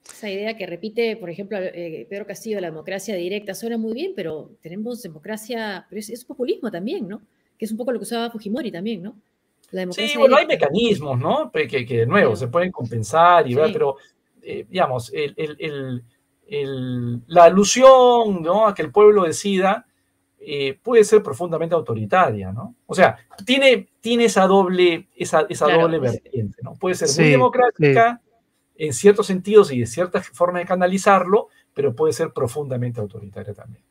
Esa 0.06 0.30
idea 0.30 0.58
que 0.58 0.66
repite, 0.66 1.16
por 1.16 1.30
ejemplo, 1.30 1.58
eh, 1.60 2.06
Pedro 2.10 2.26
Castillo, 2.26 2.60
la 2.60 2.68
democracia 2.68 3.16
directa 3.16 3.54
suena 3.54 3.78
muy 3.78 3.93
bien, 3.93 4.14
pero 4.16 4.51
tenemos 4.62 5.01
democracia, 5.01 5.86
pero 5.89 5.99
es, 5.99 6.26
populismo 6.26 6.70
también, 6.70 7.08
¿no? 7.08 7.22
Que 7.58 7.66
es 7.66 7.72
un 7.72 7.78
poco 7.78 7.91
lo 7.91 7.99
que 7.99 8.04
usaba 8.04 8.30
Fujimori 8.30 8.72
también, 8.72 9.01
¿no? 9.01 9.16
sí, 9.91 10.14
bueno, 10.18 10.36
hay 10.36 10.45
mecanismos, 10.45 11.18
¿no? 11.18 11.51
Que, 11.51 11.68
que 11.68 11.99
de 11.99 12.06
nuevo 12.06 12.36
se 12.36 12.47
pueden 12.47 12.72
compensar 12.72 13.49
y 13.49 13.56
ver, 13.56 13.74
pero 13.74 13.97
eh, 14.43 14.66
digamos, 14.70 15.12
el, 15.14 16.04
la 17.28 17.43
alusión 17.45 18.43
¿no? 18.43 18.68
a 18.68 18.76
que 18.76 18.82
el 18.84 18.91
pueblo 18.91 19.24
decida 19.24 19.88
eh, 20.39 20.78
puede 20.84 21.04
ser 21.06 21.24
profundamente 21.24 21.74
autoritaria, 21.74 22.51
¿no? 22.51 22.76
O 22.86 22.93
sea, 22.93 23.18
tiene, 23.45 23.88
tiene 24.01 24.26
esa 24.26 24.45
doble, 24.45 25.08
esa, 25.16 25.45
esa 25.49 25.72
doble 25.72 25.99
vertiente, 25.99 26.58
¿no? 26.62 26.76
Puede 26.76 26.95
ser 26.95 27.10
muy 27.18 27.32
democrática 27.32 28.22
en 28.76 28.93
ciertos 28.93 29.28
sentidos 29.28 29.71
y 29.71 29.80
de 29.80 29.86
ciertas 29.86 30.28
formas 30.30 30.61
de 30.61 30.67
canalizarlo, 30.67 31.47
pero 31.74 31.95
puede 31.95 32.13
ser 32.13 32.32
profundamente 32.34 32.99
autoritaria 32.99 33.53
también. 33.53 33.84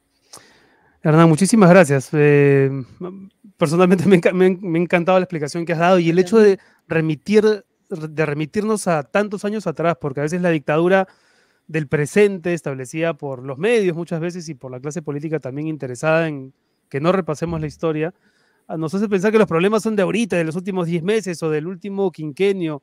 Hernán, 1.03 1.29
muchísimas 1.29 1.69
gracias. 1.71 2.11
Eh, 2.13 2.71
personalmente 3.57 4.07
me, 4.33 4.57
me, 4.61 4.79
ha 4.79 4.83
encantado 4.83 5.19
la 5.19 5.25
explicación 5.25 5.65
que 5.65 5.73
has 5.73 5.79
dado 5.79 5.99
y 5.99 6.11
el 6.11 6.19
hecho 6.19 6.39
de 6.39 6.59
remitir, 6.87 7.65
de 7.89 8.27
remitirnos 8.27 8.87
a 8.87 9.03
tantos 9.03 9.45
años 9.45 9.67
atrás, 9.67 9.97
porque 10.01 10.21
a 10.21 10.25
veces 10.25 10.41
la 10.41 10.51
dictadura 10.51 11.09
del 11.67 11.89
presente 11.89 12.55
establecida 12.55 13.15
por 13.15 13.43
los 13.43 13.59
medios 13.59 13.97
muchas 13.97 14.21
veces 14.21 14.49
y 14.49 14.55
por 14.55 14.71
la 14.71 14.81
clase 14.81 15.01
política 15.01 15.41
también 15.41 15.69
interesada 15.69 16.29
en 16.29 16.53
que 16.89 17.01
no 17.01 17.13
repasemos 17.13 17.61
la 17.61 17.67
historia, 17.67 18.13
nos 18.77 18.95
hace 18.95 19.09
pensar 19.09 19.33
que 19.33 19.39
los 19.39 19.49
problemas 19.49 19.83
son 19.83 19.97
de 19.97 20.03
ahorita, 20.03 20.37
de 20.37 20.45
los 20.45 20.57
últimos 20.57 20.87
10 20.87 21.03
meses 21.03 21.43
o 21.43 21.51
del 21.51 21.67
último 21.67 22.11
quinquenio. 22.11 22.83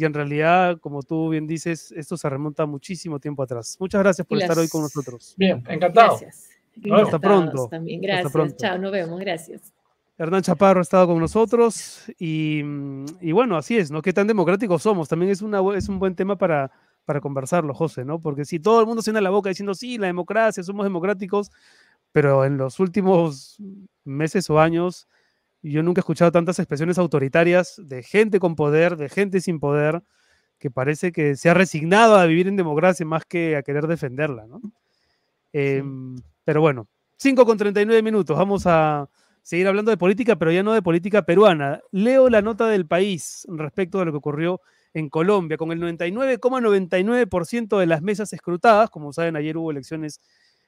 Y 0.00 0.06
en 0.06 0.14
realidad, 0.14 0.78
como 0.80 1.02
tú 1.02 1.28
bien 1.28 1.46
dices, 1.46 1.92
esto 1.92 2.16
se 2.16 2.26
remonta 2.30 2.64
muchísimo 2.64 3.20
tiempo 3.20 3.42
atrás. 3.42 3.76
Muchas 3.78 4.00
gracias 4.00 4.26
por 4.26 4.38
estar 4.38 4.58
hoy 4.58 4.66
con 4.66 4.80
nosotros. 4.80 5.34
Bien, 5.36 5.62
encantado. 5.68 6.16
Gracias. 6.18 6.48
Hasta 6.90 7.18
pronto. 7.18 7.68
También. 7.68 8.00
Gracias. 8.00 8.56
Chao, 8.56 8.78
nos 8.78 8.92
vemos. 8.92 9.20
Gracias. 9.20 9.74
Hernán 10.16 10.40
Chaparro 10.40 10.78
ha 10.78 10.82
estado 10.82 11.08
con 11.08 11.18
nosotros 11.18 12.10
y, 12.18 12.62
y, 13.20 13.32
bueno, 13.32 13.58
así 13.58 13.76
es, 13.76 13.90
¿no? 13.90 14.00
Qué 14.00 14.14
tan 14.14 14.26
democráticos 14.26 14.82
somos. 14.82 15.06
También 15.06 15.32
es, 15.32 15.42
una, 15.42 15.60
es 15.76 15.86
un 15.90 15.98
buen 15.98 16.14
tema 16.14 16.38
para, 16.38 16.72
para 17.04 17.20
conversarlo, 17.20 17.74
José, 17.74 18.06
¿no? 18.06 18.22
Porque 18.22 18.46
si 18.46 18.58
todo 18.58 18.80
el 18.80 18.86
mundo 18.86 19.02
se 19.02 19.10
llena 19.10 19.20
la 19.20 19.28
boca 19.28 19.50
diciendo, 19.50 19.74
sí, 19.74 19.98
la 19.98 20.06
democracia, 20.06 20.62
somos 20.62 20.84
democráticos, 20.84 21.50
pero 22.10 22.46
en 22.46 22.56
los 22.56 22.80
últimos 22.80 23.58
meses 24.04 24.48
o 24.48 24.58
años 24.58 25.08
yo 25.62 25.82
nunca 25.82 26.00
he 26.00 26.02
escuchado 26.02 26.32
tantas 26.32 26.58
expresiones 26.58 26.98
autoritarias 26.98 27.80
de 27.82 28.02
gente 28.02 28.38
con 28.40 28.56
poder, 28.56 28.96
de 28.96 29.08
gente 29.08 29.40
sin 29.40 29.60
poder, 29.60 30.02
que 30.58 30.70
parece 30.70 31.12
que 31.12 31.36
se 31.36 31.50
ha 31.50 31.54
resignado 31.54 32.16
a 32.16 32.26
vivir 32.26 32.48
en 32.48 32.56
democracia 32.56 33.04
más 33.06 33.24
que 33.24 33.56
a 33.56 33.62
querer 33.62 33.86
defenderla, 33.86 34.46
¿no? 34.46 34.60
Em, 35.52 36.16
pero 36.44 36.60
bueno, 36.60 36.88
5 37.16 37.44
con 37.44 37.58
39 37.58 38.02
minutos, 38.02 38.36
vamos 38.36 38.66
a 38.66 39.08
seguir 39.42 39.66
hablando 39.66 39.90
de 39.90 39.96
política, 39.96 40.36
pero 40.36 40.52
ya 40.52 40.62
no 40.62 40.72
de 40.72 40.82
política 40.82 41.22
peruana. 41.22 41.80
Leo 41.90 42.28
la 42.28 42.42
nota 42.42 42.68
del 42.68 42.86
país 42.86 43.46
respecto 43.48 43.98
de 43.98 44.04
lo 44.06 44.12
que 44.12 44.18
ocurrió 44.18 44.60
en 44.92 45.08
Colombia, 45.08 45.56
con 45.56 45.72
el 45.72 45.80
99,99% 45.80 47.78
de 47.78 47.86
las 47.86 48.02
mesas 48.02 48.32
escrutadas, 48.32 48.90
como 48.90 49.12
saben, 49.12 49.36
ayer 49.36 49.56
hubo 49.56 49.70
elecciones 49.70 50.20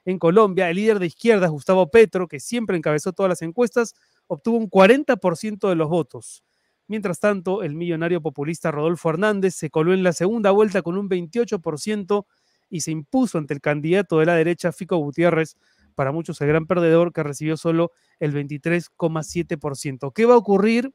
en 0.05 0.19
Colombia, 0.19 0.69
el 0.71 0.77
líder 0.77 0.99
de 0.99 1.07
izquierda, 1.07 1.49
Gustavo 1.49 1.91
Petro, 1.91 2.29
que 2.29 2.41
siempre 2.41 2.77
encabezó 2.77 3.13
todas 3.13 3.31
las 3.31 3.43
encuestas, 3.43 3.95
obtuvo 4.33 4.57
un 4.57 4.71
40% 4.71 5.69
de 5.69 5.75
los 5.75 5.89
votos. 5.91 6.43
Mientras 6.89 7.21
tanto, 7.21 7.63
el 7.63 7.75
millonario 7.75 8.23
populista 8.23 8.71
Rodolfo 8.71 9.11
Hernández 9.11 9.55
se 9.55 9.69
coló 9.69 9.93
en 9.93 10.03
la 10.03 10.15
segunda 10.15 10.51
vuelta 10.51 10.81
con 10.81 10.97
un 10.97 11.09
28% 11.09 12.25
y 12.71 12.81
se 12.81 12.91
impuso 12.93 13.37
ante 13.37 13.53
el 13.53 13.61
candidato 13.61 14.19
de 14.19 14.27
la 14.27 14.35
derecha, 14.35 14.73
Fico 14.73 14.97
Gutiérrez, 14.97 15.57
para 15.95 16.13
muchos 16.13 16.41
el 16.41 16.49
gran 16.49 16.67
perdedor, 16.67 17.13
que 17.13 17.23
recibió 17.23 17.59
solo 17.59 17.93
el 18.19 18.33
23,7%. 18.33 20.13
¿Qué 20.15 20.25
va 20.25 20.35
a 20.35 20.39
ocurrir 20.39 20.93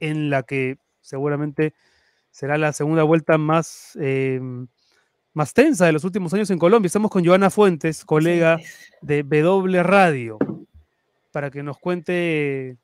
en 0.00 0.28
la 0.28 0.42
que 0.42 0.78
seguramente 1.00 1.74
será 2.32 2.58
la 2.58 2.72
segunda 2.72 3.04
vuelta 3.04 3.38
más, 3.38 3.96
em, 4.00 4.66
más 5.32 5.54
tensa 5.54 5.86
de 5.86 5.92
los 5.92 6.02
últimos 6.02 6.34
años 6.34 6.50
en 6.50 6.58
Colombia. 6.58 6.88
Estamos 6.88 7.10
con 7.10 7.24
Joana 7.24 7.50
Fuentes, 7.50 8.04
colega 8.04 8.58
de 9.00 9.22
W 9.22 9.82
Radio, 9.84 10.38
para 11.32 11.50
que 11.50 11.62
nos 11.62 11.78
cuente 11.78 12.76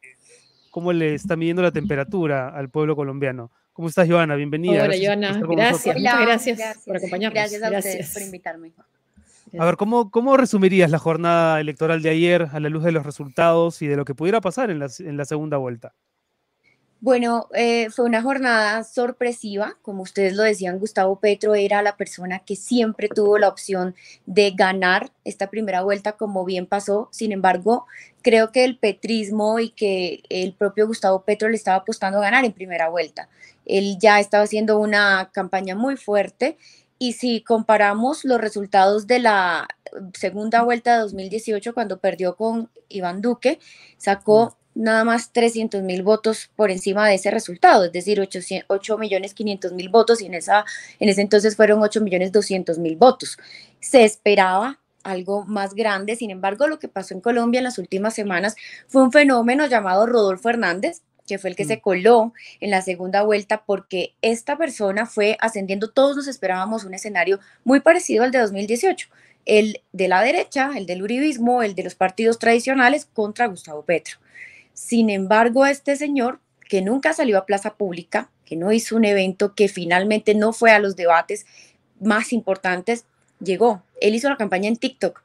cómo 0.70 0.92
le 0.92 1.14
está 1.14 1.36
midiendo 1.36 1.62
la 1.62 1.70
temperatura 1.70 2.48
al 2.48 2.70
pueblo 2.70 2.96
colombiano. 2.96 3.52
¿Cómo 3.72 3.88
estás, 3.88 4.08
Joana? 4.08 4.34
Bienvenida. 4.34 4.82
Hola, 4.82 4.96
Joana. 5.00 5.40
Gracias, 5.48 5.96
muchas 5.96 6.20
gracias, 6.20 6.78
por 6.84 6.96
acompañarnos. 6.96 7.34
Gracias 7.34 7.62
a 7.62 7.78
ustedes 7.78 8.12
por 8.12 8.22
invitarme. 8.22 8.72
A 9.58 9.64
ver, 9.64 9.76
¿cómo, 9.76 10.10
¿cómo 10.10 10.36
resumirías 10.36 10.90
la 10.90 10.98
jornada 10.98 11.60
electoral 11.60 12.02
de 12.02 12.10
ayer 12.10 12.48
a 12.52 12.60
la 12.60 12.68
luz 12.68 12.84
de 12.84 12.92
los 12.92 13.06
resultados 13.06 13.80
y 13.80 13.86
de 13.86 13.96
lo 13.96 14.04
que 14.04 14.14
pudiera 14.14 14.40
pasar 14.40 14.70
en 14.70 14.78
la, 14.78 14.88
en 14.98 15.16
la 15.16 15.24
segunda 15.24 15.56
vuelta? 15.56 15.94
Bueno, 17.00 17.46
eh, 17.54 17.90
fue 17.90 18.06
una 18.06 18.22
jornada 18.22 18.82
sorpresiva, 18.82 19.76
como 19.82 20.02
ustedes 20.02 20.34
lo 20.34 20.42
decían, 20.42 20.80
Gustavo 20.80 21.20
Petro 21.20 21.54
era 21.54 21.80
la 21.80 21.96
persona 21.96 22.40
que 22.40 22.56
siempre 22.56 23.08
tuvo 23.08 23.38
la 23.38 23.46
opción 23.46 23.94
de 24.26 24.50
ganar 24.50 25.12
esta 25.24 25.48
primera 25.48 25.82
vuelta, 25.82 26.12
como 26.12 26.44
bien 26.44 26.66
pasó. 26.66 27.08
Sin 27.12 27.30
embargo, 27.30 27.86
creo 28.20 28.50
que 28.50 28.64
el 28.64 28.78
petrismo 28.78 29.60
y 29.60 29.70
que 29.70 30.24
el 30.28 30.54
propio 30.54 30.88
Gustavo 30.88 31.22
Petro 31.22 31.48
le 31.48 31.56
estaba 31.56 31.78
apostando 31.78 32.18
a 32.18 32.22
ganar 32.22 32.44
en 32.44 32.52
primera 32.52 32.88
vuelta. 32.88 33.28
Él 33.64 33.98
ya 34.00 34.18
estaba 34.18 34.42
haciendo 34.42 34.78
una 34.80 35.30
campaña 35.32 35.76
muy 35.76 35.96
fuerte 35.96 36.56
y 36.98 37.12
si 37.12 37.42
comparamos 37.42 38.24
los 38.24 38.40
resultados 38.40 39.06
de 39.06 39.20
la 39.20 39.68
segunda 40.14 40.62
vuelta 40.62 40.94
de 40.94 41.02
2018, 41.02 41.74
cuando 41.74 41.98
perdió 41.98 42.34
con 42.34 42.70
Iván 42.88 43.22
Duque, 43.22 43.60
sacó 43.98 44.57
nada 44.78 45.02
más 45.02 45.32
300 45.32 45.82
mil 45.82 46.04
votos 46.04 46.50
por 46.54 46.70
encima 46.70 47.06
de 47.08 47.16
ese 47.16 47.32
resultado, 47.32 47.86
es 47.86 47.92
decir, 47.92 48.20
8 48.20 48.98
millones 48.98 49.34
500 49.34 49.72
mil 49.72 49.88
votos 49.88 50.22
y 50.22 50.26
en, 50.26 50.34
esa, 50.34 50.64
en 51.00 51.08
ese 51.08 51.20
entonces 51.20 51.56
fueron 51.56 51.82
8 51.82 52.00
millones 52.00 52.30
200 52.30 52.78
mil 52.78 52.96
votos. 52.96 53.38
Se 53.80 54.04
esperaba 54.04 54.78
algo 55.02 55.44
más 55.44 55.74
grande, 55.74 56.14
sin 56.14 56.30
embargo, 56.30 56.68
lo 56.68 56.78
que 56.78 56.86
pasó 56.86 57.14
en 57.14 57.20
Colombia 57.20 57.58
en 57.58 57.64
las 57.64 57.78
últimas 57.78 58.14
semanas 58.14 58.54
fue 58.86 59.02
un 59.02 59.10
fenómeno 59.10 59.66
llamado 59.66 60.06
Rodolfo 60.06 60.48
Hernández, 60.48 61.02
que 61.26 61.38
fue 61.38 61.50
el 61.50 61.56
que 61.56 61.64
se 61.64 61.78
mm. 61.78 61.80
coló 61.80 62.32
en 62.60 62.70
la 62.70 62.80
segunda 62.80 63.22
vuelta 63.22 63.64
porque 63.66 64.14
esta 64.22 64.56
persona 64.56 65.06
fue 65.06 65.36
ascendiendo, 65.40 65.90
todos 65.90 66.16
nos 66.16 66.28
esperábamos 66.28 66.84
un 66.84 66.94
escenario 66.94 67.40
muy 67.64 67.80
parecido 67.80 68.22
al 68.22 68.30
de 68.30 68.38
2018, 68.38 69.08
el 69.44 69.80
de 69.92 70.08
la 70.08 70.22
derecha, 70.22 70.70
el 70.76 70.86
del 70.86 71.02
uribismo, 71.02 71.64
el 71.64 71.74
de 71.74 71.82
los 71.82 71.96
partidos 71.96 72.38
tradicionales 72.38 73.06
contra 73.06 73.46
Gustavo 73.46 73.82
Petro. 73.82 74.18
Sin 74.78 75.10
embargo, 75.10 75.66
este 75.66 75.96
señor, 75.96 76.38
que 76.68 76.82
nunca 76.82 77.12
salió 77.12 77.36
a 77.36 77.46
plaza 77.46 77.74
pública, 77.74 78.30
que 78.44 78.54
no 78.54 78.70
hizo 78.70 78.94
un 78.94 79.04
evento, 79.04 79.56
que 79.56 79.66
finalmente 79.66 80.36
no 80.36 80.52
fue 80.52 80.70
a 80.70 80.78
los 80.78 80.94
debates 80.94 81.46
más 82.00 82.32
importantes, 82.32 83.04
llegó. 83.40 83.82
Él 84.00 84.14
hizo 84.14 84.28
la 84.28 84.36
campaña 84.36 84.68
en 84.68 84.76
TikTok. 84.76 85.20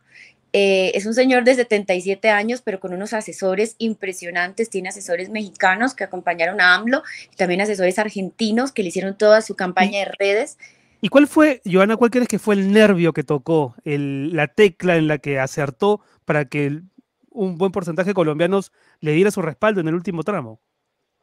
Eh, 0.53 0.91
es 0.95 1.05
un 1.05 1.13
señor 1.13 1.43
de 1.43 1.53
77 1.53 2.31
años, 2.31 2.63
pero 2.65 2.79
con 2.79 2.93
unos 2.93 3.13
asesores 3.13 3.75
impresionantes. 3.77 4.71
Tiene 4.71 4.89
asesores 4.89 5.29
mexicanos 5.29 5.93
que 5.93 6.03
acompañaron 6.03 6.59
a 6.59 6.73
AMLO, 6.73 7.03
y 7.31 7.35
también 7.35 7.61
asesores 7.61 7.99
argentinos 7.99 8.71
que 8.71 8.81
le 8.81 8.89
hicieron 8.89 9.15
toda 9.15 9.43
su 9.43 9.55
campaña 9.55 9.99
de 9.99 10.11
redes. 10.17 10.57
¿Y 10.99 11.09
cuál 11.09 11.27
fue, 11.27 11.61
Joana, 11.63 11.95
cuál 11.95 12.09
crees 12.09 12.27
que 12.27 12.39
fue 12.39 12.55
el 12.55 12.71
nervio 12.71 13.13
que 13.13 13.23
tocó, 13.23 13.75
la 13.83 14.47
tecla 14.47 14.95
en 14.95 15.07
la 15.07 15.19
que 15.19 15.37
acertó 15.37 16.01
para 16.25 16.45
que 16.45 16.81
un 17.33 17.57
buen 17.57 17.71
porcentaje 17.71 18.11
de 18.11 18.13
colombianos 18.13 18.71
le 18.99 19.11
diera 19.11 19.31
su 19.31 19.41
respaldo 19.41 19.81
en 19.81 19.87
el 19.87 19.95
último 19.95 20.23
tramo. 20.23 20.59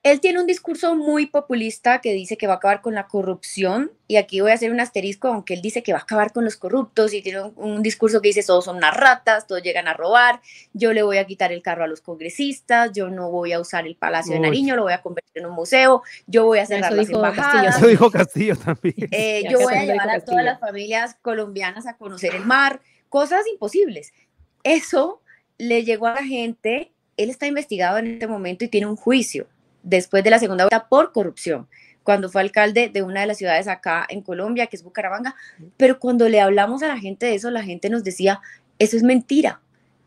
Él 0.02 0.20
tiene 0.20 0.40
un 0.40 0.46
discurso 0.46 0.96
muy 0.96 1.26
populista 1.26 2.00
que 2.00 2.14
dice 2.14 2.38
que 2.38 2.46
va 2.46 2.54
a 2.54 2.56
acabar 2.56 2.80
con 2.80 2.94
la 2.94 3.06
corrupción 3.06 3.92
y 4.08 4.16
aquí 4.16 4.40
voy 4.40 4.50
a 4.50 4.54
hacer 4.54 4.72
un 4.72 4.80
asterisco, 4.80 5.28
aunque 5.28 5.52
él 5.52 5.61
dice 5.61 5.82
que 5.82 5.92
va 5.92 5.98
a 5.98 6.02
acabar 6.02 6.32
con 6.32 6.44
los 6.44 6.56
corruptos 6.56 7.12
y 7.12 7.20
tiene 7.20 7.42
un, 7.56 7.82
discurso 7.82 8.22
que 8.22 8.28
dice 8.28 8.42
todos 8.42 8.64
son 8.64 8.78
unas 8.78 8.96
ratas, 8.96 9.46
todos 9.46 9.62
llegan 9.62 9.88
a 9.88 9.92
robar, 9.92 10.40
yo 10.72 10.94
le 10.94 11.02
voy 11.02 11.18
a 11.18 11.26
quitar 11.26 11.52
el 11.52 11.61
carro 11.61 11.84
a 11.84 11.86
los 11.86 12.00
congresistas, 12.00 12.92
yo 12.92 13.11
no 13.11 13.30
voy 13.30 13.52
a 13.52 13.61
usar 13.61 13.86
el 13.86 13.94
Palacio 13.94 14.32
de 14.32 14.40
Nariño, 14.40 14.74
lo 14.74 14.84
voy 14.84 14.94
a 14.94 15.02
convertir 15.02 15.42
en 15.42 15.46
un 15.46 15.54
museo, 15.54 16.02
yo 16.26 16.46
voy 16.46 16.61
a 16.61 16.66
cerrar 16.66 16.94
las 16.94 17.11
embajadas. 17.11 17.76
Eso 17.76 17.86
dijo 17.86 18.11
Castillo 18.11 18.56
también. 18.56 19.08
Eh, 19.11 19.44
yo 19.50 19.61
voy 19.61 19.74
a 19.74 19.84
llevar 19.84 20.08
a 20.08 20.20
todas 20.20 20.44
las 20.44 20.58
familias 20.61 21.18
colombianas 21.20 21.86
a 21.86 21.98
conocer 21.98 22.34
el 22.34 22.46
mar, 22.46 22.80
cosas 23.11 23.46
imposibles. 23.52 24.14
Eso 24.62 25.20
le 25.61 25.84
llegó 25.84 26.06
a 26.06 26.14
la 26.14 26.24
gente, 26.24 26.90
él 27.18 27.28
está 27.28 27.46
investigado 27.46 27.98
en 27.98 28.06
este 28.06 28.26
momento 28.26 28.64
y 28.64 28.68
tiene 28.68 28.86
un 28.86 28.96
juicio 28.96 29.46
después 29.82 30.24
de 30.24 30.30
la 30.30 30.38
segunda 30.38 30.64
vuelta 30.64 30.88
por 30.88 31.12
corrupción, 31.12 31.68
cuando 32.02 32.30
fue 32.30 32.40
alcalde 32.40 32.88
de 32.88 33.02
una 33.02 33.20
de 33.20 33.26
las 33.26 33.36
ciudades 33.36 33.68
acá 33.68 34.06
en 34.08 34.22
Colombia, 34.22 34.66
que 34.66 34.76
es 34.76 34.82
Bucaramanga, 34.82 35.34
pero 35.76 36.00
cuando 36.00 36.28
le 36.30 36.40
hablamos 36.40 36.82
a 36.82 36.88
la 36.88 36.98
gente 36.98 37.26
de 37.26 37.34
eso, 37.34 37.50
la 37.50 37.62
gente 37.62 37.90
nos 37.90 38.04
decía, 38.04 38.40
eso 38.78 38.96
es 38.96 39.02
mentira, 39.02 39.61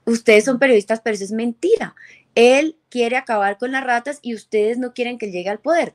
ustedes 0.05 0.43
son 0.43 0.57
periodistas, 0.57 1.01
pero 1.01 1.13
eso 1.13 1.23
es 1.23 1.31
mentira. 1.31 1.95
Él 2.33 2.77
quiere 2.89 3.15
acabar 3.15 3.59
con 3.59 3.71
las 3.71 3.83
ratas 3.83 4.17
y 4.23 4.33
ustedes 4.33 4.79
no 4.79 4.93
quieren 4.93 5.19
que 5.19 5.29
llegue 5.29 5.49
al 5.49 5.59
poder. 5.59 5.93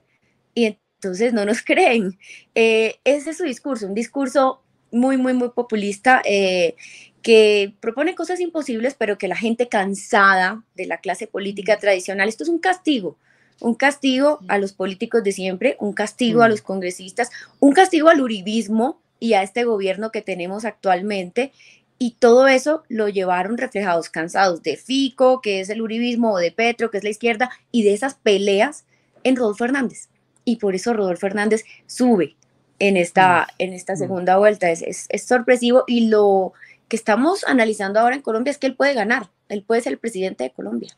Y 0.55 0.67
entonces 0.67 1.33
no 1.33 1.45
nos 1.45 1.63
creen. 1.65 2.17
Eh, 2.55 3.01
ese 3.03 3.31
es 3.31 3.39
su 3.39 3.45
discurso, 3.45 3.87
un 3.87 3.95
discurso 3.95 4.63
muy, 4.91 5.17
muy, 5.17 5.35
muy 5.35 5.51
populista 5.51 6.23
eh, 6.25 6.77
que 7.23 7.75
propone 7.81 8.15
cosas 8.15 8.41
imposibles, 8.41 8.95
pero 8.99 9.19
que 9.19 9.29
la 9.29 9.37
gente 9.37 9.69
cansada 9.69 10.63
de 10.75 10.87
la 10.87 10.99
clase 10.99 11.27
política 11.27 11.79
tradicional, 11.79 12.29
esto 12.29 12.45
es 12.45 12.49
un 12.49 12.59
castigo, 12.59 13.17
un 13.61 13.75
castigo 13.75 14.39
a 14.49 14.59
los 14.59 14.73
políticos 14.73 15.25
de 15.25 15.33
siempre, 15.33 15.77
un 15.81 15.93
castigo 15.93 16.43
a 16.43 16.49
los 16.49 16.63
congresistas, 16.63 17.31
un 17.59 17.73
castigo 17.73 18.09
al 18.09 18.21
uribismo 18.21 19.01
y 19.19 19.33
a 19.33 19.43
este 19.43 19.65
gobierno 19.65 20.13
que 20.13 20.23
tenemos 20.23 20.65
actualmente. 20.65 21.53
Y 21.99 22.13
todo 22.13 22.47
eso 22.47 22.85
lo 22.89 23.09
llevaron 23.09 23.59
reflejados, 23.59 24.09
cansados 24.09 24.63
de 24.63 24.77
Fico, 24.77 25.41
que 25.41 25.59
es 25.59 25.69
el 25.69 25.83
uribismo, 25.83 26.33
o 26.33 26.39
de 26.39 26.53
Petro, 26.53 26.91
que 26.93 26.99
es 26.99 27.05
la 27.05 27.11
izquierda, 27.11 27.51
y 27.73 27.83
de 27.83 27.95
esas 27.95 28.15
peleas 28.15 28.85
en 29.25 29.35
Rodolfo 29.35 29.65
Hernández. 29.65 30.09
Y 30.45 30.57
por 30.57 30.77
eso 30.77 30.93
Rodolfo 30.93 31.27
Hernández 31.27 31.65
sube 31.87 32.37
en 32.79 32.97
esta, 32.97 33.49
en 33.59 33.73
esta 33.73 33.97
segunda 33.97 34.39
vuelta. 34.39 34.71
Es, 34.71 34.83
es, 34.83 35.07
es 35.09 35.25
sorpresivo 35.25 35.83
y 35.89 36.09
lo, 36.09 36.53
que 36.89 36.97
estamos 36.97 37.45
analizando 37.47 38.01
ahora 38.01 38.17
en 38.17 38.23
Colombia 38.23 38.51
es 38.51 38.59
que 38.59 38.67
él 38.67 38.75
puede 38.75 38.95
ganar, 38.95 39.31
él 39.49 39.63
puede 39.63 39.83
ser 39.83 39.93
el 39.93 39.99
presidente 39.99 40.45
de 40.45 40.51
Colombia. 40.51 40.97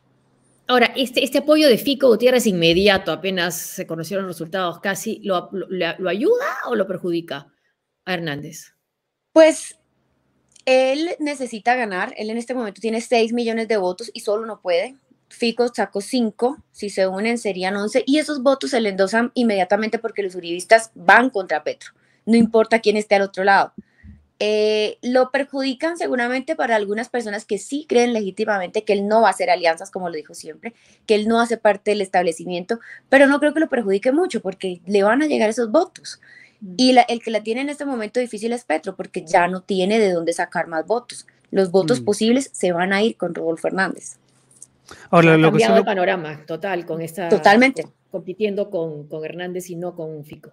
Ahora, 0.69 0.93
este, 0.95 1.25
este 1.25 1.39
apoyo 1.39 1.67
de 1.67 1.79
Fico 1.79 2.07
Gutiérrez 2.07 2.47
inmediato, 2.47 3.11
apenas 3.11 3.57
se 3.57 3.89
conocieron 3.89 4.27
los 4.27 4.37
resultados 4.37 4.79
casi, 4.79 5.21
¿lo, 5.25 5.51
lo, 5.51 6.09
ayuda 6.09 6.47
o 6.69 6.77
lo 6.77 6.87
perjudica 6.87 7.49
a 8.05 8.15
Hernández? 8.15 8.75
Pues 9.33 9.79
él 10.67 11.11
necesita 11.19 11.75
ganar, 11.75 12.15
él 12.17 12.31
en 12.31 12.37
este 12.37 12.55
momento 12.55 12.81
tiene 12.81 13.01
6 13.01 13.33
millones 13.33 13.67
de 13.67 13.79
votos 13.79 14.13
y 14.15 14.21
solo 14.21 14.47
no 14.47 14.61
puede. 14.61 14.95
Fico 15.29 15.67
sacó 15.75 16.01
5, 16.01 16.63
si 16.71 16.89
se 16.89 17.09
unen 17.09 17.39
serían 17.39 17.77
11 17.77 18.05
y 18.07 18.19
esos 18.19 18.41
votos 18.41 18.71
se 18.71 18.81
le 18.81 18.91
endosan 18.91 19.33
inmediatamente 19.35 19.99
porque 19.99 20.23
los 20.23 20.37
uribistas 20.37 20.93
van 20.95 21.31
contra 21.31 21.65
Petro, 21.65 21.91
no 22.27 22.37
importa 22.37 22.81
quién 22.81 22.97
esté 22.97 23.17
al 23.17 23.23
otro 23.23 23.43
lado. 23.43 23.73
Eh, 24.43 24.97
lo 25.03 25.31
perjudican 25.31 25.99
seguramente 25.99 26.57
para 26.57 26.75
algunas 26.75 27.11
personas 27.11 27.45
que 27.45 27.59
sí 27.59 27.85
creen 27.87 28.15
legítimamente 28.15 28.85
que 28.85 28.95
él 28.95 29.07
no 29.07 29.21
va 29.21 29.29
a 29.29 29.33
hacer 29.33 29.51
alianzas, 29.51 29.91
como 29.91 30.09
lo 30.09 30.17
dijo 30.17 30.33
siempre, 30.33 30.73
que 31.05 31.15
él 31.15 31.29
no 31.29 31.41
hace 31.41 31.59
parte 31.59 31.91
del 31.91 32.01
establecimiento, 32.01 32.81
pero 33.11 33.27
no 33.27 33.39
creo 33.39 33.53
que 33.53 33.61
lo 33.61 33.69
perjudique 33.69 34.13
mucho 34.13 34.41
porque 34.41 34.81
le 34.87 35.03
van 35.03 35.21
a 35.21 35.27
llegar 35.27 35.51
esos 35.51 35.71
votos. 35.71 36.23
Y 36.79 36.97
el 37.09 37.23
que 37.23 37.31
la 37.31 37.43
tiene 37.43 37.61
en 37.61 37.69
este 37.69 37.85
momento 37.85 38.19
difícil 38.19 38.55
es 38.55 38.65
Petro, 38.65 38.97
porque 38.97 39.27
ya 39.27 39.47
no 39.47 39.61
tiene 39.61 39.99
de 39.99 40.11
dónde 40.11 40.33
sacar 40.33 40.69
más 40.69 40.87
votos. 40.87 41.27
Los 41.51 41.71
votos 41.71 42.01
mm. 42.01 42.05
posibles 42.05 42.51
se 42.53 42.73
van 42.73 42.95
a 42.95 43.03
ir 43.03 43.19
con 43.19 43.35
Rodolfo 43.35 43.63
Fernández. 43.63 44.17
Ahora, 45.11 45.35
ha 45.35 45.41
cambiado 45.41 45.77
el 45.77 45.85
panorama 45.85 46.45
total 46.47 46.87
con 46.87 47.03
esta. 47.03 47.29
Totalmente. 47.29 47.87
Compitiendo 48.11 48.71
con, 48.71 49.07
con 49.07 49.23
Hernández 49.23 49.69
y 49.69 49.77
no 49.77 49.95
con 49.95 50.25
Fico 50.25 50.53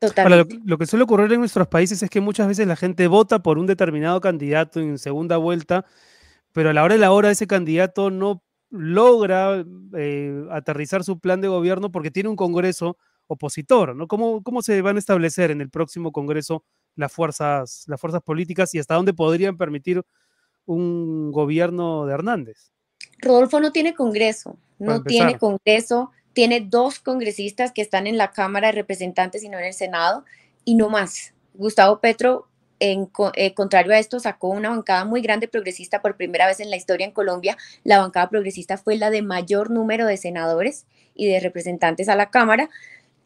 lo, 0.00 0.78
que 0.78 0.86
suele 0.86 1.04
ocurrir 1.04 1.32
en 1.32 1.40
nuestros 1.40 1.68
países 1.68 2.02
es 2.02 2.10
que 2.10 2.20
muchas 2.20 2.48
veces 2.48 2.66
la 2.66 2.76
gente 2.76 3.06
vota 3.06 3.42
por 3.42 3.58
un 3.58 3.66
determinado 3.66 4.20
candidato 4.20 4.80
en 4.80 4.98
segunda 4.98 5.36
vuelta, 5.38 5.86
pero 6.52 6.70
a 6.70 6.72
la 6.72 6.84
hora 6.84 6.94
de 6.94 7.00
la 7.00 7.12
hora 7.12 7.30
ese 7.30 7.46
candidato 7.46 8.10
no 8.10 8.42
logra 8.70 9.64
eh, 9.96 10.44
aterrizar 10.50 11.04
su 11.04 11.18
plan 11.18 11.40
de 11.40 11.48
gobierno 11.48 11.90
porque 11.90 12.10
tiene 12.10 12.28
un 12.28 12.36
Congreso 12.36 12.98
opositor, 13.26 13.96
¿no? 13.96 14.06
¿Cómo, 14.06 14.42
¿Cómo 14.42 14.62
se 14.62 14.80
van 14.82 14.96
a 14.96 14.98
establecer 14.98 15.50
en 15.50 15.60
el 15.60 15.70
próximo 15.70 16.12
Congreso 16.12 16.64
las 16.94 17.12
fuerzas, 17.12 17.84
las 17.86 18.00
fuerzas 18.00 18.22
políticas 18.22 18.74
y 18.74 18.78
hasta 18.78 18.94
dónde 18.94 19.14
podrían 19.14 19.56
permitir 19.56 20.02
un 20.64 21.32
gobierno 21.32 22.06
de 22.06 22.14
Hernández? 22.14 22.70
Rodolfo 23.18 23.60
no 23.60 23.72
tiene 23.72 23.94
Congreso, 23.94 24.58
no 24.78 25.02
tiene 25.02 25.38
Congreso, 25.38 26.10
tiene 26.36 26.60
dos 26.60 26.98
congresistas 26.98 27.72
que 27.72 27.80
están 27.80 28.06
en 28.06 28.18
la 28.18 28.30
Cámara 28.30 28.66
de 28.66 28.72
Representantes 28.72 29.42
y 29.42 29.48
no 29.48 29.58
en 29.58 29.64
el 29.64 29.72
Senado, 29.72 30.22
y 30.66 30.74
no 30.74 30.90
más. 30.90 31.32
Gustavo 31.54 31.98
Petro, 31.98 32.46
en 32.78 33.10
eh, 33.36 33.54
contrario 33.54 33.94
a 33.94 33.98
esto, 33.98 34.20
sacó 34.20 34.48
una 34.48 34.68
bancada 34.68 35.06
muy 35.06 35.22
grande 35.22 35.48
progresista 35.48 36.02
por 36.02 36.18
primera 36.18 36.46
vez 36.46 36.60
en 36.60 36.68
la 36.68 36.76
historia 36.76 37.06
en 37.06 37.12
Colombia. 37.12 37.56
La 37.84 38.00
bancada 38.00 38.28
progresista 38.28 38.76
fue 38.76 38.96
la 38.96 39.08
de 39.08 39.22
mayor 39.22 39.70
número 39.70 40.04
de 40.04 40.18
senadores 40.18 40.84
y 41.14 41.26
de 41.26 41.40
representantes 41.40 42.06
a 42.10 42.16
la 42.16 42.28
Cámara. 42.28 42.68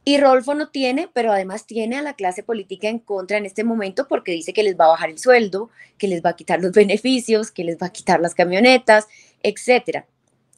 Y 0.05 0.19
Rodolfo 0.19 0.55
no 0.55 0.69
tiene, 0.69 1.11
pero 1.13 1.33
además 1.33 1.67
tiene 1.67 1.97
a 1.97 2.03
la 2.03 2.15
clase 2.15 2.45
política 2.45 2.87
en 2.87 3.01
contra 3.01 3.39
en 3.39 3.45
este 3.45 3.65
momento 3.65 4.07
porque 4.07 4.31
dice 4.31 4.53
que 4.53 4.63
les 4.63 4.79
va 4.79 4.85
a 4.85 4.91
bajar 4.91 5.11
el 5.11 5.19
sueldo, 5.19 5.69
que 5.99 6.07
les 6.07 6.23
va 6.25 6.31
a 6.31 6.37
quitar 6.37 6.61
los 6.61 6.71
beneficios, 6.75 7.51
que 7.51 7.65
les 7.65 7.77
va 7.77 7.89
a 7.89 7.93
quitar 7.93 8.21
las 8.21 8.37
camionetas, 8.37 9.09
etcétera. 9.43 10.07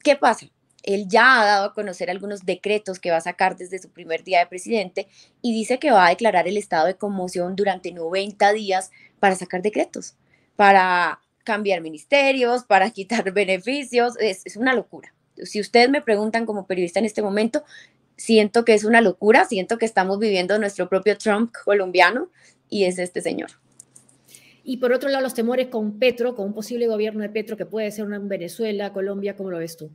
¿Qué 0.04 0.16
pasa? 0.16 0.48
Él 0.82 1.06
ya 1.08 1.40
ha 1.40 1.44
dado 1.44 1.64
a 1.66 1.74
conocer 1.74 2.10
algunos 2.10 2.44
decretos 2.44 2.98
que 2.98 3.10
va 3.10 3.18
a 3.18 3.22
sacar 3.22 3.56
desde 3.56 3.78
su 3.78 3.90
primer 3.90 4.24
día 4.24 4.40
de 4.40 4.46
presidente 4.46 5.08
y 5.40 5.52
dice 5.52 5.78
que 5.78 5.90
va 5.90 6.06
a 6.06 6.10
declarar 6.10 6.48
el 6.48 6.56
estado 6.56 6.86
de 6.86 6.96
conmoción 6.96 7.54
durante 7.54 7.92
90 7.92 8.52
días 8.52 8.90
para 9.20 9.36
sacar 9.36 9.62
decretos, 9.62 10.16
para 10.56 11.20
cambiar 11.44 11.80
ministerios, 11.80 12.64
para 12.64 12.90
quitar 12.92 13.32
beneficios. 13.32 14.14
Es, 14.18 14.56
una 14.56 14.74
locura. 14.74 15.14
Si 15.36 15.60
ustedes 15.60 15.90
me 15.90 16.02
preguntan 16.02 16.46
como 16.46 16.66
periodista 16.66 16.98
en 16.98 17.06
este 17.06 17.22
momento, 17.22 17.64
siento 18.16 18.64
que 18.64 18.74
es 18.74 18.84
una 18.84 19.00
locura, 19.00 19.44
siento 19.44 19.78
que 19.78 19.86
estamos 19.86 20.18
viviendo 20.18 20.58
nuestro 20.58 20.88
propio 20.88 21.16
Trump 21.16 21.52
colombiano 21.64 22.28
y 22.68 22.84
es 22.84 22.98
este 22.98 23.20
señor. 23.20 23.50
Y 24.64 24.76
por 24.76 24.92
otro 24.92 25.08
lado, 25.08 25.22
los 25.22 25.34
temores 25.34 25.68
con 25.68 25.98
Petro, 25.98 26.36
con 26.36 26.46
un 26.46 26.54
posible 26.54 26.86
gobierno 26.86 27.22
de 27.22 27.30
Petro 27.30 27.56
que 27.56 27.66
puede 27.66 27.90
ser 27.90 28.04
una 28.04 28.18
Venezuela, 28.20 28.92
Colombia, 28.92 29.36
¿cómo 29.36 29.50
lo 29.50 29.58
ves 29.58 29.76
tú? 29.76 29.90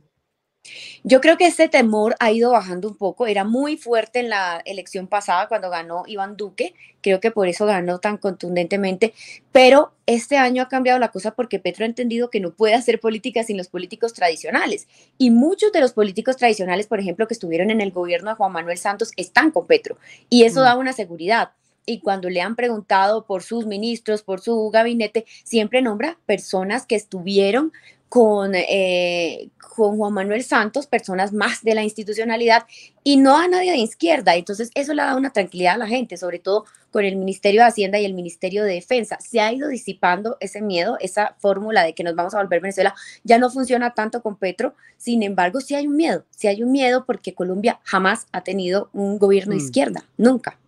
Yo 1.04 1.20
creo 1.20 1.36
que 1.36 1.46
ese 1.46 1.68
temor 1.68 2.16
ha 2.20 2.32
ido 2.32 2.50
bajando 2.50 2.88
un 2.88 2.96
poco, 2.96 3.26
era 3.26 3.44
muy 3.44 3.76
fuerte 3.76 4.20
en 4.20 4.28
la 4.28 4.60
elección 4.64 5.06
pasada 5.06 5.48
cuando 5.48 5.70
ganó 5.70 6.04
Iván 6.06 6.36
Duque, 6.36 6.74
creo 7.00 7.20
que 7.20 7.30
por 7.30 7.48
eso 7.48 7.66
ganó 7.66 7.98
tan 7.98 8.16
contundentemente, 8.16 9.14
pero 9.52 9.92
este 10.06 10.36
año 10.36 10.62
ha 10.62 10.68
cambiado 10.68 10.98
la 10.98 11.10
cosa 11.10 11.32
porque 11.32 11.58
Petro 11.58 11.84
ha 11.84 11.88
entendido 11.88 12.30
que 12.30 12.40
no 12.40 12.52
puede 12.52 12.74
hacer 12.74 13.00
política 13.00 13.42
sin 13.44 13.56
los 13.56 13.68
políticos 13.68 14.14
tradicionales. 14.14 14.88
Y 15.18 15.30
muchos 15.30 15.72
de 15.72 15.80
los 15.80 15.92
políticos 15.92 16.36
tradicionales, 16.36 16.86
por 16.86 17.00
ejemplo, 17.00 17.26
que 17.26 17.34
estuvieron 17.34 17.70
en 17.70 17.80
el 17.80 17.92
gobierno 17.92 18.30
de 18.30 18.36
Juan 18.36 18.52
Manuel 18.52 18.78
Santos, 18.78 19.12
están 19.16 19.50
con 19.50 19.66
Petro. 19.66 19.98
Y 20.30 20.44
eso 20.44 20.60
mm. 20.60 20.64
da 20.64 20.76
una 20.76 20.92
seguridad. 20.92 21.50
Y 21.84 22.00
cuando 22.00 22.28
le 22.28 22.42
han 22.42 22.54
preguntado 22.54 23.24
por 23.24 23.42
sus 23.42 23.66
ministros, 23.66 24.22
por 24.22 24.40
su 24.40 24.68
gabinete, 24.70 25.24
siempre 25.44 25.80
nombra 25.80 26.18
personas 26.26 26.84
que 26.84 26.96
estuvieron 26.96 27.72
con, 28.08 28.52
eh, 28.54 29.50
con 29.58 29.96
Juan 29.96 30.12
Manuel 30.12 30.42
Santos, 30.42 30.86
personas 30.86 31.32
más 31.32 31.62
de 31.62 31.74
la 31.74 31.82
institucionalidad 31.82 32.64
y 33.04 33.16
no 33.16 33.36
a 33.36 33.48
nadie 33.48 33.72
de 33.72 33.78
izquierda. 33.78 34.34
Entonces, 34.34 34.70
eso 34.74 34.94
le 34.94 35.02
da 35.02 35.16
una 35.16 35.32
tranquilidad 35.32 35.74
a 35.74 35.78
la 35.78 35.86
gente, 35.86 36.16
sobre 36.16 36.38
todo 36.38 36.64
con 36.90 37.04
el 37.04 37.16
Ministerio 37.16 37.60
de 37.60 37.68
Hacienda 37.68 37.98
y 37.98 38.04
el 38.04 38.14
Ministerio 38.14 38.64
de 38.64 38.74
Defensa. 38.74 39.18
Se 39.20 39.40
ha 39.40 39.52
ido 39.52 39.68
disipando 39.68 40.36
ese 40.40 40.62
miedo, 40.62 40.96
esa 41.00 41.36
fórmula 41.38 41.84
de 41.84 41.94
que 41.94 42.02
nos 42.02 42.14
vamos 42.14 42.34
a 42.34 42.38
volver 42.38 42.60
Venezuela 42.60 42.94
ya 43.24 43.38
no 43.38 43.50
funciona 43.50 43.94
tanto 43.94 44.22
con 44.22 44.36
Petro. 44.36 44.74
Sin 44.96 45.22
embargo, 45.22 45.60
sí 45.60 45.74
hay 45.74 45.86
un 45.86 45.96
miedo, 45.96 46.24
sí 46.30 46.48
hay 46.48 46.62
un 46.62 46.72
miedo 46.72 47.04
porque 47.04 47.34
Colombia 47.34 47.80
jamás 47.84 48.26
ha 48.32 48.42
tenido 48.42 48.88
un 48.92 49.18
gobierno 49.18 49.54
de 49.54 49.60
mm. 49.60 49.64
izquierda, 49.64 50.04
nunca. 50.16 50.58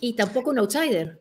Y 0.00 0.14
tampoco 0.14 0.50
un 0.50 0.58
outsider. 0.58 1.18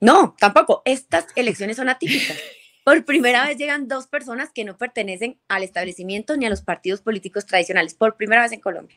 No, 0.00 0.36
tampoco. 0.38 0.82
Estas 0.84 1.26
elecciones 1.34 1.76
son 1.76 1.88
atípicas. 1.88 2.36
Por 2.88 3.04
primera 3.04 3.46
vez 3.46 3.58
llegan 3.58 3.86
dos 3.86 4.06
personas 4.06 4.50
que 4.50 4.64
no 4.64 4.78
pertenecen 4.78 5.38
al 5.46 5.62
establecimiento 5.62 6.38
ni 6.38 6.46
a 6.46 6.48
los 6.48 6.62
partidos 6.62 7.02
políticos 7.02 7.44
tradicionales. 7.44 7.92
Por 7.92 8.16
primera 8.16 8.40
vez 8.40 8.52
en 8.52 8.60
Colombia. 8.60 8.96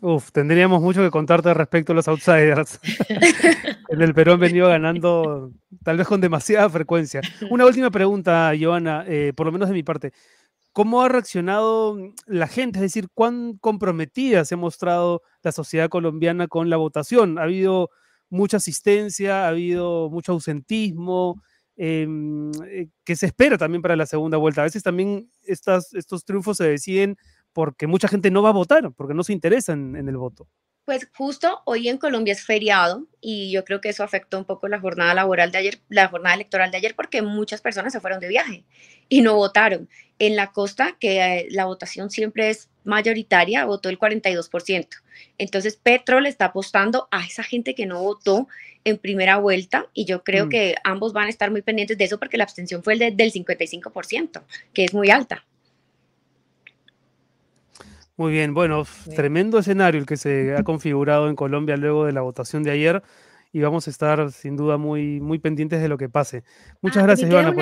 Uf, 0.00 0.32
tendríamos 0.32 0.82
mucho 0.82 1.02
que 1.02 1.10
contarte 1.12 1.54
respecto 1.54 1.92
a 1.92 1.94
los 1.94 2.08
outsiders. 2.08 2.80
en 3.90 4.02
el 4.02 4.12
Perú 4.12 4.32
han 4.32 4.40
venido 4.40 4.66
ganando 4.66 5.52
tal 5.84 5.98
vez 5.98 6.08
con 6.08 6.20
demasiada 6.20 6.68
frecuencia. 6.68 7.20
Una 7.48 7.64
última 7.64 7.92
pregunta, 7.92 8.50
Joana, 8.60 9.04
eh, 9.06 9.32
por 9.36 9.46
lo 9.46 9.52
menos 9.52 9.68
de 9.68 9.74
mi 9.74 9.84
parte. 9.84 10.12
¿Cómo 10.72 11.00
ha 11.02 11.08
reaccionado 11.08 11.96
la 12.26 12.48
gente? 12.48 12.80
Es 12.80 12.86
decir, 12.92 13.06
¿cuán 13.14 13.56
comprometida 13.58 14.44
se 14.46 14.54
ha 14.54 14.58
mostrado 14.58 15.22
la 15.42 15.52
sociedad 15.52 15.88
colombiana 15.88 16.48
con 16.48 16.70
la 16.70 16.76
votación? 16.76 17.38
¿Ha 17.38 17.44
habido 17.44 17.90
mucha 18.30 18.56
asistencia? 18.56 19.44
¿Ha 19.44 19.50
habido 19.50 20.10
mucho 20.10 20.32
ausentismo? 20.32 21.40
Em, 21.80 22.50
eh, 22.66 22.88
que 23.04 23.14
se 23.14 23.26
espera 23.26 23.56
también 23.56 23.80
para 23.80 23.94
la 23.94 24.04
segunda 24.04 24.36
vuelta. 24.36 24.62
A 24.62 24.64
veces 24.64 24.82
también 24.82 25.30
estas, 25.44 25.94
estos 25.94 26.24
triunfos 26.24 26.56
se 26.56 26.68
deciden 26.68 27.16
porque 27.52 27.86
mucha 27.86 28.08
gente 28.08 28.32
no 28.32 28.42
va 28.42 28.48
a 28.48 28.52
votar, 28.52 28.90
porque 28.96 29.14
no 29.14 29.22
se 29.22 29.32
interesa 29.32 29.74
en, 29.74 29.94
el 29.94 30.16
voto. 30.16 30.48
Pues 30.84 31.08
justo 31.14 31.60
hoy 31.66 31.88
en 31.88 31.98
Colombia 31.98 32.32
es 32.32 32.44
feriado 32.44 33.06
y 33.20 33.52
yo 33.52 33.64
creo 33.64 33.80
que 33.80 33.90
eso 33.90 34.02
afectó 34.02 34.38
un 34.38 34.44
poco 34.44 34.66
la 34.66 34.80
jornada 34.80 35.14
laboral 35.14 35.52
de 35.52 35.58
ayer, 35.58 35.80
la 35.88 36.08
jornada 36.08 36.34
electoral 36.34 36.72
de 36.72 36.78
ayer, 36.78 36.96
porque 36.96 37.22
muchas 37.22 37.60
personas 37.60 37.92
se 37.92 38.00
fueron 38.00 38.18
de 38.18 38.26
viaje 38.26 38.64
y 39.08 39.22
no 39.22 39.36
votaron. 39.36 39.88
En 40.18 40.34
la 40.34 40.50
costa, 40.50 40.96
que 40.98 41.20
eh, 41.20 41.46
la 41.50 41.66
votación 41.66 42.10
siempre 42.10 42.50
es 42.50 42.70
mayoritaria, 42.82 43.66
votó 43.66 43.88
el 43.88 44.00
42%. 44.00 44.88
Entonces, 45.36 45.76
Petro 45.76 46.20
le 46.20 46.28
está 46.28 46.46
apostando 46.46 47.06
a 47.12 47.24
esa 47.24 47.44
gente 47.44 47.76
que 47.76 47.86
no 47.86 48.02
votó 48.02 48.48
en 48.88 48.98
primera 48.98 49.36
vuelta 49.36 49.86
y 49.94 50.04
yo 50.04 50.22
creo 50.22 50.46
mm. 50.46 50.48
que 50.48 50.74
ambos 50.84 51.12
van 51.12 51.26
a 51.26 51.30
estar 51.30 51.50
muy 51.50 51.62
pendientes 51.62 51.98
de 51.98 52.04
eso 52.04 52.18
porque 52.18 52.36
la 52.36 52.44
abstención 52.44 52.82
fue 52.82 52.94
el 52.94 53.16
del 53.16 53.32
55%, 53.32 54.42
que 54.72 54.84
es 54.84 54.94
muy 54.94 55.10
alta. 55.10 55.44
Muy 58.16 58.32
bien, 58.32 58.52
bueno, 58.52 58.84
tremendo 59.14 59.60
escenario 59.60 60.00
el 60.00 60.06
que 60.06 60.16
se 60.16 60.56
ha 60.56 60.64
configurado 60.64 61.28
en 61.28 61.36
Colombia 61.36 61.76
luego 61.76 62.04
de 62.04 62.12
la 62.12 62.20
votación 62.20 62.64
de 62.64 62.72
ayer 62.72 63.02
y 63.52 63.60
vamos 63.60 63.86
a 63.86 63.90
estar 63.90 64.30
sin 64.32 64.56
duda 64.56 64.76
muy, 64.76 65.20
muy 65.20 65.38
pendientes 65.38 65.80
de 65.80 65.88
lo 65.88 65.96
que 65.96 66.08
pase. 66.08 66.44
Muchas 66.82 67.02
ah, 67.02 67.06
gracias, 67.06 67.30
Ivana. 67.30 67.54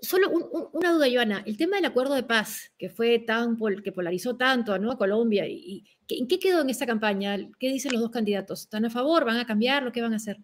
Solo 0.00 0.30
una 0.72 0.92
duda, 0.92 1.08
Ivana. 1.08 1.42
El 1.46 1.56
tema 1.56 1.76
del 1.76 1.86
acuerdo 1.86 2.14
de 2.14 2.22
paz, 2.22 2.72
que 2.78 2.90
fue 2.90 3.18
tan 3.20 3.56
que 3.82 3.92
polarizó 3.92 4.36
tanto 4.36 4.74
a 4.74 4.98
Colombia, 4.98 5.46
y, 5.46 5.84
¿en 6.08 6.26
qué 6.26 6.38
quedó 6.38 6.62
en 6.62 6.70
esta 6.70 6.86
campaña? 6.86 7.36
¿Qué 7.58 7.68
dicen 7.68 7.92
los 7.92 8.02
dos 8.02 8.10
candidatos? 8.10 8.62
¿Están 8.62 8.84
a 8.84 8.90
favor? 8.90 9.24
¿Van 9.24 9.38
a 9.38 9.46
cambiar? 9.46 9.82
¿Lo 9.82 9.92
que 9.92 10.02
van 10.02 10.12
a 10.12 10.16
hacer? 10.16 10.38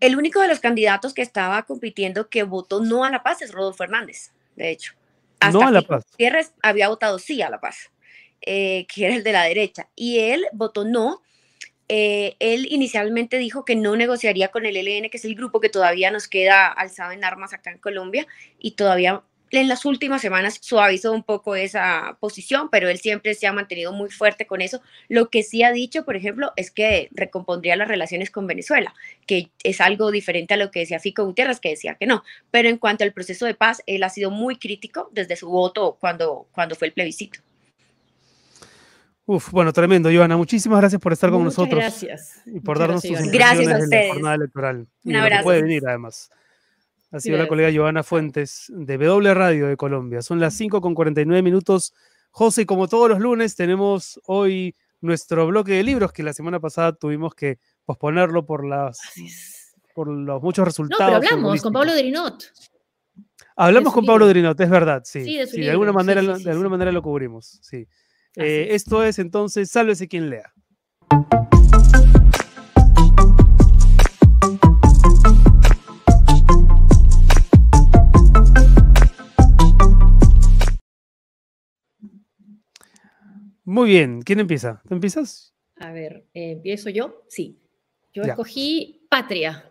El 0.00 0.16
único 0.16 0.40
de 0.40 0.48
los 0.48 0.60
candidatos 0.60 1.12
que 1.12 1.22
estaba 1.22 1.62
compitiendo 1.64 2.28
que 2.28 2.42
votó 2.42 2.80
no 2.80 3.04
a 3.04 3.10
la 3.10 3.22
paz 3.22 3.42
es 3.42 3.52
Rodolfo 3.52 3.78
Fernández, 3.78 4.32
de 4.56 4.70
hecho. 4.70 4.94
no 5.52 5.66
a 5.66 5.70
la 5.70 5.82
paz. 5.82 6.06
Gutiérrez 6.12 6.52
había 6.62 6.88
votado 6.88 7.18
sí 7.18 7.42
a 7.42 7.50
la 7.50 7.60
paz, 7.60 7.90
eh, 8.40 8.86
que 8.92 9.06
era 9.06 9.14
el 9.14 9.22
de 9.22 9.32
la 9.32 9.44
derecha, 9.44 9.88
y 9.94 10.18
él 10.18 10.46
votó 10.52 10.84
no. 10.84 11.22
Eh, 11.92 12.36
él 12.38 12.68
inicialmente 12.70 13.36
dijo 13.38 13.64
que 13.64 13.74
no 13.74 13.96
negociaría 13.96 14.48
con 14.48 14.64
el 14.64 14.76
LN, 14.76 15.10
que 15.10 15.16
es 15.16 15.24
el 15.24 15.34
grupo 15.34 15.60
que 15.60 15.68
todavía 15.68 16.10
nos 16.10 16.28
queda 16.28 16.68
alzado 16.68 17.10
en 17.10 17.24
armas 17.24 17.52
acá 17.52 17.70
en 17.70 17.78
Colombia, 17.78 18.26
y 18.58 18.72
todavía 18.72 19.22
en 19.58 19.68
las 19.68 19.84
últimas 19.84 20.22
semanas 20.22 20.58
suavizó 20.60 21.12
un 21.12 21.24
poco 21.24 21.56
esa 21.56 22.16
posición, 22.20 22.68
pero 22.70 22.88
él 22.88 22.98
siempre 22.98 23.34
se 23.34 23.46
ha 23.46 23.52
mantenido 23.52 23.92
muy 23.92 24.10
fuerte 24.10 24.46
con 24.46 24.60
eso. 24.60 24.80
Lo 25.08 25.28
que 25.28 25.42
sí 25.42 25.62
ha 25.62 25.72
dicho, 25.72 26.04
por 26.04 26.16
ejemplo, 26.16 26.52
es 26.56 26.70
que 26.70 27.08
recompondría 27.12 27.76
las 27.76 27.88
relaciones 27.88 28.30
con 28.30 28.46
Venezuela, 28.46 28.94
que 29.26 29.50
es 29.64 29.80
algo 29.80 30.10
diferente 30.10 30.54
a 30.54 30.56
lo 30.56 30.70
que 30.70 30.80
decía 30.80 31.00
Fico 31.00 31.24
Gutiérrez, 31.24 31.60
que 31.60 31.70
decía 31.70 31.96
que 31.96 32.06
no. 32.06 32.22
Pero 32.50 32.68
en 32.68 32.78
cuanto 32.78 33.04
al 33.04 33.12
proceso 33.12 33.46
de 33.46 33.54
paz, 33.54 33.82
él 33.86 34.02
ha 34.04 34.08
sido 34.08 34.30
muy 34.30 34.56
crítico 34.56 35.10
desde 35.12 35.36
su 35.36 35.48
voto 35.48 35.96
cuando, 36.00 36.46
cuando 36.52 36.74
fue 36.76 36.88
el 36.88 36.92
plebiscito. 36.92 37.40
Uf, 39.26 39.50
bueno, 39.52 39.72
tremendo, 39.72 40.10
Joana. 40.12 40.36
Muchísimas 40.36 40.80
gracias 40.80 41.00
por 41.00 41.12
estar 41.12 41.30
con 41.30 41.44
nosotros. 41.44 41.80
Gracias. 41.80 42.42
Y 42.46 42.58
por 42.60 42.78
darnos 42.78 43.02
sus 43.02 43.10
impresiones 43.10 43.68
gracias 43.68 43.88
la 43.88 44.12
jornada 44.12 44.34
electoral. 44.34 44.88
Un 45.04 45.16
abrazo. 45.16 45.44
puede 45.44 45.62
venir, 45.62 45.82
además. 45.86 46.30
Ha 47.12 47.18
sido 47.18 47.36
la 47.36 47.48
colega 47.48 47.70
Joana 47.74 48.02
Fuentes 48.02 48.66
de 48.68 48.96
W 48.96 49.34
Radio 49.34 49.66
de 49.66 49.76
Colombia. 49.76 50.22
Son 50.22 50.38
las 50.38 50.54
5 50.54 50.80
con 50.80 50.94
49 50.94 51.42
minutos. 51.42 51.92
José, 52.30 52.66
como 52.66 52.86
todos 52.86 53.08
los 53.08 53.18
lunes, 53.18 53.56
tenemos 53.56 54.20
hoy 54.26 54.76
nuestro 55.00 55.46
bloque 55.46 55.72
de 55.72 55.82
libros 55.82 56.12
que 56.12 56.22
la 56.22 56.32
semana 56.32 56.60
pasada 56.60 56.92
tuvimos 56.92 57.34
que 57.34 57.58
posponerlo 57.84 58.46
por 58.46 58.64
las 58.64 59.00
por 59.94 60.08
los 60.08 60.40
muchos 60.42 60.64
resultados. 60.64 61.14
No, 61.14 61.20
pero 61.20 61.34
hablamos 61.34 61.62
con 61.62 61.72
Pablo 61.72 61.94
Drinot. 61.94 62.44
Hablamos 63.56 63.92
con 63.92 64.06
Pablo 64.06 64.28
Drinot, 64.28 64.60
es 64.60 64.70
verdad, 64.70 65.02
sí. 65.04 65.24
Sí, 65.24 65.60
de, 65.60 65.70
alguna 65.70 65.92
manera, 65.92 66.22
de 66.22 66.50
alguna 66.50 66.68
manera 66.68 66.92
lo 66.92 67.02
cubrimos, 67.02 67.58
sí. 67.62 67.86
Eh, 68.36 68.68
esto 68.70 69.02
es 69.02 69.18
entonces, 69.18 69.70
sálvese 69.70 70.06
quien 70.06 70.30
lea. 70.30 70.54
Muy 83.64 83.88
bien, 83.90 84.22
¿quién 84.22 84.40
empieza? 84.40 84.82
¿Tú 84.88 84.94
empiezas? 84.94 85.54
A 85.76 85.92
ver, 85.92 86.26
eh, 86.34 86.52
¿empiezo 86.52 86.90
yo? 86.90 87.24
Sí. 87.28 87.58
Yo 88.12 88.22
escogí 88.22 89.06
Patria, 89.08 89.70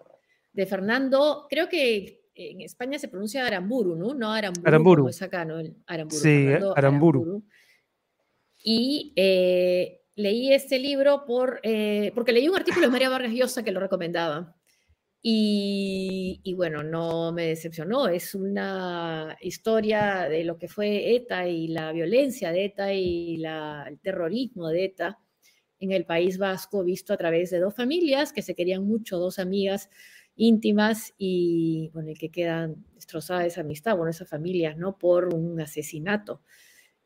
de 0.54 0.66
Fernando, 0.66 1.48
creo 1.50 1.70
que 1.70 2.24
en 2.36 2.62
España 2.62 2.98
se 3.00 3.08
pronuncia 3.08 3.46
Aramburu, 3.46 3.96
¿no? 3.96 4.14
No 4.14 4.32
Aramburu, 4.32 4.68
Aramburu. 4.68 5.02
como 5.04 5.10
es 5.10 5.22
acá, 5.22 5.46
¿no? 5.46 5.56
Aramburu. 5.88 6.22
Sí, 6.22 6.48
Aramburu. 6.76 7.44
Y 8.64 9.14
eh, 9.16 10.02
leí 10.16 10.54
este 10.54 10.80
libro 10.80 11.26
por, 11.26 11.60
eh, 11.64 12.12
porque 12.16 12.32
leí 12.32 12.48
un 12.50 12.58
artículo 12.58 12.88
de 12.88 12.92
María 12.92 13.10
Vargas 13.10 13.32
Llosa 13.32 13.64
que 13.64 13.72
lo 13.72 13.80
recomendaba. 13.80 14.56
Y, 15.22 16.54
bueno, 16.56 16.82
no 16.82 17.32
me 17.34 17.48
decepcionó. 17.48 18.08
Es 18.08 18.36
una 18.36 19.38
historia 19.42 20.30
de 20.30 20.44
lo 20.46 20.58
que 20.58 20.70
fue 20.70 21.16
ETA 21.16 21.48
y 21.48 21.68
la 21.68 21.92
violencia 21.92 22.52
de 22.52 22.66
ETA 22.66 22.94
y 22.94 23.44
el 23.44 24.00
terrorismo 24.00 24.70
de 24.70 24.86
ETA 24.86 25.20
en 25.80 25.92
el 25.92 26.06
País 26.06 26.38
Vasco, 26.38 26.84
visto 26.84 27.14
a 27.14 27.18
través 27.18 27.50
de 27.50 27.60
dos 27.60 27.76
familias 27.76 28.34
que 28.34 28.42
se 28.42 28.56
querían 28.56 28.86
mucho, 28.86 29.18
dos 29.18 29.40
amigas 29.40 29.90
íntimas 30.36 31.14
y 31.18 31.90
bueno, 31.94 32.14
que 32.18 32.30
quedan 32.30 32.86
destrozadas 32.96 33.46
esa 33.48 33.62
amistad, 33.62 33.96
bueno, 33.96 34.10
esas 34.12 34.30
familias, 34.30 34.78
¿no? 34.78 34.98
Por 34.98 35.34
un 35.34 35.60
asesinato. 35.60 36.42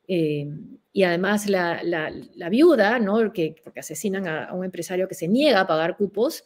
Eh, 0.07 0.47
y 0.91 1.03
además 1.03 1.49
la, 1.49 2.49
viuda, 2.49 2.99
¿no? 2.99 3.31
Que, 3.33 3.55
porque 3.63 3.79
asesinan 3.79 4.27
a, 4.27 4.53
un 4.53 4.65
empresario 4.65 5.07
que 5.07 5.15
se 5.15 5.27
niega 5.27 5.61
a 5.61 5.67
pagar 5.67 5.97
cupos, 5.97 6.45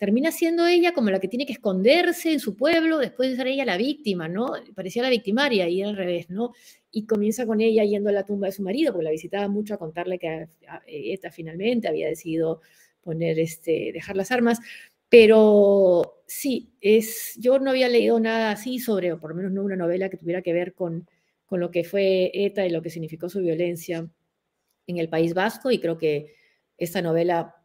termina 0.00 0.32
siendo 0.32 0.66
ella 0.66 0.94
como 0.94 1.10
la 1.10 1.20
que 1.20 1.28
tiene 1.28 1.44
que 1.44 1.52
esconderse 1.52 2.32
en 2.32 2.40
su 2.40 2.56
pueblo 2.56 2.96
después 2.96 3.28
de 3.28 3.36
ser 3.36 3.48
ella 3.48 3.66
la 3.66 3.76
víctima, 3.76 4.28
¿no? 4.28 4.54
Parecía 4.74 5.02
la 5.02 5.10
victimaria 5.10 5.68
y 5.68 5.82
al 5.82 5.94
revés, 5.94 6.30
¿no? 6.30 6.54
Y 6.90 7.04
comienza 7.04 7.44
con 7.44 7.60
ella 7.60 7.84
yendo 7.84 8.08
a 8.08 8.12
la 8.12 8.24
tumba 8.24 8.46
de 8.46 8.52
su 8.52 8.62
marido, 8.62 8.94
porque 8.94 9.04
la 9.04 9.10
visitaba 9.10 9.46
mucho 9.48 9.74
a 9.74 9.78
contarle 9.78 10.18
que 10.18 10.48
ETA 10.86 11.30
finalmente 11.30 11.86
había 11.86 12.08
decidido 12.08 12.62
poner, 13.02 13.38
este, 13.38 13.90
dejar 13.92 14.16
las 14.16 14.30
armas. 14.30 14.58
Pero 15.10 16.22
sí, 16.26 16.72
es, 16.80 17.34
yo 17.38 17.58
no 17.58 17.68
había 17.68 17.90
leído 17.90 18.18
nada 18.20 18.52
así 18.52 18.78
sobre, 18.78 19.12
o 19.12 19.20
por 19.20 19.32
lo 19.32 19.36
menos 19.36 19.52
no 19.52 19.62
una 19.62 19.76
novela 19.76 20.08
que 20.08 20.16
tuviera 20.16 20.40
que 20.40 20.54
ver 20.54 20.72
con, 20.72 21.06
con 21.44 21.60
lo 21.60 21.70
que 21.70 21.84
fue 21.84 22.30
ETA 22.32 22.66
y 22.66 22.70
lo 22.70 22.80
que 22.80 22.88
significó 22.88 23.28
su 23.28 23.40
violencia 23.40 24.08
en 24.86 24.96
el 24.96 25.10
País 25.10 25.34
Vasco, 25.34 25.70
y 25.70 25.78
creo 25.78 25.98
que 25.98 26.32
esta 26.78 27.02
novela 27.02 27.59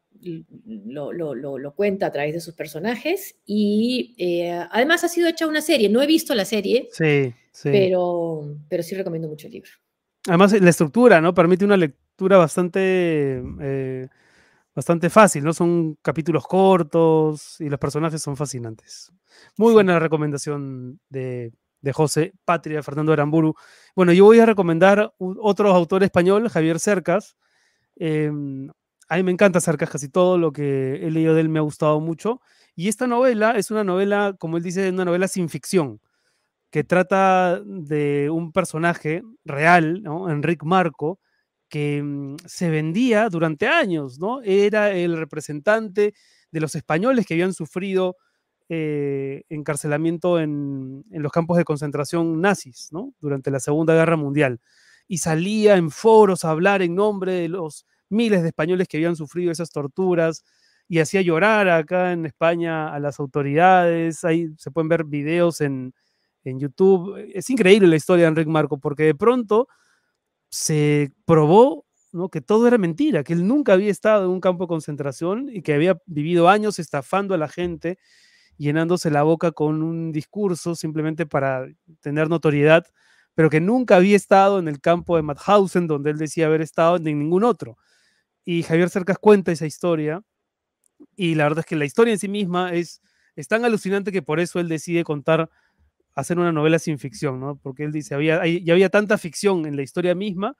lo, 0.86 1.14
lo, 1.14 1.36
lo, 1.36 1.76
cuenta 1.76 2.08
a 2.08 2.12
través 2.12 2.34
de 2.34 2.40
sus 2.40 2.54
personajes 2.54 3.36
y 3.46 4.16
eh, 4.18 4.66
además 4.72 5.04
ha 5.04 5.10
sido 5.10 5.28
hecha 5.28 5.48
una 5.48 5.62
serie. 5.62 5.90
No 5.90 6.02
he 6.02 6.08
visto 6.08 6.34
la 6.36 6.46
serie, 6.46 6.90
sí, 6.92 7.34
sí. 7.52 7.70
Pero, 7.72 8.58
pero 8.70 8.84
sí 8.84 8.96
recomiendo 8.96 9.28
mucho 9.28 9.48
el 9.48 9.54
libro. 9.54 9.72
Además, 10.28 10.60
la 10.60 10.70
estructura, 10.70 11.22
¿no? 11.22 11.34
Permite 11.34 11.66
una 11.66 11.78
lectura 11.78 12.38
bastante, 12.38 13.44
eh, 13.62 14.08
bastante 14.74 15.10
fácil, 15.10 15.44
¿no? 15.44 15.54
Son 15.54 15.96
capítulos 16.02 16.48
cortos 16.48 17.62
y 17.62 17.70
los 17.70 17.80
personajes 17.80 18.22
son 18.22 18.36
fascinantes. 18.36 19.12
Muy 19.58 19.74
buena 19.74 20.00
recomendación 20.00 21.00
de, 21.10 21.54
de 21.82 21.94
José 21.94 22.34
Patria, 22.44 22.82
Fernando 22.82 23.14
Aramburu. 23.14 23.54
Bueno, 23.96 24.14
yo 24.14 24.26
voy 24.26 24.40
a 24.40 24.46
recomendar 24.48 25.14
otro 25.20 25.70
autor 25.70 26.04
español, 26.04 26.50
Javier 26.50 26.80
Cercas. 26.80 27.38
Eh, 27.98 28.32
a 29.08 29.18
mí 29.18 29.24
me 29.24 29.32
encanta 29.32 29.62
Cercas, 29.62 29.90
casi 29.90 30.10
todo 30.10 30.38
lo 30.38 30.52
que 30.52 30.96
he 31.06 31.12
leído 31.12 31.36
de 31.36 31.42
él 31.42 31.50
me 31.50 31.60
ha 31.60 31.64
gustado 31.64 32.00
mucho. 32.00 32.42
Y 32.76 32.88
esta 32.88 33.08
novela 33.08 33.52
es 33.52 33.72
una 33.72 33.84
novela, 33.84 34.36
como 34.40 34.58
él 34.58 34.64
dice, 34.64 34.90
una 34.90 35.06
novela 35.06 35.28
sin 35.28 35.50
ficción, 35.50 36.02
que 36.72 36.84
trata 36.84 37.62
de 37.64 38.30
un 38.32 38.52
personaje 38.52 39.24
real. 39.46 40.04
Enrique 40.30 40.66
Marco, 40.66 41.20
que 41.70 42.02
mm, 42.04 42.38
se 42.46 42.70
vendía 42.70 43.30
durante 43.30 43.68
años, 43.68 44.20
¿no? 44.20 44.42
Era 44.44 44.92
el 44.92 45.18
representante 45.18 46.14
de 46.52 46.60
los 46.60 46.76
españoles 46.76 47.26
que 47.26 47.36
habían 47.36 47.54
sufrido 47.54 48.18
eh, 48.70 49.44
encarcelamiento 49.50 50.40
en, 50.40 51.04
los 51.12 51.32
campos 51.32 51.58
de 51.58 51.66
concentración 51.66 52.42
nazis. 52.42 52.90
Durante 53.20 53.52
la 53.52 53.60
Segunda 53.60 53.94
Guerra 53.94 54.18
Mundial. 54.18 54.60
Y 55.08 55.20
salía 55.20 55.76
en 55.78 55.92
foros 55.92 56.46
a 56.46 56.50
hablar 56.50 56.82
en 56.82 56.96
nombre 56.96 57.34
de 57.34 57.50
los 57.50 57.86
miles 58.16 58.42
de 58.42 58.50
españoles 58.50 58.88
que 58.88 58.98
habían 58.98 59.16
sufrido 59.16 59.52
esas 59.52 59.70
torturas 59.72 60.44
y 60.88 61.00
hacía 61.00 61.22
llorar 61.22 61.70
acá 61.70 62.12
en 62.14 62.26
España 62.26 62.94
a 62.94 63.00
las 63.00 63.20
autoridades. 63.20 64.24
Ahí 64.24 64.50
se 64.58 64.72
pueden 64.72 64.90
ver 64.90 65.04
videos 65.04 65.62
en, 65.62 65.94
en 66.44 66.60
YouTube. 66.60 67.18
Es 67.34 67.50
increíble 67.50 67.88
la 67.88 67.96
historia 67.96 68.26
de 68.26 68.30
Enrique 68.30 68.50
Marco 68.50 68.80
porque 68.80 69.04
de 69.04 69.16
pronto 69.16 69.68
se 70.50 71.12
probó 71.26 71.86
¿no? 72.12 72.30
que 72.30 72.42
todo 72.42 72.68
era 72.68 72.78
mentira, 72.78 73.24
que 73.24 73.34
él 73.34 73.46
nunca 73.46 73.74
había 73.74 73.92
estado 73.92 74.26
en 74.26 74.32
un 74.32 74.40
campo 74.40 74.64
de 74.64 74.70
concentración 74.70 75.50
y 75.52 75.62
que 75.62 75.74
había 75.74 76.00
vivido 76.06 76.48
años 76.50 76.80
estafando 76.80 77.36
a 77.36 77.38
la 77.38 77.50
gente, 77.50 78.00
llenándose 78.58 79.12
la 79.12 79.24
boca 79.24 79.52
con 79.52 79.84
un 79.84 80.12
discurso 80.14 80.76
simplemente 80.76 81.26
para 81.26 81.68
tener 82.00 82.30
notoriedad, 82.30 82.86
pero 83.34 83.50
que 83.50 83.60
nunca 83.60 83.98
había 83.98 84.16
estado 84.16 84.60
en 84.60 84.70
el 84.70 84.80
campo 84.80 85.18
de 85.18 85.24
Mauthausen, 85.24 85.88
donde 85.88 86.12
él 86.12 86.18
decía 86.18 86.46
haber 86.46 86.62
estado, 86.62 86.96
en 86.96 87.04
ningún 87.04 87.44
otro. 87.44 87.78
Y 88.46 88.64
Javier 88.64 88.90
Cercas 88.90 89.18
cuenta 89.18 89.52
esa 89.52 89.66
historia. 89.66 90.22
Y 91.16 91.36
la 91.36 91.44
verdad 91.46 91.60
es 91.60 91.66
que 91.66 91.76
la 91.76 91.86
historia 91.86 92.14
en 92.14 92.20
sí 92.20 92.30
misma 92.30 92.74
es, 92.74 93.02
tan 93.50 93.66
alucinante 93.66 94.12
que 94.12 94.22
por 94.22 94.40
eso 94.40 94.60
él 94.60 94.70
decide 94.70 95.04
contar, 95.04 95.50
hacer 96.14 96.40
una 96.40 96.52
novela 96.52 96.80
sin 96.80 97.00
ficción, 97.00 97.40
¿no? 97.40 97.58
Porque 97.58 97.84
él 97.84 97.92
dice, 97.92 98.16
había, 98.16 98.46
ya 98.46 98.74
había 98.74 98.90
tanta 98.90 99.18
ficción 99.18 99.66
en 99.66 99.76
la 99.76 99.82
historia 99.82 100.16
misma 100.16 100.56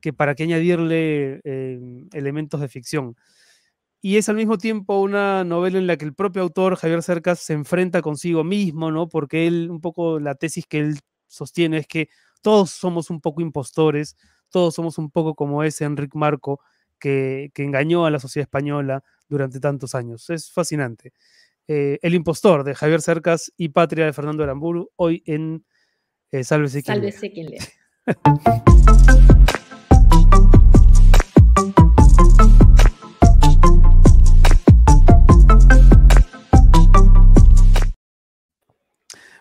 que 0.00 0.12
para 0.12 0.34
qué 0.34 0.42
añadirle 0.44 1.40
eh, 1.44 1.80
elementos 2.12 2.60
de 2.60 2.68
ficción. 2.68 3.16
Y 4.00 4.16
es 4.16 4.28
al 4.28 4.36
mismo 4.36 4.58
tiempo 4.58 5.00
una 5.00 5.42
novela 5.44 5.78
en 5.78 5.86
la 5.86 5.96
que 5.96 6.04
el 6.04 6.14
propio 6.14 6.42
autor, 6.42 6.76
Javier 6.76 7.02
Cercas, 7.02 7.40
se 7.40 7.52
enfrenta 7.54 8.00
consigo 8.00 8.44
mismo, 8.44 8.92
¿no? 8.92 9.08
Porque 9.08 9.46
él, 9.46 9.68
un 9.70 9.80
poco 9.80 10.20
la 10.20 10.36
tesis 10.36 10.66
que 10.66 10.78
él 10.80 10.98
sostiene 11.26 11.78
es 11.78 11.86
que 11.88 12.08
todos 12.40 12.70
somos 12.70 13.10
un 13.10 13.20
poco 13.20 13.40
impostores, 13.40 14.16
todos 14.50 14.74
somos 14.74 14.98
un 14.98 15.10
poco 15.10 15.34
como 15.34 15.64
ese 15.64 15.84
Enrique 15.84 16.16
Marco, 16.16 16.60
que, 16.98 17.50
engañó 17.56 18.06
a 18.06 18.10
la 18.10 18.18
sociedad 18.18 18.46
española 18.46 19.02
durante 19.28 19.60
tantos 19.60 19.94
años. 19.94 20.28
Es 20.30 20.50
fascinante. 20.50 21.12
Eh, 21.66 21.98
el 22.02 22.14
impostor 22.14 22.64
de 22.64 22.74
Javier 22.74 23.02
Cercas 23.02 23.52
y 23.56 23.68
Patria 23.70 24.06
de 24.06 24.12
Fernando 24.12 24.42
Aramburu, 24.42 24.90
hoy 24.96 25.22
en 25.26 25.64
eh, 26.30 26.44
Sálvese 26.44 26.82
quien 26.82 26.96
Sálvese 26.96 27.30
quien 27.30 27.50
lea. 27.50 27.60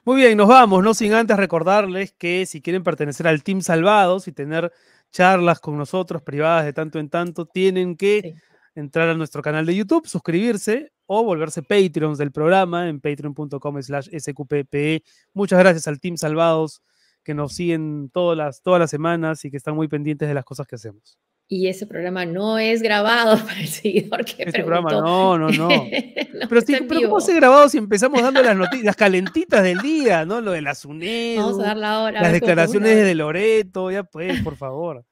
Muy 0.08 0.16
bien, 0.16 0.38
nos 0.38 0.48
vamos, 0.48 0.82
no 0.86 0.94
sin 0.94 1.14
antes 1.14 1.36
recordarles 1.36 2.14
que 2.14 2.46
si 2.46 2.62
quieren 2.62 2.82
pertenecer 2.82 3.28
al 3.28 3.44
Team 3.44 3.60
Salvados 3.60 4.30
y 4.30 4.32
tener 4.32 4.72
charlas 5.12 5.60
con 5.60 5.78
nosotros 5.78 6.22
privadas 6.22 6.66
de 6.66 6.74
tanto 6.74 7.00
en 7.00 7.10
tanto, 7.10 7.46
tienen 7.46 7.96
que 7.96 8.36
entrar 8.76 9.10
a 9.10 9.16
nuestro 9.16 9.42
canal 9.42 9.66
de 9.66 9.76
YouTube, 9.76 10.08
suscribirse 10.08 10.92
o 11.06 11.24
volverse 11.24 11.64
Patreons 11.64 12.18
del 12.18 12.32
programa 12.32 12.90
en 12.90 13.00
patreon.com 13.00 13.82
slash 13.82 14.10
sqppe. 14.18 15.04
Muchas 15.34 15.60
gracias 15.60 15.88
al 15.88 16.00
Team 16.00 16.18
Salvados 16.18 16.82
que 17.24 17.34
nos 17.34 17.54
siguen 17.56 18.10
todas 18.14 18.38
las, 18.38 18.62
todas 18.62 18.80
las 18.80 18.90
semanas 18.90 19.44
y 19.44 19.52
que 19.52 19.58
están 19.58 19.76
muy 19.76 19.88
pendientes 19.88 20.28
de 20.28 20.34
las 20.34 20.46
cosas 20.46 20.66
que 20.66 20.76
hacemos. 20.76 21.18
Y 21.50 21.68
ese 21.68 21.88
programa 21.88 22.26
no 22.26 22.60
es 22.60 22.82
grabado 22.82 23.38
para 23.46 23.60
el 23.60 23.68
seguidor 23.68 24.26
que 24.26 24.44
Ese 24.44 24.64
programa, 24.64 24.92
no, 24.92 25.38
no, 25.38 25.50
no. 25.50 25.70
pero, 26.50 26.62
sí, 26.62 26.76
pero 26.88 27.10
¿cómo 27.10 27.22
se 27.22 27.34
grabado 27.34 27.70
si 27.70 27.78
empezamos 27.78 28.22
dando 28.22 28.44
las 28.44 28.56
noticias, 28.56 28.86
las 28.86 28.96
calentitas 28.96 29.64
del 29.64 29.80
día, 29.80 30.26
¿no? 30.26 30.42
Lo 30.42 30.52
de 30.52 30.62
la 30.62 30.76
SUNED, 30.76 31.38
Vamos 31.38 31.60
a 31.60 31.64
dar 31.64 31.78
la 31.78 32.02
hora, 32.02 32.22
las 32.22 32.34
declaraciones 32.34 32.98
de 32.98 33.16
Loreto, 33.16 33.92
ya 33.92 34.04
pues, 34.04 34.42
por 34.42 34.58
favor. 34.58 35.06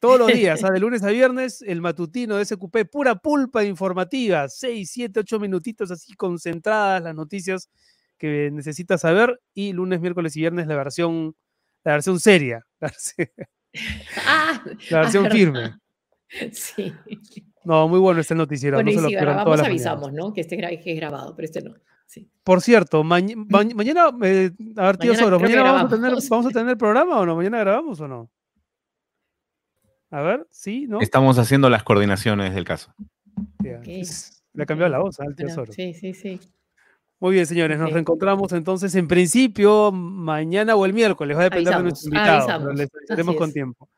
Todos 0.00 0.18
los 0.18 0.28
días, 0.28 0.62
de 0.62 0.80
lunes 0.80 1.02
a 1.02 1.08
viernes, 1.08 1.60
el 1.60 1.82
matutino 1.82 2.36
de 2.36 2.46
SQP, 2.46 2.90
pura 2.90 3.16
pulpa 3.16 3.64
informativa, 3.64 4.48
seis, 4.48 4.90
siete, 4.90 5.20
ocho 5.20 5.38
minutitos 5.38 5.90
así 5.90 6.14
concentradas 6.14 7.02
las 7.02 7.14
noticias 7.14 7.68
que 8.16 8.50
necesitas 8.50 9.02
saber 9.02 9.40
y 9.52 9.74
lunes, 9.74 10.00
miércoles 10.00 10.34
y 10.36 10.40
viernes 10.40 10.66
la 10.66 10.76
versión, 10.76 11.36
la 11.84 11.92
versión 11.92 12.18
seria. 12.18 12.64
Ah, 14.26 14.62
la 14.90 15.00
versión 15.00 15.30
firme. 15.30 15.76
Sí. 16.52 16.94
No, 17.64 17.88
muy 17.88 17.98
bueno 17.98 18.20
este 18.20 18.36
noticiero. 18.36 18.76
Bueno, 18.76 18.92
no 18.92 19.08
y 19.08 19.10
si 19.10 19.16
grabamos 19.16 19.60
avisamos, 19.60 20.12
¿no? 20.12 20.32
Que 20.32 20.42
este 20.42 20.56
que 20.56 20.92
es 20.92 20.96
grabado, 20.96 21.34
pero 21.34 21.44
este 21.44 21.60
no. 21.60 21.74
Sí. 22.06 22.30
Por 22.44 22.60
cierto, 22.60 23.02
mañana, 23.02 24.10
eh, 24.22 24.50
a 24.76 24.86
ver, 24.86 24.96
tío 24.96 25.14
Soros, 25.16 25.42
¿mañana 25.42 25.72
vamos 25.72 25.92
a, 25.92 25.96
tener, 25.96 26.12
vamos 26.30 26.46
a 26.46 26.50
tener 26.50 26.76
programa 26.76 27.18
o 27.18 27.26
no? 27.26 27.34
¿Mañana 27.34 27.58
grabamos 27.58 28.00
o 28.00 28.06
no? 28.06 28.30
A 30.10 30.22
ver, 30.22 30.46
sí, 30.50 30.86
¿no? 30.88 31.00
Estamos 31.00 31.38
haciendo 31.38 31.68
las 31.68 31.82
coordinaciones 31.82 32.54
del 32.54 32.64
caso. 32.64 32.94
Le 34.52 34.62
ha 34.62 34.66
cambiado 34.66 34.90
la 34.90 34.98
voz 34.98 35.20
al 35.20 35.34
tío 35.34 35.48
Soros. 35.48 35.74
Sí, 35.74 35.94
sí, 35.94 36.14
sí. 36.14 36.40
Muy 37.20 37.34
bien, 37.34 37.46
señores, 37.46 37.78
nos 37.78 37.92
reencontramos 37.92 38.50
entonces 38.52 38.94
en 38.94 39.06
principio 39.06 39.92
mañana 39.92 40.74
o 40.74 40.86
el 40.86 40.94
miércoles, 40.94 41.36
va 41.36 41.42
a 41.42 41.44
depender 41.44 41.76
de 41.76 41.82
nuestro 41.82 42.08
invitado, 42.08 42.46
pero 42.46 42.72
les 42.72 43.36
con 43.36 43.52
tiempo. 43.52 43.88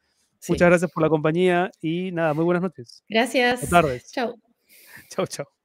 Muchas 0.49 0.69
gracias 0.69 0.91
por 0.91 1.05
la 1.05 1.09
compañía 1.09 1.71
y 1.81 2.11
nada, 2.11 2.35
muy 2.35 2.45
buenas 2.45 2.63
noches. 2.63 3.05
Gracias. 3.09 3.61
Buenas 3.61 3.71
tardes. 3.71 4.13
Chao. 4.13 4.35
Chao, 5.09 5.27
chao. 5.27 5.62